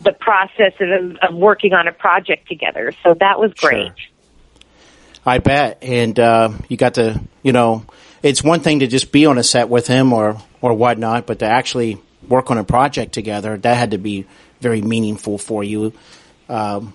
the 0.00 0.12
process 0.12 0.72
of, 0.80 1.16
of 1.16 1.34
working 1.34 1.72
on 1.72 1.88
a 1.88 1.92
project 1.92 2.48
together. 2.48 2.92
So 3.02 3.14
that 3.14 3.38
was 3.38 3.52
great. 3.54 3.92
I 5.26 5.38
bet, 5.38 5.78
and 5.82 6.18
uh, 6.18 6.52
you 6.68 6.76
got 6.76 6.94
to, 6.94 7.20
you 7.42 7.52
know, 7.52 7.84
it's 8.22 8.42
one 8.42 8.60
thing 8.60 8.80
to 8.80 8.86
just 8.86 9.12
be 9.12 9.26
on 9.26 9.38
a 9.38 9.42
set 9.42 9.68
with 9.68 9.86
him 9.86 10.12
or 10.12 10.40
or 10.60 10.74
whatnot, 10.74 11.26
but 11.26 11.40
to 11.40 11.46
actually 11.46 12.00
work 12.26 12.50
on 12.50 12.58
a 12.58 12.64
project 12.64 13.12
together, 13.12 13.56
that 13.56 13.76
had 13.76 13.90
to 13.92 13.98
be 13.98 14.26
very 14.60 14.82
meaningful 14.82 15.38
for 15.38 15.62
you. 15.62 15.92
Um, 16.48 16.94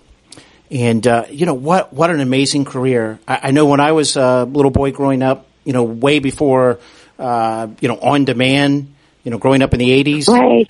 and 0.72 1.06
uh, 1.06 1.26
you 1.30 1.46
know 1.46 1.54
what? 1.54 1.94
What 1.94 2.10
an 2.10 2.22
amazing 2.22 2.66
career! 2.66 3.20
I, 3.28 3.40
I 3.44 3.52
know 3.52 3.68
when 3.68 3.80
I 3.80 3.92
was 3.92 4.16
a 4.16 4.46
little 4.46 4.72
boy 4.72 4.92
growing 4.92 5.22
up, 5.22 5.46
you 5.64 5.74
know, 5.74 5.84
way 5.84 6.20
before, 6.20 6.80
uh, 7.20 7.68
you 7.80 7.88
know, 7.88 8.00
on 8.00 8.26
demand. 8.26 8.93
You 9.24 9.32
know, 9.32 9.38
growing 9.38 9.62
up 9.62 9.74
in 9.74 9.80
the 9.80 10.04
'80s, 10.04 10.28
Right. 10.28 10.68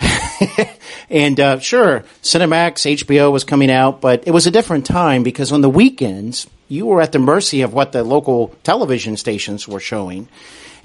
and 1.10 1.40
uh, 1.40 1.60
sure, 1.60 2.04
Cinemax, 2.22 2.86
HBO 3.06 3.32
was 3.32 3.44
coming 3.44 3.72
out, 3.72 4.00
but 4.02 4.28
it 4.28 4.32
was 4.32 4.46
a 4.48 4.52
different 4.52 4.86
time 4.86 5.24
because 5.24 5.52
on 5.52 5.62
the 5.62 5.70
weekends 5.70 6.48
you 6.68 6.86
were 6.86 7.02
at 7.02 7.12
the 7.12 7.20
mercy 7.20 7.62
of 7.62 7.74
what 7.74 7.92
the 7.92 8.04
local 8.04 8.50
television 8.64 9.18
stations 9.18 9.68
were 9.68 9.80
showing. 9.80 10.28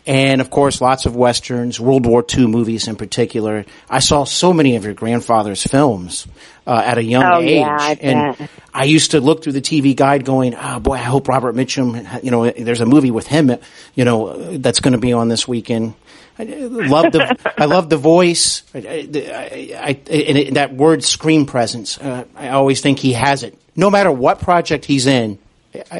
And 0.06 0.40
of 0.40 0.48
course, 0.48 0.80
lots 0.80 1.04
of 1.04 1.14
westerns, 1.16 1.78
World 1.78 2.06
War 2.06 2.24
II 2.36 2.46
movies 2.46 2.88
in 2.88 2.96
particular. 2.96 3.66
I 3.90 3.98
saw 3.98 4.24
so 4.24 4.54
many 4.54 4.76
of 4.76 4.84
your 4.84 4.94
grandfather's 4.94 5.62
films 5.62 6.26
uh, 6.66 6.82
at 6.82 6.96
a 6.96 7.02
young 7.04 7.24
Oh, 7.24 7.40
age, 7.40 7.56
yeah, 7.58 7.76
I 7.78 7.98
and. 8.00 8.48
I 8.72 8.84
used 8.84 9.10
to 9.10 9.20
look 9.20 9.42
through 9.42 9.52
the 9.52 9.60
TV 9.60 9.94
guide, 9.94 10.24
going, 10.24 10.54
"Oh 10.54 10.78
boy, 10.80 10.94
I 10.94 10.98
hope 10.98 11.28
Robert 11.28 11.54
Mitchum, 11.54 12.22
you 12.24 12.30
know, 12.30 12.48
there's 12.50 12.80
a 12.80 12.86
movie 12.86 13.10
with 13.10 13.26
him, 13.26 13.50
you 13.94 14.04
know, 14.06 14.56
that's 14.58 14.80
going 14.80 14.92
to 14.92 14.98
be 14.98 15.12
on 15.12 15.28
this 15.28 15.46
weekend." 15.46 15.94
I 16.39 16.45
love 16.45 17.12
the 17.12 17.53
I 17.59 17.64
love 17.64 17.91
the 17.91 17.97
voice. 17.97 18.62
I, 18.72 18.78
I, 18.78 20.01
I, 20.09 20.12
and 20.14 20.57
that 20.57 20.74
word 20.74 21.03
screen 21.03 21.47
presence. 21.47 21.99
Uh, 21.99 22.24
I 22.36 22.51
always 22.51 22.80
think 22.80 22.99
he 23.01 23.14
has 23.14 23.43
it. 23.43 23.59
No 23.74 23.91
matter 23.91 24.12
what 24.12 24.41
project 24.41 24.84
he's 24.84 25.07
in, 25.07 25.39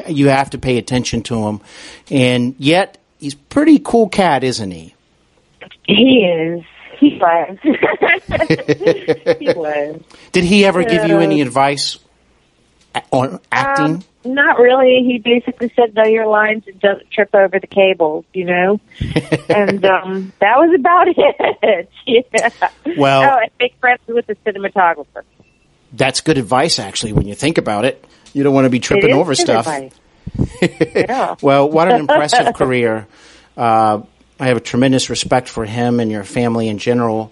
you 0.07 0.29
have 0.29 0.51
to 0.51 0.57
pay 0.57 0.77
attention 0.77 1.23
to 1.23 1.47
him. 1.47 1.61
And 2.09 2.55
yet, 2.57 2.97
he's 3.19 3.33
a 3.33 3.37
pretty 3.37 3.79
cool 3.79 4.09
cat, 4.09 4.43
isn't 4.43 4.71
he? 4.71 4.95
He 5.85 6.25
is. 6.25 6.63
He 6.99 7.17
was. 7.17 7.57
he 9.39 9.53
was. 9.53 10.01
Did 10.31 10.43
he 10.43 10.65
ever 10.65 10.83
give 10.83 11.07
you 11.07 11.19
any 11.19 11.41
advice 11.41 11.97
on 13.11 13.39
acting? 13.51 13.85
Um, 13.85 14.03
not 14.23 14.59
really. 14.59 15.03
He 15.05 15.19
basically 15.19 15.71
said, 15.75 15.93
know 15.95 16.03
your 16.03 16.27
lines 16.27 16.63
and 16.67 16.79
don't 16.79 17.09
trip 17.11 17.33
over 17.33 17.59
the 17.59 17.67
cables, 17.67 18.25
you 18.33 18.45
know? 18.45 18.79
and 19.49 19.83
um, 19.85 20.33
that 20.39 20.57
was 20.57 20.73
about 20.77 21.07
it. 21.63 21.89
yeah. 22.05 22.49
Well- 22.97 23.23
oh, 23.23 23.39
and 23.41 23.51
make 23.59 23.75
friends 23.79 24.01
with 24.07 24.27
the 24.27 24.35
cinematographer. 24.45 25.23
That's 25.91 26.21
good 26.21 26.37
advice, 26.37 26.77
actually, 26.77 27.13
when 27.13 27.27
you 27.27 27.33
think 27.33 27.57
about 27.57 27.85
it. 27.85 28.05
You 28.33 28.43
don't 28.43 28.53
want 28.53 28.65
to 28.65 28.69
be 28.69 28.79
tripping 28.79 29.11
over 29.11 29.33
stuff. 29.33 29.67
yeah. 30.61 31.35
Well, 31.41 31.67
what 31.67 31.91
an 31.91 32.01
impressive 32.01 32.53
career. 32.53 33.07
Uh, 33.57 34.01
I 34.39 34.47
have 34.47 34.57
a 34.57 34.61
tremendous 34.61 35.09
respect 35.09 35.49
for 35.49 35.65
him 35.65 35.99
and 35.99 36.11
your 36.11 36.23
family 36.23 36.67
in 36.67 36.77
general. 36.77 37.31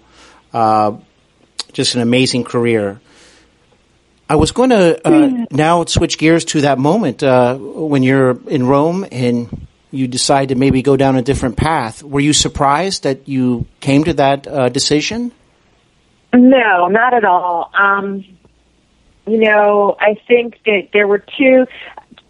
Uh, 0.52 0.96
just 1.72 1.94
an 1.94 2.00
amazing 2.00 2.42
career. 2.44 3.00
I 4.28 4.36
was 4.36 4.52
going 4.52 4.70
to 4.70 5.08
uh, 5.08 5.46
now 5.50 5.84
switch 5.86 6.18
gears 6.18 6.44
to 6.46 6.60
that 6.62 6.78
moment 6.78 7.22
uh, 7.22 7.56
when 7.56 8.02
you're 8.02 8.38
in 8.48 8.66
Rome 8.66 9.06
and 9.10 9.66
you 9.90 10.06
decide 10.06 10.50
to 10.50 10.54
maybe 10.54 10.82
go 10.82 10.96
down 10.96 11.16
a 11.16 11.22
different 11.22 11.56
path. 11.56 12.02
Were 12.02 12.20
you 12.20 12.34
surprised 12.34 13.04
that 13.04 13.26
you 13.26 13.66
came 13.80 14.04
to 14.04 14.12
that 14.14 14.46
uh, 14.46 14.68
decision? 14.68 15.32
No, 16.34 16.88
not 16.88 17.14
at 17.14 17.24
all. 17.24 17.70
Um, 17.72 18.22
you 19.26 19.38
know, 19.38 19.96
I 19.98 20.16
think 20.26 20.58
that 20.66 20.88
there 20.92 21.08
were 21.08 21.18
two 21.20 21.66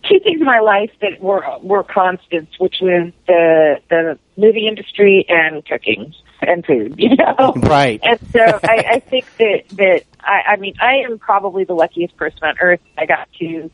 two 0.08 0.20
things 0.20 0.40
in 0.40 0.46
my 0.46 0.60
life 0.60 0.90
that 1.00 1.20
were 1.20 1.44
were 1.62 1.82
constants, 1.82 2.58
which 2.60 2.76
was 2.80 3.12
the 3.26 3.80
the 3.90 4.18
movie 4.36 4.68
industry 4.68 5.26
and 5.28 5.66
cooking 5.66 6.14
and 6.42 6.64
food. 6.64 6.94
You 6.98 7.16
know, 7.16 7.52
Right. 7.56 8.00
And 8.02 8.18
so 8.32 8.40
I, 8.62 8.84
I 8.90 9.00
think 9.00 9.24
that 9.38 9.68
that 9.72 10.02
I, 10.20 10.52
I 10.52 10.56
mean 10.56 10.74
I 10.80 10.96
am 11.08 11.18
probably 11.18 11.64
the 11.64 11.74
luckiest 11.74 12.16
person 12.16 12.40
on 12.42 12.56
earth. 12.60 12.80
I 12.96 13.06
got 13.06 13.28
to 13.40 13.70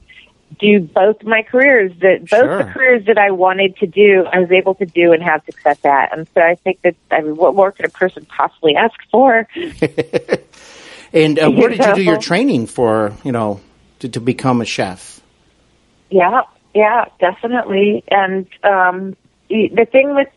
do 0.60 0.80
both 0.80 1.22
my 1.24 1.42
careers 1.42 1.92
that 2.00 2.20
both 2.20 2.28
Sure. 2.28 2.58
the 2.58 2.64
careers 2.64 3.06
that 3.06 3.18
I 3.18 3.32
wanted 3.32 3.76
to 3.78 3.86
do, 3.86 4.24
I 4.30 4.38
was 4.38 4.52
able 4.52 4.74
to 4.76 4.86
do 4.86 5.12
and 5.12 5.22
have 5.22 5.42
success 5.44 5.84
at. 5.84 6.16
And 6.16 6.28
so 6.34 6.40
I 6.40 6.54
think 6.54 6.80
that 6.82 6.94
I 7.10 7.22
mean, 7.22 7.36
what 7.36 7.54
more 7.54 7.72
could 7.72 7.86
a 7.86 7.90
person 7.90 8.26
possibly 8.26 8.76
ask 8.76 8.94
for? 9.10 9.48
And 11.14 11.38
uh, 11.38 11.48
where 11.48 11.68
did 11.68 11.78
you 11.78 11.94
do 11.94 12.02
your 12.02 12.18
training 12.18 12.66
for, 12.66 13.12
you 13.22 13.30
know, 13.30 13.60
to, 14.00 14.08
to 14.08 14.20
become 14.20 14.60
a 14.60 14.64
chef? 14.64 15.20
Yeah, 16.10 16.42
yeah, 16.74 17.04
definitely. 17.20 18.02
And 18.10 18.48
um, 18.64 19.16
the 19.48 19.68
the 19.72 19.84
thing 19.84 20.16
with 20.16 20.28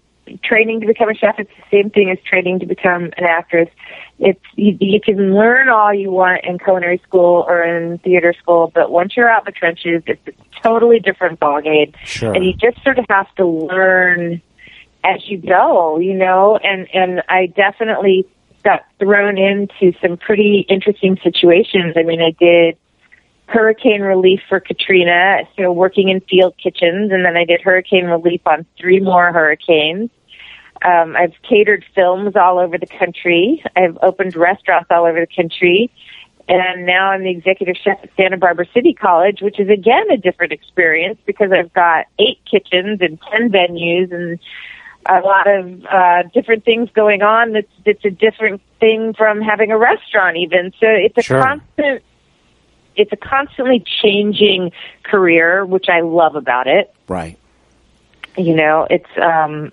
training 0.43 0.82
to 0.82 0.88
become 0.88 1.09
a 1.09 1.13
chef, 1.13 1.36
it's 1.38 1.49
the 1.49 1.78
same 1.78 1.89
thing 1.89 2.09
as 2.11 2.17
training 2.23 2.59
to 2.59 2.65
become 2.65 3.05
an 3.17 3.23
actress. 3.23 3.69
It's 4.19 4.39
you, 4.55 4.78
you 4.80 4.99
can 5.01 5.36
learn 5.36 5.69
all 5.69 5.93
you 5.93 6.11
want 6.11 6.43
in 6.43 6.59
culinary 6.59 7.01
school 7.07 7.45
or 7.47 7.63
in 7.63 7.99
theater 7.99 8.34
school, 8.39 8.71
but 8.73 8.91
once 8.91 9.15
you're 9.15 9.30
out 9.30 9.41
in 9.41 9.45
the 9.45 9.51
trenches, 9.51 10.03
it's 10.05 10.28
a 10.28 10.61
totally 10.61 10.99
different 10.99 11.39
ballgame. 11.39 11.95
Sure. 12.03 12.34
And 12.34 12.45
you 12.45 12.53
just 12.53 12.84
sort 12.84 12.99
of 12.99 13.05
have 13.09 13.34
to 13.36 13.45
learn 13.45 14.41
as 15.03 15.28
you 15.28 15.38
go, 15.38 15.99
you 15.99 16.13
know. 16.13 16.57
And 16.57 16.88
and 16.93 17.23
I 17.30 17.47
definitely 17.47 18.25
got 18.63 18.86
thrown 18.99 19.38
into 19.38 19.97
some 20.01 20.17
pretty 20.17 20.65
interesting 20.69 21.17
situations. 21.23 21.93
I 21.95 22.03
mean, 22.03 22.21
I 22.21 22.32
did 22.32 22.78
hurricane 23.47 24.01
relief 24.01 24.41
for 24.49 24.59
Katrina, 24.59 25.39
so 25.57 25.71
working 25.71 26.09
in 26.09 26.19
field 26.21 26.55
kitchens, 26.61 27.11
and 27.11 27.25
then 27.25 27.38
I 27.38 27.45
did 27.45 27.61
hurricane 27.61 28.05
relief 28.05 28.41
on 28.45 28.65
three 28.78 28.99
more 28.99 29.32
hurricanes. 29.32 30.09
Um, 30.84 31.15
I've 31.15 31.34
catered 31.47 31.86
films 31.95 32.36
all 32.36 32.59
over 32.59 32.78
the 32.78 32.88
country. 32.88 33.63
I've 33.75 33.97
opened 34.01 34.36
restaurants 34.36 34.88
all 34.91 35.05
over 35.05 35.19
the 35.19 35.28
country. 35.36 35.91
And 36.49 36.86
now 36.86 37.11
I'm 37.11 37.23
the 37.23 37.30
executive 37.30 37.75
chef 37.75 37.97
at 38.03 38.09
Santa 38.15 38.38
Barbara 38.38 38.65
City 38.73 38.93
College, 38.93 39.41
which 39.41 39.59
is 39.59 39.69
again 39.69 40.09
a 40.09 40.15
different 40.17 40.53
experience 40.53 41.19
because 41.25 41.51
I've 41.51 41.73
got 41.73 42.05
eight 42.19 42.39
kitchens 42.49 42.99
and 43.01 43.19
ten 43.30 43.51
venues 43.51 44.13
and 44.13 44.39
a 45.09 45.19
lot 45.19 45.47
of 45.47 45.86
uh, 45.86 46.23
different 46.34 46.63
things 46.63 46.89
going 46.93 47.21
on. 47.21 47.51
That's 47.51 47.67
that's 47.86 48.05
a 48.05 48.09
different 48.09 48.61
thing 48.80 49.13
from 49.13 49.41
having 49.41 49.71
a 49.71 49.78
restaurant, 49.78 50.38
even. 50.38 50.71
So 50.80 50.88
it's 50.88 51.17
a 51.17 51.21
Sure. 51.21 51.41
constant. 51.41 52.01
It's 52.95 53.11
a 53.11 53.17
constantly 53.17 53.84
changing 54.01 54.71
career, 55.03 55.65
which 55.65 55.88
I 55.89 55.99
love 56.01 56.36
about 56.36 56.67
it 56.67 56.93
Right. 57.07 57.38
you 58.38 58.55
know 58.55 58.88
it's 58.89 59.09
um 59.21 59.71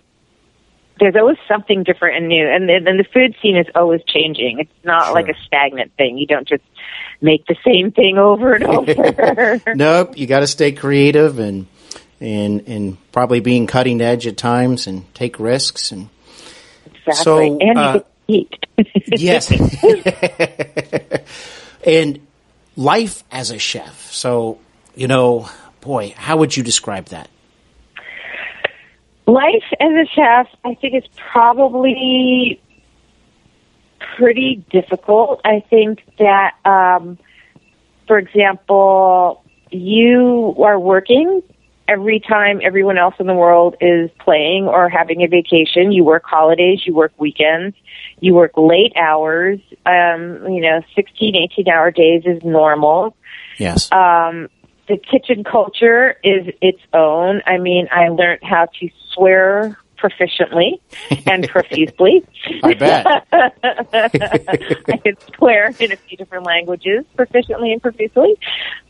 there's 1.00 1.16
always 1.16 1.38
something 1.48 1.82
different 1.82 2.16
and 2.16 2.28
new, 2.28 2.48
and 2.48 2.68
then 2.68 2.96
the 2.96 3.04
food 3.12 3.34
scene 3.42 3.56
is 3.56 3.66
always 3.74 4.00
changing. 4.06 4.60
It's 4.60 4.70
not 4.84 5.06
Sure. 5.06 5.14
like 5.14 5.28
a 5.28 5.34
stagnant 5.46 5.92
thing. 5.96 6.18
You 6.18 6.26
don't 6.26 6.46
just 6.46 6.62
make 7.20 7.46
the 7.46 7.56
same 7.64 7.90
thing 7.90 8.18
over 8.18 8.54
and 8.54 8.64
over. 8.64 9.60
nope, 9.74 10.16
you 10.16 10.26
got 10.26 10.40
to 10.40 10.46
stay 10.46 10.72
creative 10.72 11.38
and 11.38 11.66
and 12.20 12.62
and 12.68 13.12
probably 13.12 13.40
being 13.40 13.66
cutting 13.66 14.00
edge 14.00 14.26
at 14.26 14.36
times 14.36 14.86
and 14.86 15.12
take 15.14 15.38
risks 15.40 15.92
and 15.92 16.08
exactly. 16.86 17.14
So, 17.14 17.38
and 17.40 17.60
you 17.60 17.72
uh, 17.76 17.92
get 17.92 18.00
to 18.00 18.06
eat. 18.28 18.54
yes. 19.20 19.50
and 21.86 22.26
life 22.76 23.24
as 23.30 23.50
a 23.50 23.58
chef. 23.58 24.12
So, 24.12 24.58
you 24.94 25.08
know, 25.08 25.48
boy, 25.80 26.14
how 26.16 26.36
would 26.38 26.56
you 26.56 26.62
describe 26.62 27.06
that? 27.06 27.28
Life 29.26 29.64
as 29.80 29.90
a 29.90 30.06
chef, 30.14 30.48
I 30.64 30.74
think, 30.74 30.94
is 30.94 31.08
probably 31.32 32.60
pretty 34.16 34.64
difficult. 34.70 35.40
I 35.44 35.60
think 35.70 36.02
that, 36.18 36.54
um, 36.64 37.18
for 38.06 38.18
example, 38.18 39.42
you 39.70 40.54
are 40.58 40.78
working 40.78 41.42
every 41.88 42.20
time 42.20 42.60
everyone 42.62 42.98
else 42.98 43.14
in 43.18 43.26
the 43.26 43.34
world 43.34 43.76
is 43.80 44.10
playing 44.18 44.64
or 44.66 44.88
having 44.88 45.22
a 45.22 45.26
vacation. 45.26 45.90
You 45.90 46.04
work 46.04 46.24
holidays, 46.24 46.82
you 46.86 46.94
work 46.94 47.12
weekends, 47.18 47.76
you 48.20 48.34
work 48.34 48.52
late 48.56 48.92
hours. 48.96 49.58
Um, 49.86 50.46
you 50.48 50.60
know, 50.60 50.82
16, 50.94 51.34
18 51.34 51.68
hour 51.68 51.90
days 51.90 52.22
is 52.24 52.42
normal 52.42 53.16
Yes. 53.58 53.90
um, 53.92 54.48
the 54.88 54.98
kitchen 54.98 55.44
culture 55.44 56.16
is 56.22 56.52
its 56.60 56.80
own. 56.92 57.42
I 57.46 57.58
mean, 57.58 57.88
I 57.90 58.08
learned 58.08 58.40
how 58.42 58.66
to 58.80 58.88
swear 59.14 59.78
proficiently 60.04 60.80
and 61.26 61.48
profusely. 61.48 62.24
I 62.62 62.74
bet. 62.74 63.06
I 63.32 64.96
could 64.98 65.18
swear 65.36 65.72
in 65.78 65.92
a 65.92 65.96
few 65.96 66.16
different 66.16 66.44
languages 66.44 67.04
proficiently 67.16 67.72
and 67.72 67.80
profusely. 67.80 68.36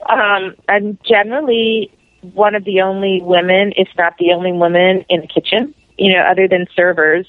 Um, 0.08 0.54
I'm 0.68 0.98
generally 1.04 1.92
one 2.32 2.54
of 2.54 2.64
the 2.64 2.80
only 2.80 3.20
women, 3.22 3.72
if 3.76 3.88
not 3.96 4.14
the 4.18 4.32
only 4.32 4.52
woman, 4.52 5.04
in 5.08 5.20
the 5.20 5.26
kitchen. 5.26 5.74
You 5.98 6.14
know, 6.14 6.20
other 6.20 6.48
than 6.48 6.66
servers, 6.74 7.26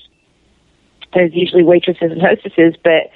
there's 1.13 1.33
usually 1.33 1.63
waitresses 1.63 2.11
and 2.11 2.21
hostesses, 2.21 2.75
but 2.83 3.11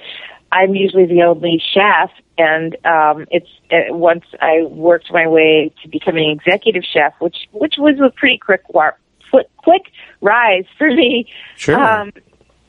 I'm 0.51 0.75
usually 0.75 1.05
the 1.05 1.23
only 1.23 1.61
chef. 1.73 2.11
And 2.38 2.75
um, 2.86 3.25
it's 3.32 3.49
uh, 3.71 3.93
once 3.93 4.25
I 4.41 4.63
worked 4.63 5.11
my 5.11 5.27
way 5.27 5.73
to 5.84 5.89
becoming 5.89 6.30
executive 6.30 6.84
chef, 6.84 7.13
which 7.19 7.36
which 7.51 7.75
was 7.77 7.99
a 7.99 8.09
pretty 8.15 8.38
quick 8.38 8.61
war, 8.69 8.97
quick, 9.30 9.47
quick 9.57 9.84
rise 10.21 10.65
for 10.77 10.88
me. 10.88 11.32
Sure. 11.57 11.80
Um, 11.80 12.11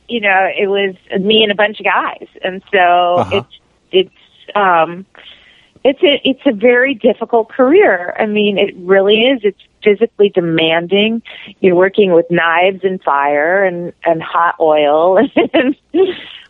you 0.07 0.19
know, 0.19 0.47
it 0.57 0.67
was 0.67 0.95
me 1.21 1.43
and 1.43 1.51
a 1.51 1.55
bunch 1.55 1.79
of 1.79 1.85
guys, 1.85 2.27
and 2.43 2.61
so 2.71 3.15
Uh-huh. 3.17 3.37
it's 3.37 3.59
it's 3.91 4.55
um, 4.55 5.05
it's 5.83 6.01
a 6.03 6.21
it's 6.27 6.41
a 6.45 6.51
very 6.51 6.93
difficult 6.93 7.49
career. 7.49 8.13
I 8.19 8.25
mean, 8.25 8.57
it 8.57 8.75
really 8.77 9.21
is. 9.21 9.41
It's 9.43 9.61
physically 9.83 10.29
demanding. 10.29 11.21
You're 11.59 11.75
working 11.75 12.11
with 12.11 12.25
knives 12.29 12.83
and 12.83 13.01
fire 13.01 13.63
and 13.63 13.93
and 14.03 14.21
hot 14.21 14.55
oil 14.59 15.17
and 15.53 15.75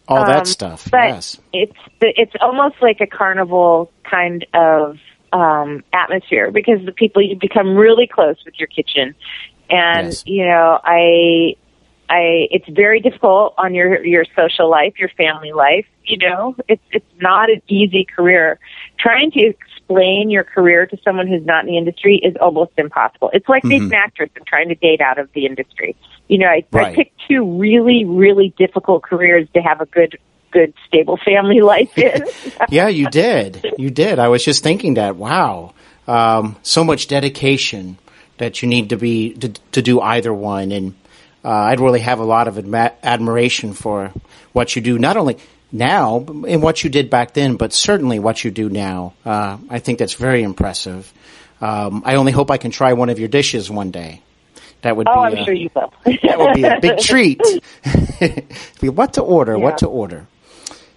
All 0.07 0.26
that 0.26 0.39
um, 0.39 0.45
stuff. 0.45 0.89
But 0.91 1.09
yes. 1.09 1.38
it's 1.53 1.78
it's 2.01 2.34
almost 2.41 2.76
like 2.82 2.99
a 2.99 3.07
carnival 3.07 3.91
kind 4.03 4.45
of 4.53 4.97
um, 5.32 5.84
atmosphere 5.93 6.51
because 6.51 6.84
the 6.86 6.91
people 6.91 7.22
you 7.22 7.38
become 7.39 7.76
really 7.76 8.07
close 8.07 8.38
with 8.43 8.55
your 8.59 8.68
kitchen, 8.68 9.16
and 9.72 10.07
Yes. 10.07 10.24
you 10.28 10.45
know 10.45 10.80
I. 10.84 11.55
I, 12.13 12.49
it's 12.51 12.67
very 12.67 12.99
difficult 12.99 13.53
on 13.57 13.74
your 13.74 14.05
your 14.05 14.26
social 14.36 14.69
life, 14.69 14.99
your 14.99 15.07
family 15.07 15.53
life. 15.53 15.86
You 16.03 16.17
know, 16.17 16.57
it's 16.67 16.84
it's 16.91 17.05
not 17.22 17.49
an 17.49 17.61
easy 17.69 18.03
career. 18.03 18.59
Trying 18.99 19.32
to 19.32 19.39
explain 19.39 20.30
your 20.30 20.43
career 20.43 20.86
to 20.88 20.97
someone 21.05 21.28
who's 21.28 21.45
not 21.45 21.63
in 21.63 21.67
the 21.72 21.78
industry 21.78 22.17
is 22.17 22.36
almost 22.41 22.74
impossible. 22.78 23.30
It's 23.32 23.47
like 23.47 23.63
being 23.63 23.84
an 23.84 23.93
actress 23.93 24.30
and 24.36 24.45
trying 24.45 24.67
to 24.67 24.76
date 24.76 24.99
out 24.99 25.19
of 25.19 25.32
the 25.32 25.45
industry. 25.45 25.95
You 26.28 26.39
know, 26.39 26.47
I, 26.47 26.65
Right. 26.74 26.88
I 26.91 26.95
picked 26.95 27.17
two 27.30 27.45
really 27.57 28.03
really 28.03 28.53
difficult 28.57 29.03
careers 29.03 29.47
to 29.53 29.61
have 29.61 29.80
a 29.80 29.86
good 29.86 30.19
good 30.51 30.74
stable 30.86 31.17
family 31.24 31.61
life 31.61 31.97
in. 31.97 32.26
yeah, 32.69 32.89
you 32.89 33.09
did. 33.09 33.65
You 33.78 33.89
did. 33.89 34.19
I 34.19 34.28
was 34.28 34.43
just 34.43 34.63
thinking 34.63 34.95
that. 34.95 35.15
Wow, 35.15 35.74
um, 36.09 36.57
so 36.61 36.84
much 36.84 37.07
dedication 37.07 37.97
that 38.42 38.64
you 38.64 38.68
need 38.68 38.89
to 38.89 38.98
be 38.98 39.34
to, 39.34 39.50
to 39.72 39.84
do 39.84 40.02
either 40.02 40.34
one, 40.34 40.72
and 40.72 40.96
uh, 41.46 41.50
I'd 41.50 41.80
really 41.80 42.00
have 42.00 42.18
a 42.18 42.24
lot 42.24 42.48
of 42.48 42.56
adma- 42.56 42.94
admiration 43.04 43.74
for 43.74 44.12
what 44.52 44.76
you 44.76 44.82
do, 44.82 44.98
not 44.98 45.16
only 45.16 45.38
now 45.72 46.26
and 46.48 46.64
what 46.64 46.84
you 46.84 46.89
did 46.89 47.12
back 47.12 47.36
then, 47.36 47.56
but 47.56 47.72
certainly 47.72 48.18
what 48.18 48.44
you 48.44 48.50
do 48.50 48.68
now. 48.68 49.14
Uh, 49.24 49.60
I 49.70 49.78
think 49.78 50.00
that's 50.00 50.16
very 50.16 50.42
impressive. 50.42 51.14
Um, 51.62 52.02
I 52.04 52.16
only 52.16 52.32
hope 52.32 52.50
I 52.50 52.58
can 52.58 52.72
try 52.72 52.94
one 52.94 53.10
of 53.10 53.20
your 53.20 53.28
dishes 53.28 53.70
one 53.70 53.92
day. 53.92 54.24
That 54.82 54.98
would 54.98 55.08
oh, 55.08 55.14
be. 55.14 55.20
I'm 55.20 55.38
uh, 55.38 55.46
sure 55.46 55.54
you 55.54 55.70
will. 55.76 55.94
that 56.06 56.39
would 56.39 56.56
be 56.56 56.64
a 56.64 56.80
big 56.82 56.98
treat. 56.98 57.42
What 58.82 59.14
to 59.14 59.22
order? 59.22 59.60
What 59.60 59.78
to 59.80 59.88
order? 59.88 60.26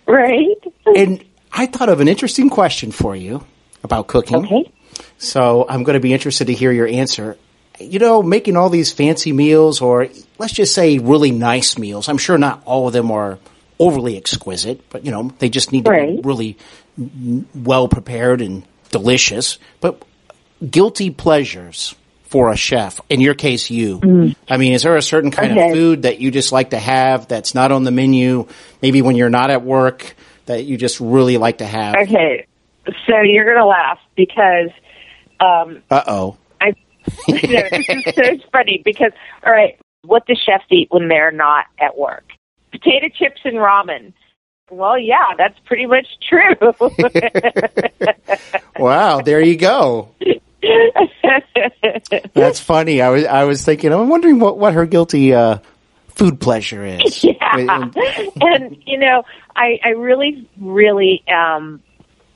right? 0.07 0.57
And 0.97 1.23
I 1.53 1.67
thought 1.67 1.91
of 1.91 2.01
an 2.01 2.09
interesting 2.09 2.49
question 2.49 2.91
for 2.91 3.15
you 3.15 3.45
about 3.83 4.07
cooking. 4.07 4.47
Okay. 4.47 4.73
So 5.19 5.67
I'm 5.69 5.83
going 5.83 5.95
to 5.95 6.01
be 6.01 6.13
interested 6.13 6.47
to 6.47 6.55
hear 6.55 6.73
your 6.73 6.87
answer. 6.87 7.37
You 7.81 7.99
know, 7.99 8.23
making 8.23 8.57
all 8.57 8.71
these 8.71 8.93
fancy 8.93 9.33
meals, 9.33 9.81
or 9.81 10.09
let's 10.39 10.53
just 10.53 10.75
say 10.75 10.99
really 10.99 11.33
nice 11.33 11.77
meals. 11.77 12.09
I'm 12.09 12.19
sure 12.19 12.39
not 12.39 12.63
all 12.65 12.87
of 12.87 12.93
them 12.93 13.11
are 13.11 13.39
overly 13.79 14.17
exquisite, 14.17 14.89
but 14.91 15.05
you 15.05 15.11
know, 15.11 15.33
they 15.39 15.49
just 15.49 15.73
need 15.73 15.85
to 15.85 15.91
be 15.91 16.21
really 16.23 16.57
well 17.55 17.89
prepared 17.89 18.41
and 18.41 18.65
delicious. 18.91 19.59
But 19.81 20.03
guilty 20.71 21.11
pleasures 21.11 21.97
for 22.27 22.51
a 22.51 22.57
chef, 22.57 23.01
in 23.09 23.21
your 23.21 23.35
case, 23.35 23.71
you. 23.71 24.35
I 24.49 24.57
mean, 24.57 24.73
is 24.73 24.83
there 24.83 24.97
a 24.97 25.03
certain 25.03 25.31
kind 25.31 25.53
of 25.53 25.59
Mm. 25.59 25.73
Food 25.73 26.03
that 26.03 26.21
you 26.21 26.31
just 26.31 26.53
like 26.53 26.71
to 26.71 26.79
have 26.79 27.29
that's 27.29 27.55
not 27.55 27.73
on 27.73 27.85
the 27.85 27.91
menu? 27.91 28.47
Maybe 28.83 29.03
when 29.03 29.17
you're 29.17 29.31
not 29.31 29.51
at 29.51 29.63
work, 29.63 30.15
that 30.47 30.65
you 30.65 30.77
just 30.77 31.01
really 31.01 31.39
like 31.39 31.59
to 31.59 31.67
have. 31.67 31.95
Okay. 31.95 32.47
So 33.07 33.21
you're 33.21 33.47
gonna 33.53 33.67
laugh 33.67 33.99
because 34.15 34.71
um, 35.41 35.83
Uh 35.91 36.03
oh. 36.07 36.37
I. 36.61 36.75
you 37.29 37.35
know, 37.49 37.69
this 37.71 37.87
is 37.89 38.15
so 38.15 38.49
funny 38.53 38.83
because 38.85 39.13
all 39.45 39.53
right, 39.53 39.79
what 40.03 40.27
do 40.27 40.35
chefs 40.35 40.65
eat 40.71 40.89
when 40.91 41.09
they're 41.09 41.33
not 41.33 41.67
at 41.79 41.97
work? 41.97 42.25
Potato 42.73 43.09
chips 43.09 43.41
and 43.45 43.57
ramen. 43.57 44.13
Well, 44.71 44.99
yeah, 44.99 45.35
that's 45.37 45.59
pretty 45.67 45.87
much 45.87 46.07
true. 46.29 46.75
Wow, 48.79 49.21
there 49.21 49.41
you 49.41 49.57
go. 49.57 50.11
That's 52.35 52.59
funny. 52.61 53.01
I 53.01 53.11
was 53.11 53.25
I 53.25 53.45
was 53.45 53.65
thinking. 53.65 53.93
I'm 53.93 54.09
wondering 54.09 54.41
what 54.41 54.59
what 54.59 54.75
her 54.75 54.87
guilty 54.87 55.33
uh, 55.33 55.59
food 56.09 56.41
pleasure 56.41 56.85
is. 56.85 57.23
yeah. 57.25 57.91
and 58.41 58.77
you 58.85 58.99
know, 58.99 59.23
I 59.55 59.79
I 59.85 59.91
really 59.91 60.49
really 60.61 61.23
um 61.29 61.81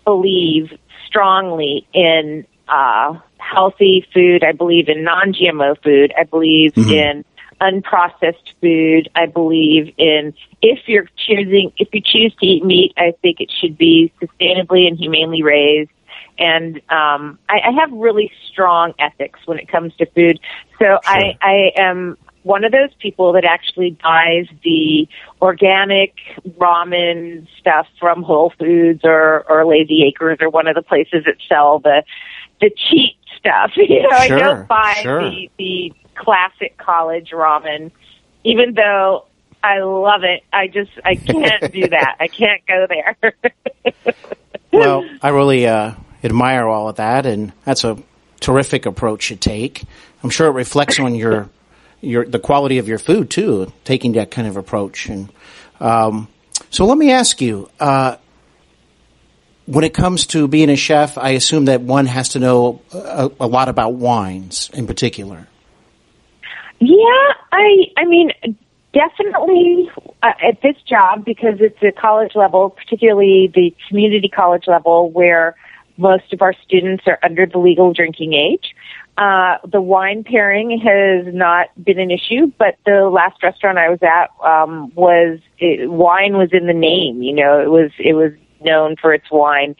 believe 0.04 0.72
strongly 1.06 1.86
in 1.92 2.46
uh 2.68 3.18
healthy 3.38 4.06
food. 4.12 4.44
I 4.44 4.52
believe 4.52 4.88
in 4.88 5.04
non-GMO 5.04 5.82
food. 5.82 6.12
I 6.18 6.24
believe 6.24 6.76
in 6.76 7.24
unprocessed 7.60 8.54
food. 8.60 9.08
I 9.14 9.26
believe 9.26 9.94
in 9.98 10.34
if 10.62 10.80
you're 10.86 11.08
choosing 11.26 11.72
if 11.76 11.88
you 11.92 12.00
choose 12.00 12.34
to 12.40 12.46
eat 12.46 12.64
meat, 12.64 12.92
I 12.96 13.14
think 13.22 13.40
it 13.40 13.50
should 13.60 13.76
be 13.76 14.12
sustainably 14.20 14.86
and 14.86 14.98
humanely 14.98 15.42
raised. 15.42 15.90
And 16.38 16.76
um, 16.88 17.38
I, 17.48 17.60
I 17.66 17.70
have 17.80 17.90
really 17.90 18.30
strong 18.50 18.94
ethics 18.98 19.40
when 19.46 19.58
it 19.58 19.68
comes 19.68 19.92
to 19.96 20.06
food. 20.06 20.38
So 20.78 21.00
I, 21.04 21.36
I 21.42 21.72
am 21.76 22.16
one 22.44 22.64
of 22.64 22.70
those 22.70 22.90
people 23.00 23.32
that 23.32 23.44
actually 23.44 23.98
buys 24.02 24.46
the 24.62 25.08
organic 25.42 26.14
ramen 26.58 27.48
stuff 27.58 27.86
from 27.98 28.22
Whole 28.22 28.52
Foods 28.58 29.00
or, 29.04 29.44
or 29.50 29.66
Lazy 29.66 30.04
Acres 30.04 30.38
or 30.40 30.48
one 30.48 30.68
of 30.68 30.76
the 30.76 30.82
places 30.82 31.24
that 31.26 31.36
sell 31.48 31.80
the 31.80 32.04
the 32.60 32.70
cheap 32.70 33.16
stuff. 33.38 33.72
You 33.76 34.02
know, 34.02 34.10
I 34.10 34.28
don't 34.28 34.68
buy 34.68 34.98
sure. 35.02 35.30
the 35.30 35.50
the 35.58 35.92
classic 36.14 36.76
college 36.78 37.30
ramen, 37.30 37.90
even 38.44 38.74
though 38.74 39.24
I 39.62 39.80
love 39.80 40.24
it. 40.24 40.42
I 40.52 40.68
just 40.68 40.90
I 41.04 41.14
can't 41.14 41.72
do 41.72 41.88
that. 41.90 42.16
I 42.20 42.28
can't 42.28 42.62
go 42.66 42.86
there. 42.88 43.16
well, 44.72 45.08
I 45.22 45.28
really 45.28 45.66
uh, 45.66 45.94
admire 46.22 46.66
all 46.66 46.88
of 46.88 46.96
that, 46.96 47.26
and 47.26 47.52
that's 47.64 47.84
a 47.84 47.98
terrific 48.40 48.86
approach 48.86 49.30
you 49.30 49.36
take. 49.36 49.84
I'm 50.22 50.30
sure 50.30 50.48
it 50.48 50.52
reflects 50.52 50.98
on 51.00 51.14
your 51.14 51.48
your 52.00 52.24
the 52.24 52.38
quality 52.38 52.78
of 52.78 52.88
your 52.88 52.98
food 52.98 53.30
too, 53.30 53.72
taking 53.84 54.12
that 54.12 54.30
kind 54.30 54.46
of 54.46 54.56
approach. 54.56 55.08
And 55.08 55.32
um, 55.80 56.28
so, 56.70 56.84
let 56.84 56.98
me 56.98 57.10
ask 57.10 57.40
you. 57.40 57.70
Uh, 57.80 58.16
when 59.68 59.84
it 59.84 59.92
comes 59.92 60.26
to 60.28 60.48
being 60.48 60.70
a 60.70 60.76
chef, 60.76 61.18
I 61.18 61.30
assume 61.30 61.66
that 61.66 61.82
one 61.82 62.06
has 62.06 62.30
to 62.30 62.38
know 62.38 62.80
a, 62.90 63.30
a 63.38 63.46
lot 63.46 63.68
about 63.68 63.94
wines 63.94 64.70
in 64.72 64.86
particular. 64.86 65.46
Yeah, 66.80 67.32
I 67.52 67.92
I 67.98 68.06
mean 68.06 68.30
definitely 68.94 69.90
uh, 70.22 70.32
at 70.42 70.62
this 70.62 70.76
job 70.88 71.24
because 71.24 71.60
it's 71.60 71.82
a 71.82 71.92
college 71.92 72.32
level, 72.34 72.70
particularly 72.70 73.52
the 73.54 73.74
community 73.88 74.28
college 74.28 74.64
level 74.66 75.10
where 75.10 75.54
most 75.98 76.32
of 76.32 76.40
our 76.40 76.54
students 76.64 77.04
are 77.06 77.18
under 77.22 77.44
the 77.44 77.58
legal 77.58 77.92
drinking 77.92 78.32
age. 78.32 78.74
Uh, 79.18 79.58
the 79.70 79.82
wine 79.82 80.24
pairing 80.24 80.80
has 80.80 81.34
not 81.34 81.66
been 81.84 81.98
an 81.98 82.10
issue, 82.10 82.50
but 82.56 82.78
the 82.86 83.10
last 83.12 83.42
restaurant 83.42 83.76
I 83.76 83.90
was 83.90 83.98
at 84.02 84.30
um, 84.42 84.92
was 84.94 85.40
it, 85.58 85.90
wine 85.90 86.38
was 86.38 86.50
in 86.52 86.66
the 86.66 86.72
name. 86.72 87.20
You 87.20 87.34
know, 87.34 87.60
it 87.60 87.68
was 87.68 87.90
it 87.98 88.14
was 88.14 88.32
known 88.60 88.96
for 89.00 89.12
its 89.12 89.30
wine, 89.30 89.76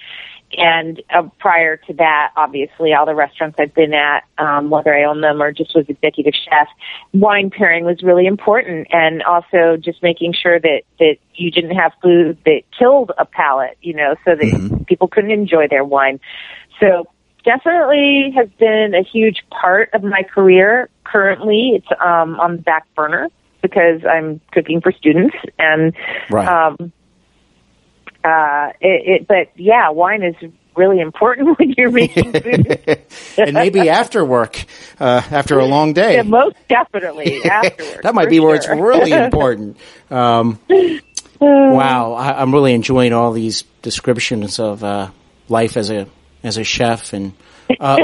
and 0.57 1.03
uh, 1.15 1.29
prior 1.39 1.77
to 1.77 1.93
that, 1.95 2.33
obviously, 2.37 2.95
all 2.95 3.05
the 3.05 3.15
restaurants 3.15 3.57
I've 3.61 3.75
been 3.75 3.93
at, 3.93 4.25
um, 4.39 4.71
whether 4.71 4.95
I 4.95 5.05
own 5.05 5.21
them 5.21 5.43
or 5.43 5.53
just 5.53 5.75
was 5.75 5.85
executive 5.89 6.33
chef, 6.35 6.69
wine 7.13 7.51
pairing 7.51 7.85
was 7.85 8.03
really 8.03 8.27
important, 8.27 8.89
and 8.91 9.23
also 9.23 9.77
just 9.77 10.03
making 10.03 10.33
sure 10.33 10.59
that 10.59 10.83
that 10.99 11.17
you 11.35 11.51
didn't 11.51 11.77
have 11.77 11.93
food 12.03 12.39
that 12.47 12.63
killed 12.79 13.13
a 13.19 13.27
palate, 13.27 13.77
you 13.83 13.95
know, 13.95 14.15
so 14.25 14.35
that 14.35 14.41
mm-hmm. 14.41 14.85
people 14.85 15.09
couldn't 15.09 15.31
enjoy 15.31 15.69
their 15.69 15.85
wine. 15.85 16.19
So 16.81 17.07
definitely 17.45 18.33
has 18.35 18.49
been 18.59 18.95
a 18.95 19.03
huge 19.03 19.45
part 19.51 19.91
of 19.93 20.03
my 20.03 20.23
career. 20.23 20.89
Currently, 21.05 21.73
it's 21.75 22.01
um, 22.01 22.41
on 22.41 22.57
the 22.57 22.63
back 22.63 22.87
burner 22.95 23.29
because 23.61 24.01
I'm 24.09 24.41
cooking 24.53 24.81
for 24.81 24.93
students 24.93 25.37
and 25.59 25.95
right. 26.31 26.49
um, 26.49 26.93
uh, 28.25 28.73
it, 28.81 29.23
it, 29.23 29.29
but 29.29 29.51
yeah, 29.57 29.91
wine 29.91 30.23
is 30.23 30.35
really 30.79 31.01
important 31.01 31.59
when 31.59 31.75
you're 31.77 31.91
making 31.91 32.33
food. 32.33 33.03
and 33.39 33.53
maybe 33.53 33.91
after 33.91 34.25
work, 34.25 34.65
uh, 34.99 35.23
after 35.31 35.59
a 35.59 35.67
long 35.67 35.93
day. 35.93 36.15
Yeah, 36.15 36.23
most 36.23 36.57
definitely 36.69 37.45
afterwards. 37.45 38.03
that 38.03 38.15
might 38.15 38.31
be 38.31 38.37
sure. 38.37 38.47
where 38.47 38.57
it's 38.57 38.69
really 38.69 39.13
important. 39.13 39.77
Um, 40.11 40.59
wow, 41.41 42.13
I, 42.15 42.43
am 42.43 42.55
really 42.55 42.73
enjoying 42.73 43.13
all 43.13 43.33
these 43.33 43.63
descriptions 43.83 44.59
of 44.59 44.83
uh, 44.83 45.11
life 45.49 45.77
as 45.77 45.91
a 45.91 46.07
as 46.43 46.57
a 46.57 46.65
chef 46.65 47.13
and. 47.13 47.35
Uh, 47.79 47.99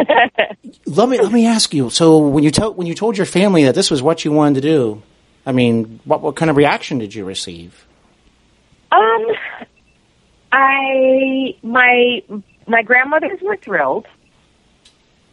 let 0.85 1.09
me 1.09 1.19
let 1.19 1.33
me 1.33 1.47
ask 1.47 1.73
you. 1.73 1.89
So 1.89 2.19
when 2.19 2.45
you 2.45 2.51
told 2.51 2.77
when 2.77 2.87
you 2.87 2.95
told 2.95 3.17
your 3.17 3.25
family 3.25 3.65
that 3.65 3.75
this 3.75 3.91
was 3.91 4.03
what 4.03 4.23
you 4.23 4.31
wanted 4.31 4.57
to 4.57 4.61
do, 4.61 5.03
I 5.47 5.53
mean, 5.53 6.01
what 6.05 6.21
what 6.21 6.37
kind 6.37 6.51
of 6.51 6.59
reaction 6.59 6.99
did 6.99 7.15
you 7.15 7.25
receive? 7.25 7.87
Um, 8.93 9.27
I 10.55 11.57
my 11.65 12.23
my 12.69 12.83
grandmothers 12.83 13.41
were 13.43 13.57
thrilled. 13.57 14.07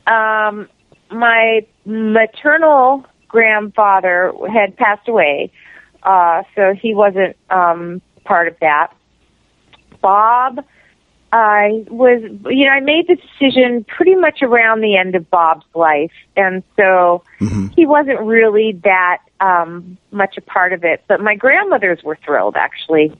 Um, 0.07 0.67
my 1.11 1.65
maternal 1.85 3.05
grandfather 3.27 4.33
had 4.51 4.75
passed 4.77 5.07
away, 5.07 5.51
uh, 6.01 6.41
so 6.55 6.73
he 6.73 6.95
wasn't 6.95 7.37
um, 7.51 8.01
part 8.23 8.47
of 8.47 8.55
that. 8.61 8.93
Bob, 10.01 10.65
I 11.31 11.85
was, 11.87 12.23
you 12.49 12.65
know, 12.65 12.71
I 12.71 12.79
made 12.79 13.07
the 13.07 13.15
decision 13.15 13.83
pretty 13.83 14.15
much 14.15 14.41
around 14.41 14.81
the 14.81 14.97
end 14.97 15.13
of 15.13 15.29
Bob's 15.29 15.67
life, 15.75 16.11
and 16.35 16.63
so 16.75 17.23
mm-hmm. 17.39 17.67
he 17.75 17.85
wasn't 17.85 18.21
really 18.21 18.71
that 18.83 19.19
um, 19.39 19.99
much 20.09 20.35
a 20.37 20.41
part 20.41 20.73
of 20.73 20.83
it. 20.83 21.03
But 21.07 21.21
my 21.21 21.35
grandmothers 21.35 22.01
were 22.03 22.17
thrilled, 22.25 22.55
actually. 22.55 23.15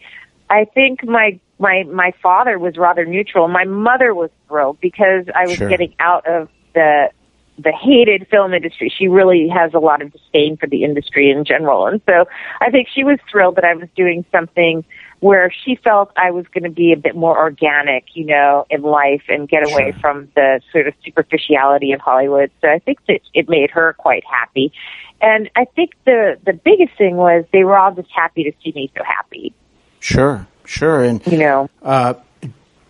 I 0.50 0.66
think 0.66 1.06
my 1.06 1.40
my 1.62 1.84
my 1.84 2.12
father 2.22 2.60
was 2.60 2.76
rather 2.78 3.06
neutral. 3.06 3.48
My 3.48 3.64
mother 3.64 4.14
was 4.14 4.30
thrilled 4.48 4.82
because 4.82 5.26
I 5.34 5.46
was 5.46 5.56
sure. 5.56 5.70
getting 5.70 5.94
out 6.00 6.28
of 6.28 6.50
the 6.74 7.10
the 7.58 7.72
hated 7.72 8.28
film 8.30 8.54
industry. 8.54 8.92
She 8.96 9.08
really 9.08 9.48
has 9.48 9.74
a 9.74 9.80
lot 9.80 10.02
of 10.02 10.12
disdain 10.12 10.58
for 10.58 10.68
the 10.68 10.84
industry 10.84 11.30
in 11.30 11.46
general, 11.46 11.86
and 11.86 12.02
so 12.06 12.26
I 12.60 12.72
think 12.72 12.88
she 12.94 13.04
was 13.04 13.20
thrilled 13.30 13.56
that 13.58 13.64
I 13.64 13.76
was 13.76 13.88
doing 13.96 14.26
something 14.32 14.84
where 15.22 15.54
she 15.64 15.76
felt 15.76 16.12
I 16.18 16.32
was 16.32 16.48
going 16.52 16.64
to 16.64 16.72
be 16.72 16.92
a 16.92 16.98
bit 16.98 17.16
more 17.16 17.38
organic, 17.38 18.06
you 18.16 18.26
know, 18.26 18.66
in 18.72 18.82
life 18.82 19.22
and 19.30 19.48
get 19.48 19.64
away 19.72 19.92
sure. 19.92 20.00
from 20.02 20.30
the 20.36 20.62
sort 20.72 20.88
of 20.88 20.96
superficiality 21.06 21.92
of 21.92 22.02
Hollywood. 22.02 22.50
So 22.60 22.68
I 22.70 22.80
think 22.80 22.98
that 23.08 23.20
it 23.36 23.48
made 23.48 23.70
her 23.70 23.94
quite 24.00 24.24
happy. 24.26 24.74
And 25.22 25.50
I 25.56 25.66
think 25.76 25.92
the 26.06 26.40
the 26.44 26.54
biggest 26.54 26.98
thing 26.98 27.18
was 27.18 27.46
they 27.54 27.64
were 27.64 27.78
all 27.78 27.94
just 27.94 28.10
happy 28.12 28.44
to 28.44 28.52
see 28.64 28.72
me 28.76 28.92
so 28.98 29.04
happy. 29.04 29.54
Sure. 30.00 30.48
Sure, 30.72 31.04
and 31.04 31.22
you 31.28 31.38
know, 31.38 31.70
uh, 31.84 32.14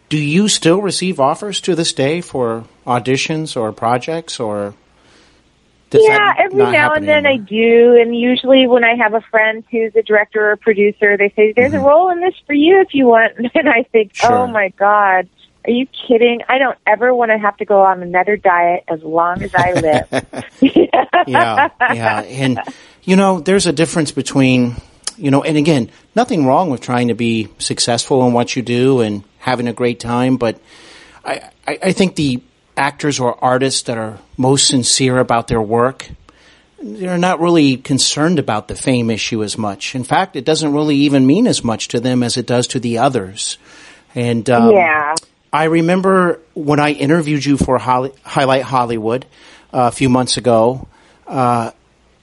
do 0.08 0.18
you 0.18 0.48
still 0.48 0.84
receive 0.84 1.20
offers 1.20 1.60
to 1.62 1.74
this 1.74 1.94
day 1.94 2.22
for 2.22 2.64
auditions 2.86 3.60
or 3.60 3.72
projects, 3.72 4.40
or 4.40 4.76
yeah, 5.92 6.34
every 6.38 6.64
now 6.72 6.94
and 6.94 7.08
then 7.08 7.26
anymore? 7.26 7.44
I 7.44 7.50
do, 7.50 8.00
and 8.00 8.16
usually 8.16 8.68
when 8.68 8.84
I 8.84 8.94
have 8.98 9.16
a 9.16 9.22
friend 9.22 9.64
who's 9.72 9.96
a 9.96 10.04
director 10.04 10.52
or 10.52 10.58
producer, 10.58 11.18
they 11.18 11.34
say, 11.36 11.54
"There's 11.56 11.72
mm-hmm. 11.72 11.84
a 11.84 11.88
role 11.88 12.12
in 12.12 12.22
this 12.22 12.36
for 12.46 12.54
you 12.54 12.82
if 12.82 12.94
you 12.94 13.08
want," 13.08 13.34
and 13.56 13.68
I 13.68 13.82
think, 13.92 14.14
Sure. 14.14 14.32
"Oh 14.32 14.48
my 14.48 14.70
god." 14.78 15.28
Are 15.64 15.72
you 15.72 15.86
kidding? 16.08 16.42
I 16.50 16.58
don't 16.58 16.78
ever 16.88 17.14
want 17.14 17.30
to 17.30 17.38
have 17.38 17.56
to 17.58 17.66
go 17.66 17.84
on 17.84 18.02
another 18.02 18.36
diet 18.36 18.84
as 18.88 19.04
long 19.04 19.44
as 19.44 19.54
I 19.54 19.74
live. 19.74 20.08
yeah, 21.28 21.70
yeah, 21.94 22.22
and 22.22 22.60
you 23.04 23.16
know, 23.16 23.40
there's 23.40 23.68
a 23.68 23.72
difference 23.72 24.12
between 24.12 24.76
you 25.18 25.32
know, 25.32 25.44
and 25.44 25.58
again, 25.58 25.90
nothing 26.16 26.46
wrong 26.46 26.70
with 26.70 26.82
trying 26.82 27.10
to 27.10 27.14
be 27.14 27.50
successful 27.60 28.26
in 28.26 28.34
what 28.34 28.56
you 28.56 28.62
do 28.62 29.02
and 29.02 29.24
having 29.40 29.68
a 29.68 29.74
great 29.74 30.00
time, 30.00 30.38
but 30.38 30.60
I, 31.24 31.50
I, 31.68 31.80
I 31.84 31.92
think 31.92 32.16
the 32.16 32.42
actors 32.78 33.20
or 33.20 33.44
artists 33.44 33.84
that 33.84 33.98
are 33.98 34.20
most 34.38 34.68
sincere 34.68 35.20
about 35.20 35.48
their 35.48 35.62
work, 35.62 36.10
they're 36.82 37.18
not 37.18 37.40
really 37.40 37.78
concerned 37.78 38.40
about 38.40 38.68
the 38.68 38.76
fame 38.76 39.10
issue 39.10 39.44
as 39.44 39.58
much. 39.58 39.96
In 39.96 40.04
fact, 40.04 40.36
it 40.36 40.46
doesn't 40.46 40.74
really 40.74 40.96
even 40.98 41.28
mean 41.28 41.48
as 41.48 41.64
much 41.64 41.90
to 41.90 42.00
them 42.00 42.24
as 42.24 42.38
it 42.38 42.48
does 42.48 42.68
to 42.68 42.80
the 42.80 42.98
others. 42.98 43.58
And 44.16 44.50
um, 44.50 44.72
yeah. 44.72 45.16
I 45.54 45.66
remember 45.66 46.40
when 46.54 46.80
I 46.80 46.92
interviewed 46.92 47.46
you 47.46 47.58
for 47.58 47.78
Holly, 47.78 48.12
Highlight 48.24 48.64
Hollywood 48.64 49.26
uh, 49.74 49.90
a 49.90 49.92
few 49.92 50.10
months 50.10 50.38
ago. 50.38 50.88
Uh, 51.28 51.72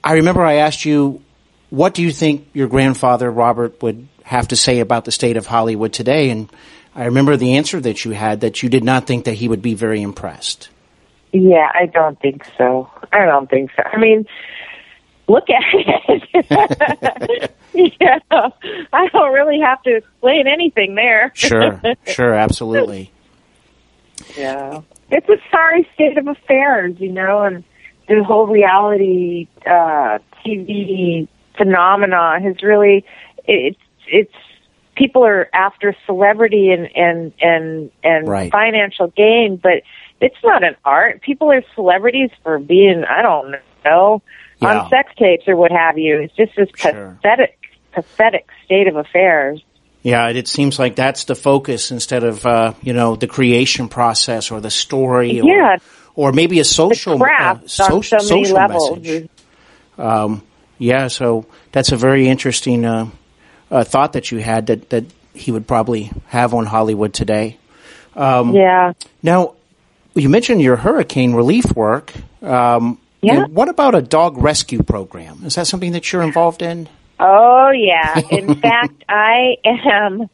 I 0.03 0.13
remember 0.13 0.43
I 0.43 0.55
asked 0.55 0.85
you 0.85 1.21
what 1.69 1.93
do 1.93 2.01
you 2.01 2.11
think 2.11 2.47
your 2.53 2.67
grandfather 2.67 3.29
Robert 3.29 3.81
would 3.81 4.07
have 4.23 4.47
to 4.49 4.55
say 4.55 4.79
about 4.79 5.05
the 5.05 5.11
state 5.11 5.37
of 5.37 5.45
Hollywood 5.45 5.93
today? 5.93 6.29
And 6.29 6.49
I 6.95 7.05
remember 7.05 7.37
the 7.37 7.57
answer 7.57 7.79
that 7.79 8.05
you 8.05 8.11
had 8.11 8.41
that 8.41 8.63
you 8.63 8.69
did 8.69 8.83
not 8.83 9.05
think 9.05 9.25
that 9.25 9.35
he 9.35 9.47
would 9.47 9.61
be 9.61 9.73
very 9.73 10.01
impressed. 10.01 10.69
Yeah, 11.31 11.69
I 11.73 11.85
don't 11.85 12.19
think 12.19 12.43
so. 12.57 12.89
I 13.13 13.25
don't 13.25 13.49
think 13.49 13.71
so. 13.75 13.83
I 13.83 13.97
mean, 13.97 14.25
look 15.27 15.45
at 15.49 15.63
it. 16.33 17.51
yeah, 18.01 18.19
I 18.31 19.07
don't 19.09 19.33
really 19.33 19.59
have 19.59 19.81
to 19.83 19.97
explain 19.97 20.47
anything 20.47 20.95
there. 20.95 21.31
Sure, 21.35 21.81
sure, 22.07 22.33
absolutely. 22.33 23.11
Yeah, 24.35 24.81
it's 25.11 25.29
a 25.29 25.37
sorry 25.51 25.87
state 25.93 26.17
of 26.17 26.27
affairs, 26.27 26.95
you 26.99 27.11
know, 27.11 27.43
and 27.43 27.63
the 28.07 28.23
whole 28.23 28.47
reality 28.47 29.47
uh, 29.67 30.17
TV 30.43 31.27
phenomena 31.59 32.39
has 32.41 32.63
really 32.63 33.05
it's 33.45 33.77
it's 34.07 34.33
people 34.95 35.23
are 35.25 35.47
after 35.53 35.95
celebrity 36.05 36.71
and 36.71 36.89
and 36.95 37.33
and 37.41 37.91
and 38.03 38.27
Right. 38.27 38.51
financial 38.51 39.07
gain, 39.15 39.59
but 39.61 39.83
it's 40.21 40.35
not 40.43 40.63
an 40.63 40.75
art. 40.83 41.21
People 41.21 41.51
are 41.51 41.63
celebrities 41.75 42.31
for 42.43 42.57
being 42.57 43.03
I 43.03 43.21
don't 43.21 43.55
know 43.85 44.21
Yeah. 44.61 44.79
on 44.83 44.89
sex 44.89 45.11
tapes 45.17 45.47
or 45.47 45.55
what 45.55 45.71
have 45.71 45.97
you. 45.97 46.19
It's 46.21 46.35
just 46.35 46.55
this 46.55 46.69
Sure. 46.75 47.17
pathetic 47.21 47.57
pathetic 47.91 48.47
state 48.65 48.87
of 48.87 48.95
affairs. 48.95 49.61
Yeah, 50.01 50.29
it, 50.29 50.47
seems 50.47 50.79
like 50.79 50.95
that's 50.95 51.25
the 51.25 51.35
focus 51.35 51.91
instead 51.91 52.23
of 52.23 52.45
uh, 52.45 52.73
you 52.81 52.93
know 52.93 53.15
the 53.17 53.27
creation 53.27 53.89
process 53.89 54.49
or 54.51 54.61
the 54.61 54.71
story, 54.71 55.41
or, 55.41 55.45
Yeah. 55.45 55.77
or 56.15 56.31
maybe 56.31 56.59
a 56.59 56.63
social 56.63 57.21
uh, 57.21 57.57
so- 57.65 58.01
so 58.01 58.15
many 58.17 58.27
social 58.45 58.55
levels. 58.55 58.97
message. 58.97 59.29
Um, 59.97 60.41
yeah, 60.79 61.07
so 61.07 61.45
that's 61.71 61.91
a 61.91 61.95
very 61.97 62.27
interesting 62.27 62.85
uh, 62.85 63.09
uh, 63.69 63.83
thought 63.83 64.13
that 64.13 64.31
you 64.31 64.39
had 64.39 64.65
that 64.67 64.89
that 64.89 65.05
he 65.35 65.51
would 65.51 65.67
probably 65.67 66.11
have 66.27 66.53
on 66.55 66.65
Hollywood 66.65 67.13
today. 67.13 67.57
Um, 68.15 68.53
Yeah. 68.55 68.93
Now, 69.21 69.53
you 70.15 70.27
mentioned 70.27 70.61
your 70.61 70.75
hurricane 70.75 71.33
relief 71.33 71.65
work. 71.75 72.11
Um, 72.41 72.97
Yeah. 73.21 73.45
what 73.45 73.69
about 73.69 73.93
a 73.95 74.01
dog 74.01 74.37
rescue 74.37 74.81
program? 74.81 75.41
Is 75.45 75.55
that 75.55 75.67
something 75.67 75.91
that 75.91 76.11
you're 76.11 76.23
involved 76.23 76.61
in? 76.61 76.89
Oh 77.19 77.69
yeah. 77.69 78.19
In 78.31 78.55
fact, 78.55 79.03
I 79.07 79.57
am 79.65 80.29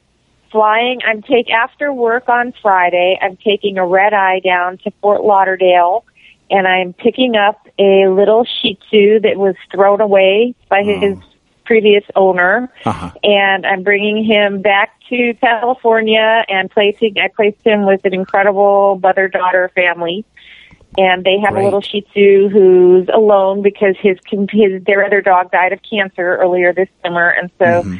flying. 0.51 0.99
I'm 1.05 1.21
take 1.21 1.49
after 1.51 1.91
work 1.91 2.29
on 2.29 2.53
Friday. 2.61 3.17
I'm 3.21 3.37
taking 3.37 3.77
a 3.77 3.85
red 3.85 4.13
eye 4.13 4.39
down 4.39 4.77
to 4.85 4.91
Fort 5.01 5.23
Lauderdale, 5.23 6.05
and 6.49 6.67
I'm 6.67 6.93
picking 6.93 7.35
up 7.35 7.67
a 7.79 8.07
little 8.07 8.45
Shih 8.45 8.77
Tzu 8.89 9.19
that 9.21 9.37
was 9.37 9.55
thrown 9.71 10.01
away 10.01 10.55
by 10.69 10.83
his 10.83 11.17
previous 11.65 12.03
owner, 12.15 12.71
Uh-huh. 12.85 13.11
and 13.23 13.65
I'm 13.65 13.81
bringing 13.83 14.23
him 14.23 14.61
back 14.61 14.91
to 15.09 15.33
California 15.41 16.45
and 16.47 16.69
placing. 16.69 17.17
I 17.17 17.27
placed 17.29 17.61
him 17.63 17.85
with 17.85 18.05
an 18.05 18.13
incredible 18.13 18.99
mother 19.01 19.27
daughter 19.27 19.71
family. 19.75 20.25
and 20.97 21.25
they 21.25 21.37
have 21.39 21.51
Great. 21.53 21.61
a 21.63 21.65
little 21.65 21.81
Shih 21.81 22.01
Tzu 22.13 22.47
who's 22.49 23.09
alone 23.13 23.61
because 23.61 23.95
his, 23.99 24.17
his 24.51 24.81
their 24.85 25.03
other 25.03 25.19
dog 25.21 25.51
died 25.51 25.73
of 25.73 25.79
cancer 25.81 26.37
earlier 26.37 26.73
this 26.73 26.87
summer, 27.03 27.27
and 27.29 27.49
so. 27.59 27.65
Mm-hmm. 27.83 27.97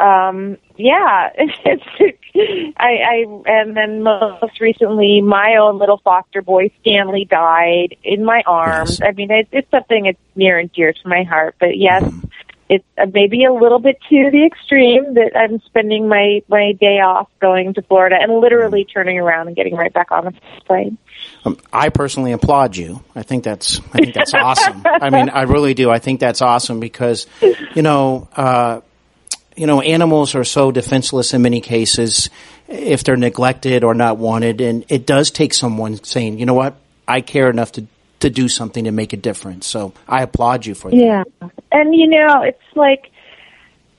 Um, 0.00 0.56
yeah, 0.78 1.30
it's, 1.36 2.74
I, 2.76 2.86
I, 2.86 3.24
and 3.46 3.76
then 3.76 4.02
most 4.02 4.60
recently, 4.60 5.20
my 5.20 5.56
own 5.60 5.78
little 5.78 5.98
foster 5.98 6.40
boy 6.40 6.70
Stanley 6.80 7.24
died 7.24 7.96
in 8.04 8.24
my 8.24 8.42
arms. 8.46 9.00
Yes. 9.00 9.08
I 9.08 9.12
mean, 9.12 9.30
it, 9.30 9.48
it's 9.52 9.70
something 9.70 10.04
that's 10.04 10.18
near 10.36 10.58
and 10.58 10.72
dear 10.72 10.92
to 10.92 11.08
my 11.08 11.24
heart. 11.24 11.56
But 11.58 11.76
yes, 11.76 12.04
it's 12.68 12.84
uh, 12.96 13.06
maybe 13.12 13.44
a 13.44 13.52
little 13.52 13.78
bit 13.78 13.98
to 14.08 14.30
the 14.30 14.44
extreme 14.46 15.14
that 15.14 15.32
I'm 15.34 15.60
spending 15.62 16.08
my 16.08 16.42
my 16.48 16.72
day 16.72 17.00
off 17.00 17.28
going 17.40 17.74
to 17.74 17.82
Florida 17.82 18.16
and 18.20 18.40
literally 18.40 18.84
turning 18.84 19.18
around 19.18 19.48
and 19.48 19.56
getting 19.56 19.74
right 19.74 19.92
back 19.92 20.12
on 20.12 20.26
the 20.26 20.32
plane. 20.66 20.98
Um, 21.44 21.58
I 21.72 21.88
personally 21.88 22.32
applaud 22.32 22.76
you. 22.76 23.02
I 23.14 23.22
think 23.22 23.42
that's 23.42 23.80
I 23.92 23.98
think 23.98 24.14
that's 24.14 24.34
awesome. 24.34 24.82
I 24.84 25.10
mean, 25.10 25.28
I 25.28 25.42
really 25.42 25.74
do. 25.74 25.90
I 25.90 25.98
think 25.98 26.20
that's 26.20 26.42
awesome 26.42 26.78
because, 26.78 27.26
you 27.74 27.82
know, 27.82 28.28
uh, 28.36 28.80
you 29.58 29.66
know, 29.66 29.80
animals 29.80 30.34
are 30.34 30.44
so 30.44 30.70
defenseless 30.70 31.34
in 31.34 31.42
many 31.42 31.60
cases 31.60 32.30
if 32.68 33.02
they're 33.02 33.16
neglected 33.16 33.82
or 33.82 33.94
not 33.94 34.18
wanted, 34.18 34.60
and 34.60 34.84
it 34.88 35.06
does 35.06 35.30
take 35.30 35.54
someone 35.54 36.02
saying, 36.04 36.38
you 36.38 36.46
know 36.46 36.54
what, 36.54 36.76
I 37.06 37.20
care 37.20 37.50
enough 37.50 37.72
to 37.72 37.86
to 38.20 38.30
do 38.30 38.48
something 38.48 38.84
to 38.84 38.90
make 38.90 39.12
a 39.12 39.16
difference. 39.16 39.66
So 39.66 39.92
I 40.08 40.22
applaud 40.22 40.66
you 40.66 40.74
for 40.74 40.90
that. 40.90 40.96
Yeah, 40.96 41.24
and 41.70 41.94
you 41.94 42.08
know, 42.08 42.42
it's 42.42 42.76
like 42.76 43.10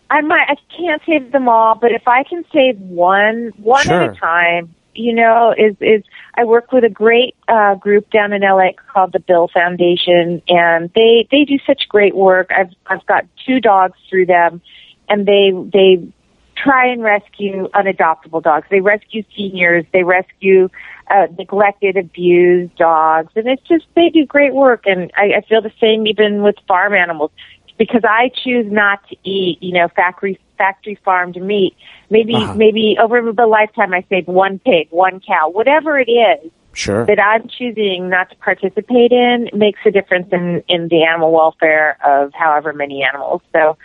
I 0.10 0.22
might 0.22 0.48
I 0.50 0.56
can't 0.76 1.02
save 1.06 1.32
them 1.32 1.48
all, 1.48 1.76
but 1.76 1.92
if 1.92 2.08
I 2.08 2.24
can 2.24 2.44
save 2.54 2.80
one 2.80 3.54
one 3.58 3.84
Sure. 3.84 4.02
at 4.02 4.16
a 4.16 4.20
time, 4.20 4.76
you 4.94 5.14
know, 5.14 5.54
is 5.58 5.76
is 5.80 6.04
I 6.36 6.46
work 6.46 6.72
with 6.72 6.84
a 6.84 6.90
great 6.90 7.36
uh, 7.48 7.76
group 7.76 8.10
down 8.12 8.34
in 8.34 8.42
LA 8.42 8.72
called 8.94 9.14
the 9.14 9.20
Bill 9.20 9.50
Foundation, 9.54 10.42
and 10.48 10.92
they 10.96 11.28
they 11.32 11.46
do 11.46 11.58
such 11.66 11.84
great 11.90 12.16
work. 12.16 12.50
I've 12.56 12.74
I've 12.86 13.06
got 13.06 13.26
two 13.46 13.60
dogs 13.60 13.98
through 14.10 14.26
them, 14.26 14.62
and 15.10 15.26
they 15.26 15.52
they 15.74 16.08
try 16.56 16.88
and 16.88 17.02
rescue 17.02 17.70
unadoptable 17.70 18.44
dogs. 18.44 18.68
They 18.70 18.82
rescue 18.82 19.24
seniors. 19.36 19.86
They 19.94 20.04
rescue 20.04 20.70
uh, 21.10 21.28
neglected, 21.38 21.96
abused 21.98 22.76
dogs, 22.76 23.32
and 23.36 23.48
it's 23.48 23.64
just 23.68 23.86
they 23.96 24.10
do 24.10 24.26
great 24.26 24.54
work. 24.54 24.84
And 24.86 25.12
I, 25.16 25.38
I 25.38 25.42
feel 25.42 25.62
the 25.62 25.72
same 25.80 26.06
even 26.08 26.44
with 26.44 26.56
farm 26.68 26.94
animals 26.94 27.32
because 27.78 28.02
I 28.04 28.30
choose 28.44 28.70
not 28.70 29.08
to 29.10 29.16
eat, 29.24 29.58
you 29.62 29.74
know, 29.74 29.88
factory 29.96 30.40
factory 30.58 31.00
farmed 31.06 31.42
meat. 31.42 31.76
Maybe 32.10 32.36
Uh-huh. 32.36 32.54
maybe 32.56 32.98
over 33.02 33.32
the 33.32 33.48
lifetime 33.48 33.94
I 33.94 34.04
save 34.10 34.28
one 34.28 34.60
pig, 34.60 34.88
one 34.92 35.22
cow, 35.22 35.50
whatever 35.50 35.98
it 36.00 36.10
is 36.12 36.52
Sure. 36.74 37.06
that 37.06 37.20
I'm 37.20 37.48
choosing 37.48 38.10
not 38.10 38.30
to 38.30 38.36
participate 38.38 39.12
in 39.12 39.50
makes 39.54 39.80
a 39.86 39.92
difference 39.92 40.28
in 40.32 40.64
in 40.68 40.90
the 40.90 41.04
animal 41.04 41.32
welfare 41.32 41.98
of 42.06 42.34
however 42.34 42.74
many 42.74 43.04
animals. 43.04 43.42
So 43.54 43.78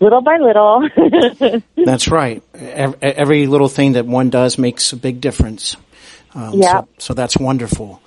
little 0.00 0.20
by 0.20 0.38
little. 0.38 0.88
That's 1.76 2.08
right. 2.08 2.42
Ev- 2.54 2.96
Every 3.02 3.46
little 3.46 3.68
thing 3.68 3.92
that 3.92 4.06
one 4.06 4.30
does 4.30 4.58
makes 4.58 4.92
a 4.92 4.96
big 4.96 5.20
difference. 5.20 5.76
Um, 6.34 6.54
Yeah. 6.54 6.80
So, 6.82 6.88
so 6.98 7.14
that's 7.14 7.36
wonderful. 7.36 8.00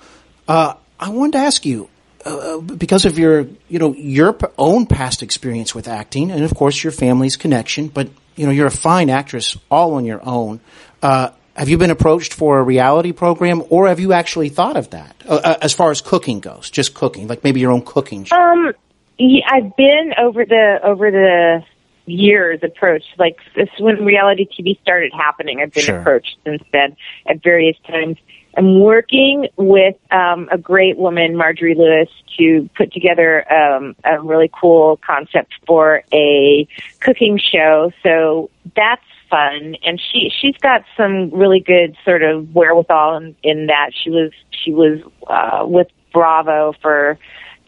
Uh, 0.46 0.74
I 0.98 1.10
wanted 1.10 1.32
to 1.32 1.38
ask 1.38 1.66
you, 1.66 1.88
uh, 2.24 2.58
because 2.58 3.04
of 3.04 3.18
your, 3.18 3.46
you 3.68 3.78
know, 3.78 3.94
your 3.94 4.32
p- 4.32 4.46
own 4.56 4.86
past 4.86 5.22
experience 5.22 5.74
with 5.74 5.88
acting, 5.88 6.30
and 6.30 6.44
of 6.44 6.54
course 6.54 6.82
your 6.82 6.92
family's 6.92 7.36
connection, 7.36 7.88
but 7.88 8.08
you 8.36 8.46
know, 8.46 8.52
you're 8.52 8.68
a 8.68 8.70
fine 8.70 9.10
actress 9.10 9.56
all 9.70 9.94
on 9.94 10.04
your 10.04 10.20
own. 10.26 10.60
Uh, 11.02 11.30
have 11.54 11.68
you 11.68 11.76
been 11.76 11.90
approached 11.90 12.32
for 12.32 12.58
a 12.60 12.62
reality 12.62 13.12
program, 13.12 13.62
or 13.68 13.88
have 13.88 14.00
you 14.00 14.12
actually 14.14 14.48
thought 14.48 14.76
of 14.76 14.90
that 14.90 15.14
uh, 15.28 15.34
uh, 15.44 15.56
as 15.60 15.74
far 15.74 15.90
as 15.90 16.00
cooking 16.00 16.40
goes? 16.40 16.70
Just 16.70 16.94
cooking, 16.94 17.26
like 17.28 17.44
maybe 17.44 17.60
your 17.60 17.72
own 17.72 17.82
cooking 17.82 18.24
show. 18.24 18.36
Um, 18.36 18.72
yeah, 19.18 19.42
I've 19.50 19.76
been 19.76 20.12
over 20.18 20.44
the 20.46 20.78
over 20.82 21.10
the 21.10 21.64
years 22.06 22.60
approached. 22.62 23.18
Like 23.18 23.38
this 23.54 23.68
when 23.78 24.04
reality 24.04 24.46
TV 24.46 24.80
started 24.82 25.12
happening, 25.12 25.60
I've 25.60 25.72
been 25.72 25.84
Sure. 25.84 25.98
approached 26.00 26.36
since 26.44 26.62
then 26.72 26.96
at 27.26 27.42
various 27.42 27.76
times. 27.86 28.18
I'm 28.56 28.80
working 28.80 29.48
with 29.56 29.96
um, 30.10 30.48
a 30.52 30.58
great 30.58 30.98
woman, 30.98 31.36
Marjorie 31.36 31.74
Lewis, 31.74 32.08
to 32.38 32.68
put 32.76 32.92
together 32.92 33.50
um, 33.52 33.96
a 34.04 34.20
really 34.20 34.50
cool 34.60 34.98
concept 34.98 35.54
for 35.66 36.02
a 36.12 36.68
cooking 37.00 37.38
show. 37.38 37.92
So 38.02 38.50
that's 38.76 39.02
fun, 39.30 39.76
and 39.82 39.98
she 39.98 40.30
she's 40.38 40.56
got 40.58 40.84
some 40.96 41.30
really 41.30 41.60
good 41.60 41.96
sort 42.04 42.22
of 42.22 42.54
wherewithal 42.54 43.16
in, 43.16 43.36
in 43.42 43.66
that. 43.68 43.90
She 43.94 44.10
was 44.10 44.32
she 44.50 44.72
was 44.72 45.00
uh, 45.28 45.64
with 45.66 45.88
Bravo 46.12 46.74
for 46.82 47.18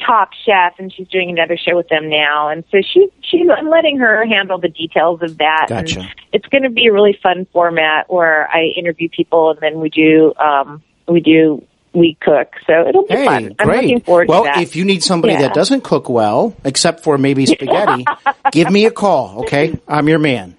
Top 0.07 0.31
Chef, 0.45 0.75
and 0.79 0.93
she's 0.93 1.09
doing 1.09 1.31
another 1.31 1.57
show 1.57 1.77
with 1.77 1.89
them 1.89 2.11
now. 2.11 2.49
And 2.49 2.65
so 2.71 2.79
she 2.83 3.09
she's 3.23 3.47
I'm 3.49 3.69
letting 3.71 3.99
her 3.99 4.27
handle 4.27 4.59
the 4.59 4.69
details 4.69 5.23
of 5.23 5.39
that. 5.39 5.67
Gotcha. 5.69 6.01
And 6.01 6.09
it's 6.33 6.47
going 6.47 6.65
to 6.65 6.71
be 6.71 6.87
a 6.87 6.93
really 6.93 7.19
fun 7.23 7.47
format 7.53 8.13
where 8.13 8.49
I 8.49 8.65
interview 8.77 9.09
people, 9.09 9.51
and 9.51 9.61
then 9.61 9.81
we 9.81 9.89
do 9.91 10.35
um, 10.37 10.83
we 11.09 11.21
do 11.21 11.65
we 11.95 12.17
cook. 12.21 12.49
So 12.67 12.89
it'll 12.89 13.05
be 13.07 13.15
Hey, 13.15 13.25
fun. 13.25 13.55
I'm 13.59 13.67
great. 13.69 13.83
looking 13.83 14.01
forward 14.01 14.29
well, 14.29 14.43
to 14.43 14.51
that. 14.55 14.63
if 14.63 14.75
you 14.75 14.85
need 14.85 15.03
somebody 15.03 15.35
Yeah. 15.35 15.43
that 15.43 15.55
doesn't 15.55 15.85
cook 15.85 16.09
well, 16.09 16.57
except 16.65 17.05
for 17.05 17.17
maybe 17.19 17.47
spaghetti, 17.47 18.05
give 18.51 18.71
me 18.71 18.87
a 18.87 18.91
call, 18.91 19.45
okay? 19.45 19.79
I'm 19.87 20.09
your 20.09 20.19
man. 20.19 20.57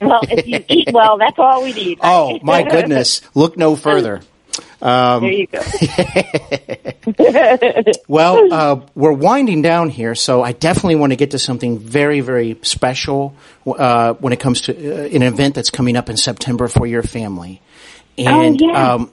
well, 0.00 0.20
if 0.22 0.46
you 0.46 0.64
eat 0.68 0.88
well, 0.92 1.18
that's 1.18 1.38
all 1.38 1.62
we 1.64 1.72
need. 1.72 1.98
Oh, 2.02 2.38
my 2.42 2.62
goodness. 2.62 3.22
Look 3.34 3.56
no 3.56 3.74
further. 3.76 4.20
There 4.80 5.32
you 5.32 5.46
go. 5.46 5.60
Well, 8.08 8.52
uh, 8.52 8.80
we're 8.94 9.12
winding 9.12 9.62
down 9.62 9.90
here, 9.90 10.14
so 10.14 10.42
I 10.42 10.52
definitely 10.52 10.96
want 10.96 11.12
to 11.12 11.16
get 11.16 11.32
to 11.32 11.38
something 11.38 11.78
very, 11.78 12.20
very 12.20 12.58
special 12.62 13.34
uh, 13.66 14.14
when 14.14 14.32
it 14.32 14.40
comes 14.40 14.62
to 14.62 14.72
uh, 15.04 15.08
an 15.14 15.22
event 15.22 15.54
that's 15.54 15.70
coming 15.70 15.96
up 15.96 16.08
in 16.10 16.16
September 16.16 16.68
for 16.68 16.86
your 16.86 17.02
family. 17.02 17.60
And 18.18 18.60
Oh, 18.62 18.66
yeah. 18.66 18.94
um, 18.94 19.12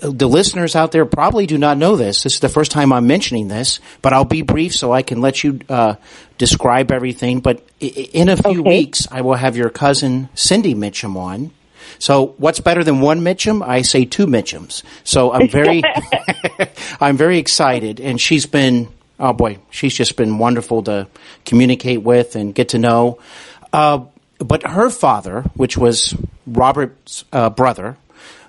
the 0.00 0.28
listeners 0.28 0.76
out 0.76 0.92
there 0.92 1.04
probably 1.06 1.46
do 1.46 1.58
not 1.58 1.76
know 1.76 1.96
this. 1.96 2.22
This 2.22 2.34
is 2.34 2.40
the 2.40 2.48
first 2.48 2.70
time 2.70 2.92
I'm 2.92 3.06
mentioning 3.06 3.48
this, 3.48 3.80
but 4.00 4.12
I'll 4.12 4.24
be 4.24 4.42
brief 4.42 4.74
so 4.76 4.92
I 4.92 5.02
can 5.02 5.20
let 5.20 5.42
you 5.42 5.58
uh, 5.68 5.96
describe 6.38 6.92
everything. 6.92 7.40
But 7.40 7.66
in 7.80 8.28
a 8.28 8.36
few 8.36 8.60
Okay. 8.60 8.78
weeks, 8.78 9.08
I 9.10 9.22
will 9.22 9.34
have 9.34 9.56
your 9.56 9.70
cousin 9.70 10.28
Cindy 10.34 10.74
Mitchum 10.74 11.16
on. 11.16 11.50
So 11.98 12.34
what's 12.38 12.60
better 12.60 12.84
than 12.84 13.00
one 13.00 13.20
Mitchum? 13.20 13.66
I 13.66 13.82
say 13.82 14.04
two 14.04 14.26
Mitchums. 14.26 14.82
So 15.04 15.32
I'm 15.32 15.48
very, 15.48 15.82
I'm 17.00 17.16
very 17.16 17.38
excited, 17.38 18.00
and 18.00 18.20
she's 18.20 18.46
been, 18.46 18.88
oh 19.18 19.32
boy, 19.32 19.58
she's 19.70 19.94
just 19.94 20.16
been 20.16 20.38
wonderful 20.38 20.82
to 20.84 21.06
communicate 21.44 22.02
with 22.02 22.36
and 22.36 22.54
get 22.54 22.70
to 22.70 22.78
know. 22.78 23.18
Uh, 23.72 24.04
but 24.38 24.66
her 24.66 24.90
father, 24.90 25.42
which 25.54 25.76
was 25.78 26.14
Robert's 26.46 27.24
uh, 27.32 27.50
brother, 27.50 27.96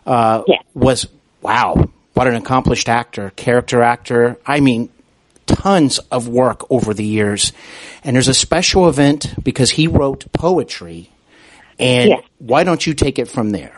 uh, 0.06 0.44
Yeah. 0.48 0.58
was 0.74 1.08
wow, 1.42 1.90
what 2.14 2.28
an 2.28 2.36
accomplished 2.36 2.90
actor, 2.90 3.32
character 3.36 3.82
actor. 3.82 4.38
I 4.46 4.60
mean, 4.60 4.90
tons 5.46 6.00
of 6.12 6.28
work 6.28 6.70
over 6.72 6.94
the 6.94 7.04
years. 7.06 7.54
And 8.04 8.16
there's 8.16 8.28
a 8.28 8.34
special 8.34 8.88
event 8.90 9.34
because 9.44 9.72
he 9.72 9.88
wrote 9.88 10.32
poetry. 10.34 11.10
And 11.80 12.10
Yes. 12.10 12.24
why 12.40 12.64
don't 12.64 12.86
you 12.86 12.94
take 12.94 13.20
it 13.20 13.28
from 13.28 13.52
there? 13.52 13.78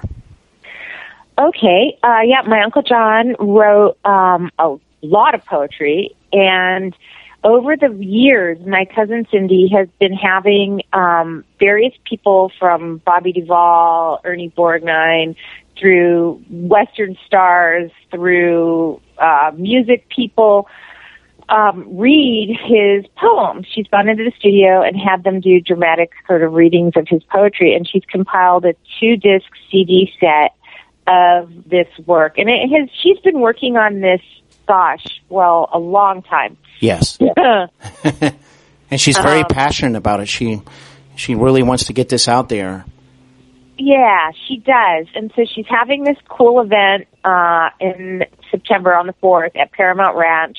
Okay. 1.39 1.97
Uh, 2.03 2.21
yeah, 2.23 2.41
my 2.47 2.61
Uncle 2.63 2.81
John 2.81 3.35
wrote 3.39 3.97
um, 4.05 4.51
a 4.57 4.77
lot 5.01 5.35
of 5.35 5.45
poetry, 5.45 6.15
and 6.33 6.95
over 7.43 7.75
the 7.77 7.93
years, 8.03 8.57
my 8.65 8.85
cousin 8.85 9.27
Cindy 9.31 9.69
has 9.73 9.87
been 9.99 10.13
having 10.13 10.81
um, 10.93 11.45
various 11.59 11.93
people 12.03 12.51
from 12.59 12.97
Bobby 13.05 13.31
Duvall, 13.31 14.19
Ernie 14.23 14.51
Borgnine, 14.57 15.35
through 15.79 16.43
Western 16.49 17.15
stars, 17.25 17.91
through 18.11 18.99
uh, 19.19 19.51
music 19.55 20.09
people, 20.09 20.67
um, 21.49 21.97
read 21.97 22.49
his 22.49 23.05
poems. 23.15 23.65
She's 23.73 23.87
gone 23.87 24.09
into 24.09 24.23
the 24.23 24.33
studio 24.37 24.81
and 24.81 24.97
had 24.97 25.23
them 25.23 25.39
do 25.39 25.61
dramatic 25.61 26.11
sort 26.27 26.43
of 26.43 26.53
readings 26.53 26.93
of 26.95 27.07
his 27.07 27.23
poetry, 27.23 27.75
and 27.75 27.87
she's 27.87 28.03
compiled 28.09 28.65
a 28.65 28.73
two 28.99 29.15
disc 29.17 29.45
CD 29.71 30.11
set 30.19 30.55
of 31.07 31.49
this 31.65 31.87
work. 32.05 32.37
And 32.37 32.49
it 32.49 32.69
has 32.69 32.89
she's 33.01 33.19
been 33.19 33.39
working 33.39 33.77
on 33.77 34.01
this, 34.01 34.21
gosh, 34.67 35.21
well, 35.29 35.69
a 35.71 35.79
long 35.79 36.21
time. 36.21 36.57
Yes. 36.79 37.17
and 38.91 38.99
she's 38.99 39.17
very 39.17 39.43
passionate 39.45 39.97
about 39.97 40.19
it. 40.19 40.27
She 40.27 40.61
she 41.15 41.35
really 41.35 41.63
wants 41.63 41.85
to 41.85 41.93
get 41.93 42.09
this 42.09 42.27
out 42.27 42.49
there. 42.49 42.85
Yeah, 43.77 44.31
she 44.47 44.57
does. 44.57 45.07
And 45.13 45.31
so 45.35 45.45
she's 45.45 45.67
having 45.69 46.03
this 46.03 46.17
cool 46.27 46.61
event 46.61 47.07
uh, 47.23 47.69
in 47.79 48.25
September 48.49 48.95
on 48.95 49.07
the 49.07 49.13
4th 49.21 49.55
at 49.55 49.71
Paramount 49.71 50.17
Ranch. 50.17 50.57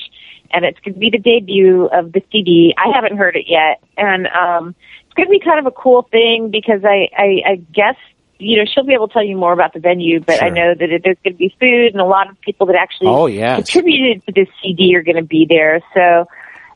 And 0.51 0.65
it's 0.65 0.79
going 0.79 0.93
to 0.95 0.99
be 0.99 1.09
the 1.09 1.19
debut 1.19 1.85
of 1.91 2.11
the 2.11 2.21
CD. 2.31 2.73
I 2.77 2.91
haven't 2.93 3.17
heard 3.17 3.35
it 3.35 3.45
yet. 3.47 3.81
And 3.97 4.27
um, 4.27 4.75
it's 5.05 5.13
going 5.15 5.27
to 5.27 5.31
be 5.31 5.39
kind 5.39 5.59
of 5.59 5.65
a 5.65 5.71
cool 5.71 6.03
thing 6.11 6.49
because 6.51 6.81
I, 6.83 7.09
I, 7.17 7.41
I 7.45 7.55
guess 7.73 7.95
you 8.41 8.57
know, 8.57 8.63
she'll 8.73 8.85
be 8.85 8.93
able 8.93 9.09
to 9.09 9.13
tell 9.13 9.23
you 9.23 9.35
more 9.35 9.51
about 9.51 9.73
the 9.73 9.81
venue, 9.81 10.21
but 10.21 10.41
I 10.41 10.47
know 10.47 10.73
that 10.73 10.89
it, 10.89 11.01
there's 11.03 11.17
going 11.23 11.33
to 11.33 11.37
be 11.37 11.53
food 11.59 11.91
and 11.91 11.99
a 11.99 12.05
lot 12.05 12.29
of 12.29 12.39
people 12.39 12.67
that 12.67 12.77
actually 12.77 13.09
Oh, 13.09 13.25
yes. 13.25 13.57
contributed 13.57 14.25
to 14.27 14.31
this 14.31 14.47
CD 14.63 14.95
are 14.95 15.03
going 15.03 15.17
to 15.17 15.23
be 15.23 15.45
there. 15.47 15.81
So 15.93 16.25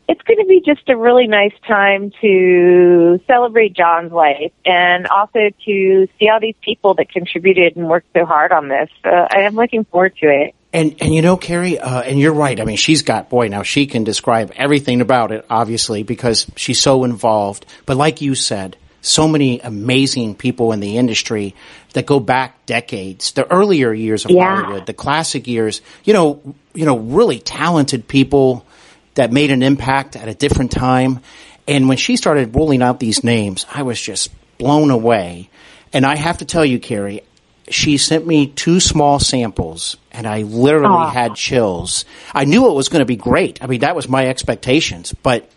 it's 0.09 0.21
going 0.23 0.39
to 0.39 0.45
be 0.45 0.61
just 0.65 0.89
a 0.89 0.97
really 0.97 1.27
nice 1.27 1.53
time 1.65 2.11
to 2.19 3.21
celebrate 3.25 3.73
John's 3.73 4.11
life 4.11 4.51
and 4.65 5.07
also 5.07 5.49
to 5.65 6.07
see 6.19 6.27
all 6.27 6.41
these 6.41 6.55
people 6.61 6.95
that 6.95 7.09
contributed 7.09 7.77
and 7.77 7.87
worked 7.87 8.07
so 8.13 8.25
hard 8.25 8.51
on 8.51 8.67
this. 8.67 8.89
So 9.01 9.09
I 9.09 9.41
am 9.43 9.55
looking 9.55 9.85
forward 9.85 10.17
to 10.17 10.27
it. 10.27 10.55
And 10.73 10.95
and 10.99 11.13
you 11.13 11.21
know, 11.21 11.37
Carrie, 11.37 11.77
uh, 11.77 12.01
and 12.01 12.19
you're 12.19 12.33
right. 12.33 12.59
I 12.59 12.65
mean, 12.65 12.77
she's 12.77 13.03
got 13.03 13.29
boy 13.29 13.47
now. 13.47 13.61
She 13.61 13.85
can 13.85 14.03
describe 14.03 14.51
everything 14.55 15.01
about 15.01 15.31
it, 15.31 15.45
obviously, 15.49 16.01
because 16.01 16.47
she's 16.55 16.81
so 16.81 17.03
involved. 17.03 17.67
But 17.85 17.95
like 17.95 18.21
you 18.21 18.33
said, 18.33 18.75
so 19.01 19.27
many 19.27 19.59
amazing 19.59 20.33
people 20.33 20.71
in 20.71 20.79
the 20.79 20.97
industry 20.97 21.53
that 21.93 22.07
go 22.07 22.19
back 22.19 22.65
decades, 22.65 23.33
the 23.33 23.49
earlier 23.51 23.93
years 23.93 24.25
of 24.25 24.31
Yeah. 24.31 24.61
Hollywood, 24.61 24.87
the 24.87 24.93
classic 24.93 25.47
years. 25.47 25.81
You 26.05 26.13
know, 26.13 26.55
you 26.73 26.85
know, 26.85 26.97
really 26.97 27.37
talented 27.39 28.07
people 28.07 28.65
that 29.13 29.31
made 29.31 29.51
an 29.51 29.61
impact 29.61 30.15
at 30.15 30.27
a 30.27 30.33
different 30.33 30.71
time. 30.71 31.19
And 31.67 31.87
when 31.87 31.97
she 31.97 32.17
started 32.17 32.55
rolling 32.55 32.81
out 32.81 32.99
these 32.99 33.23
names, 33.23 33.67
I 33.71 33.83
was 33.83 34.01
just 34.01 34.31
blown 34.57 34.89
away. 34.89 35.49
And 35.93 36.03
I 36.03 36.15
have 36.15 36.39
to 36.39 36.45
tell 36.45 36.65
you, 36.65 36.79
Carrie, 36.79 37.21
she 37.69 37.97
sent 37.97 38.25
me 38.25 38.47
two 38.47 38.79
small 38.79 39.19
samples 39.19 39.97
and 40.13 40.27
I 40.27 40.43
literally 40.43 40.87
Aw. 40.87 41.09
had 41.09 41.35
chills. 41.35 42.05
I 42.33 42.45
knew 42.45 42.69
it 42.69 42.73
was 42.73 42.89
going 42.89 42.99
to 43.01 43.05
be 43.05 43.15
great. 43.15 43.63
I 43.63 43.67
mean, 43.67 43.81
that 43.81 43.95
was 43.95 44.07
my 44.07 44.27
expectations, 44.27 45.13
but 45.23 45.49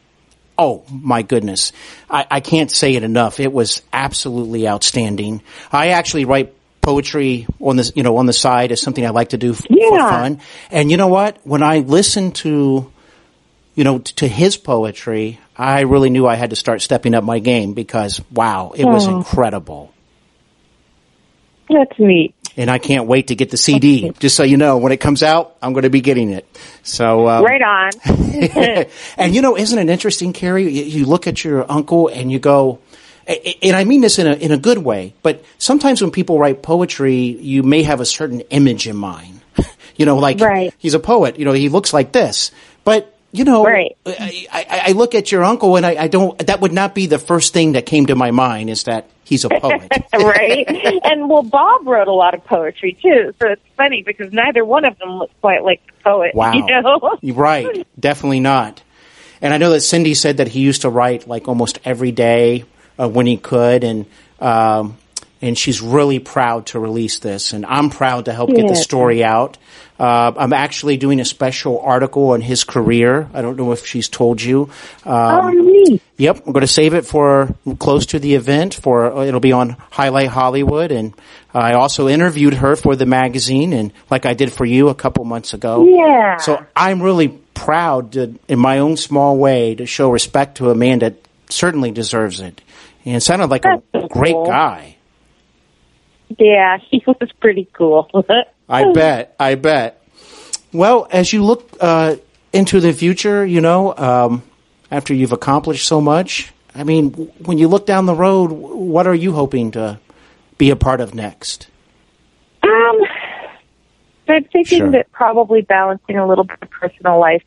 oh 0.59 0.85
my 0.91 1.23
goodness. 1.23 1.73
I, 2.11 2.27
I 2.31 2.41
can't 2.41 2.71
say 2.71 2.95
it 2.95 3.03
enough. 3.03 3.39
It 3.41 3.53
was 3.53 3.83
absolutely 3.93 4.67
outstanding. 4.67 5.43
I 5.71 5.89
actually 5.89 6.25
write 6.25 6.55
poetry 6.81 7.47
on 7.61 7.77
this, 7.77 7.93
you 7.97 8.03
know, 8.03 8.17
on 8.17 8.27
the 8.27 8.33
side 8.33 8.73
as 8.73 8.81
something 8.81 9.05
I 9.05 9.11
like 9.11 9.31
to 9.31 9.39
do 9.39 9.51
f- 9.53 9.59
for 9.69 9.99
fun. 9.99 10.41
And 10.71 10.91
you 10.91 10.97
know 10.97 11.09
what? 11.09 11.39
When 11.45 11.63
I 11.63 11.79
listened 11.81 12.37
to, 12.37 12.91
you 13.75 13.85
know, 13.85 13.99
t- 13.99 14.13
to 14.17 14.29
his 14.29 14.57
poetry, 14.57 15.41
I 15.59 15.81
really 15.81 16.11
knew 16.11 16.27
I 16.27 16.37
had 16.37 16.51
to 16.51 16.57
start 16.57 16.81
stepping 16.83 17.15
up 17.15 17.25
my 17.25 17.41
game 17.41 17.75
because 17.75 18.21
wow, 18.31 18.73
it 18.77 18.85
was 18.85 19.09
Oh. 19.09 19.17
incredible 19.19 19.93
That's 21.69 21.99
neat. 21.99 22.36
And 22.57 22.71
I 22.71 22.79
can't 22.79 23.07
wait 23.07 23.29
to 23.29 23.35
get 23.35 23.51
the 23.51 23.57
CD. 23.57 24.11
Just 24.19 24.37
so 24.37 24.43
you 24.43 24.57
know, 24.57 24.79
when 24.79 24.93
it 24.93 24.99
comes 24.99 25.23
out, 25.23 25.57
I'm 25.61 25.73
going 25.73 25.83
to 25.83 25.91
be 25.91 26.01
getting 26.01 26.31
it. 26.31 26.47
So, 26.83 27.29
um, 27.29 27.45
Right 27.45 27.63
on. 27.63 27.91
and 29.17 29.35
you 29.35 29.43
know, 29.43 29.57
isn't 29.57 29.79
it 29.79 29.91
interesting, 29.91 30.33
Carrie? 30.33 30.71
You, 30.71 30.85
you 30.85 31.05
look 31.07 31.27
at 31.27 31.45
your 31.45 31.71
uncle 31.71 32.09
and 32.09 32.31
you 32.31 32.39
go, 32.39 32.79
and 33.27 33.75
I 33.77 33.85
mean 33.85 34.01
this 34.01 34.19
in 34.19 34.27
a 34.27 34.35
in 34.35 34.53
a 34.53 34.57
good 34.59 34.79
way. 34.79 35.13
But 35.23 35.45
sometimes 35.59 36.01
when 36.01 36.11
people 36.11 36.39
write 36.39 36.63
poetry, 36.63 37.17
you 37.17 37.63
may 37.63 37.83
have 37.83 38.01
a 38.01 38.07
certain 38.07 38.41
image 38.51 38.87
in 38.87 38.97
mind. 38.97 39.41
you 39.97 40.07
know, 40.07 40.17
like 40.19 40.41
Right. 40.41 40.73
he's 40.79 40.95
a 40.95 41.01
poet. 41.01 41.39
You 41.39 41.45
know, 41.45 41.53
he 41.53 41.69
looks 41.69 41.93
like 41.93 42.13
this. 42.13 42.53
But 42.85 43.13
you 43.33 43.45
know, 43.45 43.65
Right. 43.65 43.97
I, 44.07 44.47
I, 44.53 44.83
I 44.87 44.93
look 44.93 45.15
at 45.15 45.33
your 45.33 45.45
uncle 45.45 45.77
and 45.77 45.85
I, 45.85 46.05
I 46.05 46.09
don't. 46.09 46.39
That 46.47 46.61
would 46.61 46.73
not 46.73 46.95
be 46.95 47.07
the 47.07 47.19
first 47.19 47.53
thing 47.53 47.73
that 47.73 47.85
came 47.85 48.07
to 48.07 48.15
my 48.15 48.31
mind. 48.31 48.71
Is 48.71 48.85
that 48.85 49.11
he's 49.27 49.45
a 49.45 49.49
poet? 49.49 49.91
right? 50.15 50.65
And 51.05 51.29
well, 51.29 51.43
Bob 51.43 51.87
wrote 51.87 52.09
a 52.09 52.13
lot 52.13 52.35
of 52.35 52.45
poetry 52.45 52.93
too, 52.93 53.35
so 53.41 53.49
it's 53.49 53.63
funny 53.77 54.03
because 54.03 54.33
neither 54.33 54.65
one 54.65 54.85
of 54.85 54.99
them 54.99 55.11
looks 55.19 55.35
quite 55.41 55.63
like 55.65 55.83
a 55.89 56.03
poet. 56.03 56.35
Wow. 56.35 56.53
You 56.53 56.65
know? 56.65 57.19
Right. 57.23 57.87
Definitely 57.99 58.41
not. 58.41 58.83
And 59.43 59.53
I 59.53 59.59
know 59.59 59.71
that 59.71 59.81
Cindy 59.81 60.15
said 60.15 60.39
that 60.39 60.49
he 60.49 60.61
used 60.61 60.83
to 60.83 60.89
write 60.89 61.29
like 61.29 61.49
almost 61.49 61.79
every 61.85 62.13
day 62.13 62.65
uh, 62.99 63.09
when 63.09 63.27
he 63.27 63.37
could, 63.37 63.85
and 63.85 64.07
um, 64.41 64.97
and 65.43 65.59
she's 65.59 65.83
really 65.83 66.19
proud 66.19 66.67
to 66.67 66.79
release 66.79 67.19
this, 67.19 67.53
and 67.53 67.67
I'm 67.67 67.91
proud 67.91 68.27
to 68.27 68.33
help 68.33 68.51
get 68.51 68.69
the 68.69 68.75
story 68.75 69.23
out. 69.23 69.59
Uh, 69.99 70.33
I'm 70.37 70.53
actually 70.53 70.99
doing 70.99 71.21
a 71.21 71.25
special 71.25 71.81
article 71.81 72.31
on 72.31 72.41
his 72.43 72.65
career. 72.65 73.29
I 73.33 73.41
don't 73.41 73.57
know 73.57 73.73
if 73.73 73.87
she's 73.87 74.09
told 74.09 74.43
you. 74.43 74.71
Um, 75.05 75.15
oh, 75.15 75.51
neat. 75.51 76.03
Yep, 76.19 76.43
I'm 76.47 76.53
going 76.53 76.61
to 76.63 76.67
save 76.67 76.95
it 76.95 77.07
for 77.07 77.55
close 77.79 78.07
to 78.07 78.19
the 78.19 78.35
event. 78.35 78.75
For 78.75 79.25
it'll 79.25 79.41
be 79.41 79.53
on 79.53 79.71
Highlight 79.91 80.29
Hollywood, 80.29 80.93
and 80.93 81.15
I 81.55 81.75
also 81.75 82.09
interviewed 82.09 82.55
her 82.55 82.77
for 82.77 82.95
the 82.95 83.07
magazine, 83.07 83.73
and 83.73 83.93
like 84.11 84.27
I 84.27 84.35
did 84.35 84.53
for 84.53 84.65
you 84.67 84.89
a 84.89 84.95
couple 84.95 85.25
months 85.25 85.55
ago. 85.55 85.87
Yeah. 85.89 86.37
So 86.37 86.65
I'm 86.75 87.03
really 87.03 87.29
proud 87.29 88.13
to, 88.13 88.35
in 88.49 88.59
my 88.59 88.79
own 88.79 88.97
small 88.97 89.39
way, 89.39 89.75
to 89.77 89.87
show 89.87 90.11
respect 90.11 90.59
to 90.59 90.71
a 90.71 90.75
man 90.75 90.99
that 90.99 91.15
certainly 91.49 91.91
deserves 91.91 92.41
it, 92.41 92.61
and 93.05 93.23
sounded 93.23 93.49
like 93.49 93.65
a 93.65 93.83
That's 93.93 94.05
so 94.05 94.09
great 94.09 94.35
cool. 94.35 94.47
guy. 94.47 94.97
Yeah, 96.39 96.79
he 96.91 97.03
was 97.07 97.31
pretty 97.41 97.69
cool. 97.73 98.11
I 98.69 98.93
bet. 98.93 99.35
I 99.39 99.55
bet. 99.55 100.03
Well, 100.73 101.07
as 101.11 101.33
you 101.33 101.45
look 101.45 101.77
uh, 101.81 102.17
into 102.53 102.81
the 102.81 102.93
future, 102.93 103.47
you 103.47 103.61
know, 103.61 103.97
um, 103.97 104.43
after 104.91 105.15
you've 105.15 105.33
accomplished 105.33 105.87
so 105.87 106.01
much, 106.01 106.53
I 106.75 106.85
mean, 106.85 107.13
when 107.45 107.59
you 107.59 107.69
look 107.69 107.87
down 107.87 108.07
the 108.07 108.15
road, 108.15 108.51
what 108.51 109.07
are 109.07 109.15
you 109.15 109.33
hoping 109.33 109.71
to 109.73 109.99
be 110.59 110.71
a 110.71 110.77
part 110.77 111.01
of 111.01 111.15
next? 111.15 111.69
Um, 112.63 113.01
I'm 114.29 114.45
thinking 114.45 114.79
Sure. 114.79 114.91
that 114.91 115.11
probably 115.13 115.63
balancing 115.63 116.19
a 116.19 116.27
little 116.27 116.45
bit 116.45 116.59
of 116.61 116.71
personal 116.71 117.19
life 117.21 117.43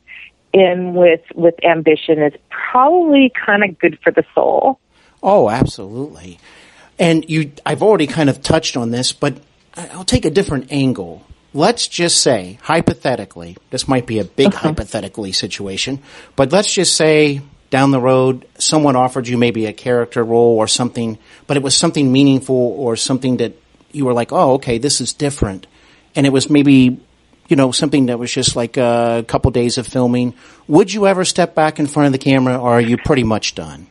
in 0.51 0.93
with 0.95 1.21
with 1.35 1.53
ambition 1.63 2.21
is 2.23 2.33
probably 2.49 3.31
kind 3.45 3.63
of 3.63 3.77
good 3.77 3.99
for 4.03 4.11
the 4.11 4.23
soul. 4.33 4.79
Oh, 5.21 5.49
absolutely. 5.49 6.39
And 6.97 7.29
you, 7.29 7.51
I've 7.65 7.83
already 7.83 8.07
kind 8.07 8.29
of 8.29 8.41
touched 8.41 8.75
on 8.75 8.91
this, 8.91 9.13
but 9.13 9.37
I'll 9.75 10.05
take 10.05 10.25
a 10.25 10.29
different 10.29 10.71
angle. 10.71 11.25
Let's 11.53 11.87
just 11.87 12.21
say, 12.21 12.59
hypothetically, 12.61 13.57
this 13.71 13.87
might 13.87 14.05
be 14.05 14.19
a 14.19 14.23
big 14.23 14.53
hypothetically 14.53 15.31
situation, 15.31 15.99
but 16.35 16.51
let's 16.51 16.71
just 16.71 16.95
say 16.95 17.41
down 17.69 17.91
the 17.91 17.99
road, 17.99 18.47
someone 18.57 18.95
offered 18.95 19.27
you 19.27 19.37
maybe 19.37 19.65
a 19.65 19.73
character 19.73 20.23
role 20.23 20.57
or 20.57 20.67
something, 20.67 21.17
but 21.47 21.57
it 21.57 21.63
was 21.63 21.75
something 21.75 22.11
meaningful 22.11 22.55
or 22.55 22.95
something 22.95 23.37
that 23.37 23.53
you 23.91 24.05
were 24.05 24.13
like, 24.13 24.31
oh, 24.31 24.53
okay, 24.53 24.77
this 24.77 25.01
is 25.01 25.13
different. 25.13 25.67
And 26.15 26.25
it 26.25 26.31
was 26.31 26.49
maybe, 26.49 26.99
you 27.47 27.55
know, 27.55 27.71
something 27.71 28.07
that 28.07 28.19
was 28.19 28.31
just 28.31 28.55
like 28.55 28.77
a 28.77 29.23
couple 29.27 29.51
days 29.51 29.77
of 29.77 29.87
filming. 29.87 30.33
Would 30.67 30.93
you 30.93 31.07
ever 31.07 31.25
step 31.25 31.55
back 31.55 31.79
in 31.79 31.87
front 31.87 32.07
of 32.07 32.11
the 32.11 32.19
camera 32.19 32.57
or 32.57 32.73
are 32.73 32.81
you 32.81 32.97
pretty 32.97 33.23
much 33.23 33.55
done? 33.55 33.87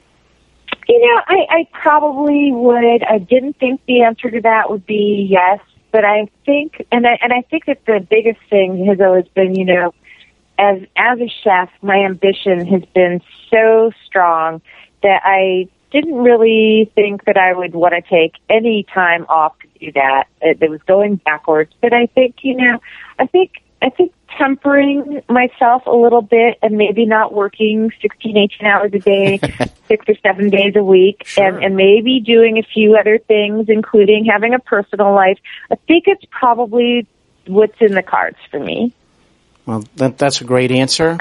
You 0.89 1.01
know, 1.01 1.23
I, 1.27 1.47
I 1.51 1.69
probably 1.73 2.51
would. 2.51 3.03
I 3.05 3.19
didn't 3.19 3.59
think 3.59 3.83
the 3.87 4.03
answer 4.03 4.31
to 4.31 4.41
that 4.41 4.71
would 4.71 4.87
be 4.87 5.27
yes, 5.31 5.61
but 5.93 6.05
I 6.05 6.29
think, 6.47 6.87
and 6.91 7.07
I 7.07 7.19
and 7.23 7.33
I 7.33 7.43
think 7.43 7.67
that 7.67 7.85
the 7.87 8.01
biggest 8.09 8.41
thing 8.49 8.87
has 8.87 8.99
always 9.01 9.27
been, 9.35 9.55
you 9.55 9.67
know, 9.67 9.95
as 10.59 10.81
as 10.97 11.21
a 11.21 11.29
chef, 11.45 11.69
my 11.83 11.99
ambition 12.05 12.67
has 12.67 12.83
been 12.95 13.21
so 13.51 13.93
strong 14.07 14.63
that 15.03 15.21
I 15.25 15.69
didn't 15.91 16.17
really 16.17 16.91
think 16.95 17.25
that 17.25 17.37
I 17.37 17.53
would 17.53 17.75
want 17.75 17.95
to 17.95 18.03
take 18.03 18.35
any 18.49 18.85
time 18.95 19.27
off 19.29 19.59
to 19.61 19.87
do 19.87 19.93
that. 19.93 20.25
It, 20.41 20.63
it 20.63 20.71
was 20.71 20.81
going 20.87 21.17
backwards, 21.17 21.73
but 21.81 21.93
I 21.93 22.07
think, 22.07 22.37
you 22.43 22.57
know, 22.57 22.81
I 23.19 23.27
think 23.27 23.53
I 23.83 23.91
think 23.91 24.13
tempering 24.39 25.23
myself 25.29 25.85
a 25.87 25.95
little 25.95 26.23
bit 26.23 26.59
and 26.63 26.77
maybe 26.77 27.05
not 27.05 27.35
working 27.35 27.91
16, 28.01 28.37
18 28.37 28.67
hours 28.67 28.93
a 28.95 28.99
day, 28.99 29.39
six 29.89 30.09
or 30.09 30.15
seven 30.23 30.49
days 30.49 30.75
a 30.77 30.85
week, 30.85 31.27
and, 31.37 31.63
and 31.63 31.77
maybe 31.77 32.21
doing 32.21 32.59
a 32.59 32.63
few 32.63 32.97
other 32.97 33.19
things, 33.19 33.67
including 33.69 34.25
having 34.25 34.55
a 34.55 34.59
personal 34.59 35.13
life. 35.15 35.39
I 35.71 35.75
think 35.87 36.05
it's 36.07 36.25
probably 36.31 37.07
what's 37.47 37.81
in 37.81 37.95
the 37.95 38.03
cards 38.03 38.39
for 38.51 38.61
me. 38.61 38.95
Well, 39.67 39.85
that, 39.97 40.17
that's 40.17 40.41
a 40.41 40.45
great 40.45 40.71
answer. 40.71 41.19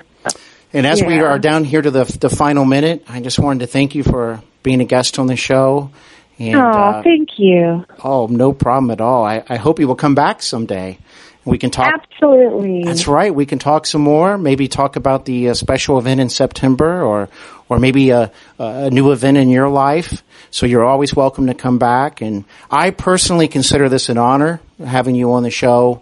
And 0.73 0.85
as 0.85 1.01
we 1.01 1.19
are 1.19 1.39
down 1.39 1.63
here 1.63 1.81
to 1.81 1.89
the 1.89 2.03
the 2.03 2.29
final 2.29 2.65
minute, 2.65 3.03
I 3.07 3.21
just 3.21 3.39
wanted 3.39 3.61
to 3.61 3.67
thank 3.67 3.95
you 3.95 4.03
for 4.03 4.41
being 4.63 4.81
a 4.81 4.85
guest 4.85 5.17
on 5.17 5.27
the 5.27 5.35
show. 5.35 5.91
And 6.39 6.55
oh, 6.55 6.61
uh, 6.61 7.03
thank 7.03 7.29
you. 7.37 7.85
oh, 8.03 8.27
no 8.27 8.53
problem 8.53 8.91
at 8.91 9.01
all. 9.01 9.25
I, 9.25 9.43
I 9.49 9.55
hope 9.55 9.79
you 9.79 9.87
will 9.87 9.95
come 9.95 10.13
back 10.13 10.43
someday. 10.43 10.99
We 11.47 11.57
can 11.57 11.71
talk. 11.71 11.93
Absolutely. 11.93 12.83
That's 12.83 13.07
right. 13.07 13.33
We 13.33 13.45
can 13.45 13.57
talk 13.57 13.85
some 13.85 14.01
more. 14.01 14.37
Maybe 14.37 14.67
talk 14.67 14.97
about 14.97 15.23
the 15.23 15.49
uh, 15.49 15.53
special 15.53 15.97
event 15.97 16.19
in 16.19 16.29
September, 16.29 17.01
or 17.01 17.29
or 17.69 17.79
maybe 17.79 18.09
a, 18.09 18.31
a 18.59 18.89
new 18.89 19.13
event 19.13 19.37
in 19.37 19.47
your 19.47 19.69
life. 19.69 20.23
So 20.51 20.65
you're 20.65 20.83
always 20.83 21.15
welcome 21.15 21.47
to 21.47 21.53
come 21.53 21.79
back. 21.79 22.21
And 22.21 22.43
I 22.69 22.89
personally 22.89 23.47
consider 23.47 23.87
this 23.87 24.09
an 24.09 24.17
honor 24.17 24.59
having 24.83 25.15
you 25.15 25.31
on 25.31 25.43
the 25.43 25.49
show 25.49 26.01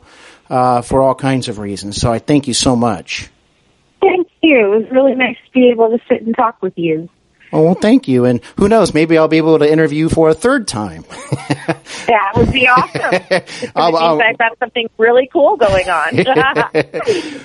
uh, 0.50 0.82
for 0.82 1.04
all 1.04 1.14
kinds 1.14 1.48
of 1.48 1.60
reasons. 1.60 1.98
So 1.98 2.12
I 2.12 2.18
thank 2.18 2.48
you 2.48 2.56
so 2.56 2.76
much. 2.76 3.30
Thank 4.02 4.28
you. 4.42 4.74
It 4.74 4.78
was 4.78 4.92
really 4.92 5.14
nice 5.14 5.38
to 5.46 5.52
be 5.52 5.70
able 5.70 5.90
to 5.90 6.00
sit 6.10 6.24
and 6.24 6.36
talk 6.36 6.60
with 6.62 6.74
you. 6.76 7.08
Oh, 7.56 7.64
well, 7.64 7.76
thank 7.76 8.08
you. 8.08 8.26
And 8.26 8.42
who 8.58 8.68
knows, 8.68 8.94
maybe 8.94 9.18
I'll 9.18 9.28
be 9.28 9.38
able 9.38 9.60
to 9.60 9.72
interview 9.72 10.06
you 10.06 10.10
for 10.10 10.30
a 10.30 10.34
third 10.34 10.68
time. 10.68 11.04
that 12.08 12.34
would 12.36 12.52
be 12.52 12.68
awesome. 12.68 13.72
I'll, 13.76 13.96
I'll, 13.96 14.22
I've 14.22 14.38
got 14.38 14.58
something 14.60 14.90
really 14.98 15.30
cool 15.32 15.58
going 15.58 15.90
on. 15.90 16.26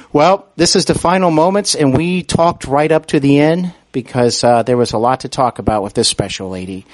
well, 0.13 0.49
this 0.57 0.77
is 0.77 0.87
the 0.87 0.95
final 0.95 1.31
moments, 1.31 1.75
and 1.75 1.97
we 1.97 2.23
talked 2.23 2.67
right 2.67 2.91
up 2.91 3.07
to 3.07 3.21
the 3.21 3.39
end 3.39 3.73
because 3.93 4.45
uh, 4.45 4.63
there 4.63 4.77
was 4.77 4.93
a 4.93 4.99
lot 4.99 5.21
to 5.21 5.29
talk 5.29 5.59
about 5.59 5.83
with 5.83 5.95
this 5.95 6.09
special 6.09 6.51
lady. 6.51 6.87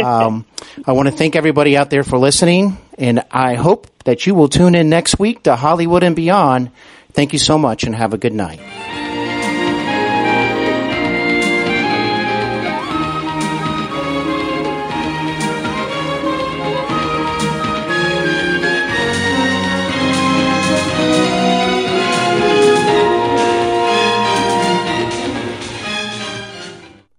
Um, 0.00 0.44
I 0.86 0.92
want 0.92 1.08
to 1.08 1.14
thank 1.14 1.36
everybody 1.36 1.76
out 1.76 1.90
there 1.90 2.04
for 2.04 2.18
listening, 2.18 2.78
and 2.98 3.24
I 3.30 3.54
hope 3.54 3.86
that 4.04 4.26
you 4.26 4.34
will 4.34 4.48
tune 4.48 4.74
in 4.74 4.88
next 4.88 5.18
week 5.18 5.44
to 5.44 5.56
Hollywood 5.56 6.02
and 6.02 6.14
Beyond. 6.14 6.70
Thank 7.12 7.32
you 7.32 7.38
so 7.38 7.58
much, 7.58 7.84
and 7.84 7.94
have 7.94 8.12
a 8.12 8.18
good 8.18 8.32
night. 8.32 8.60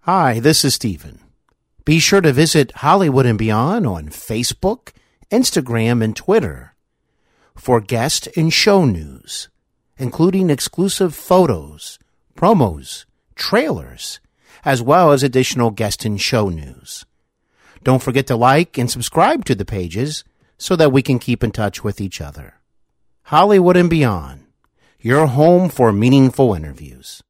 Hi, 0.05 0.39
this 0.39 0.63
is 0.63 0.75
Steven. 0.75 1.17
Be 1.83 1.97
sure 1.97 2.21
to 2.21 2.31
visit 2.31 2.71
Hollywood 2.73 3.25
and 3.25 3.39
Beyond 3.39 3.87
on 3.87 4.09
Facebook, 4.09 4.91
Instagram, 5.31 6.03
and 6.03 6.15
Twitter 6.15 6.75
for 7.57 7.81
guest 7.81 8.27
and 8.37 8.53
show 8.53 8.85
news, 8.85 9.49
including 9.97 10.51
exclusive 10.51 11.15
photos, 11.15 11.97
promos, 12.35 13.05
trailers, 13.33 14.19
as 14.63 14.79
well 14.79 15.11
as 15.11 15.23
additional 15.23 15.71
guest 15.71 16.05
and 16.05 16.21
show 16.21 16.49
news. 16.49 17.07
Don't 17.83 18.03
forget 18.03 18.27
to 18.27 18.35
like 18.35 18.77
and 18.77 18.91
subscribe 18.91 19.43
to 19.45 19.55
the 19.55 19.65
pages 19.65 20.23
so 20.59 20.75
that 20.75 20.91
we 20.91 21.01
can 21.01 21.17
keep 21.17 21.43
in 21.43 21.49
touch 21.49 21.83
with 21.83 21.99
each 21.99 22.21
other. 22.21 22.61
Hollywood 23.23 23.75
and 23.75 23.89
Beyond, 23.89 24.45
your 24.99 25.25
home 25.25 25.67
for 25.67 25.91
meaningful 25.91 26.53
interviews. 26.53 27.23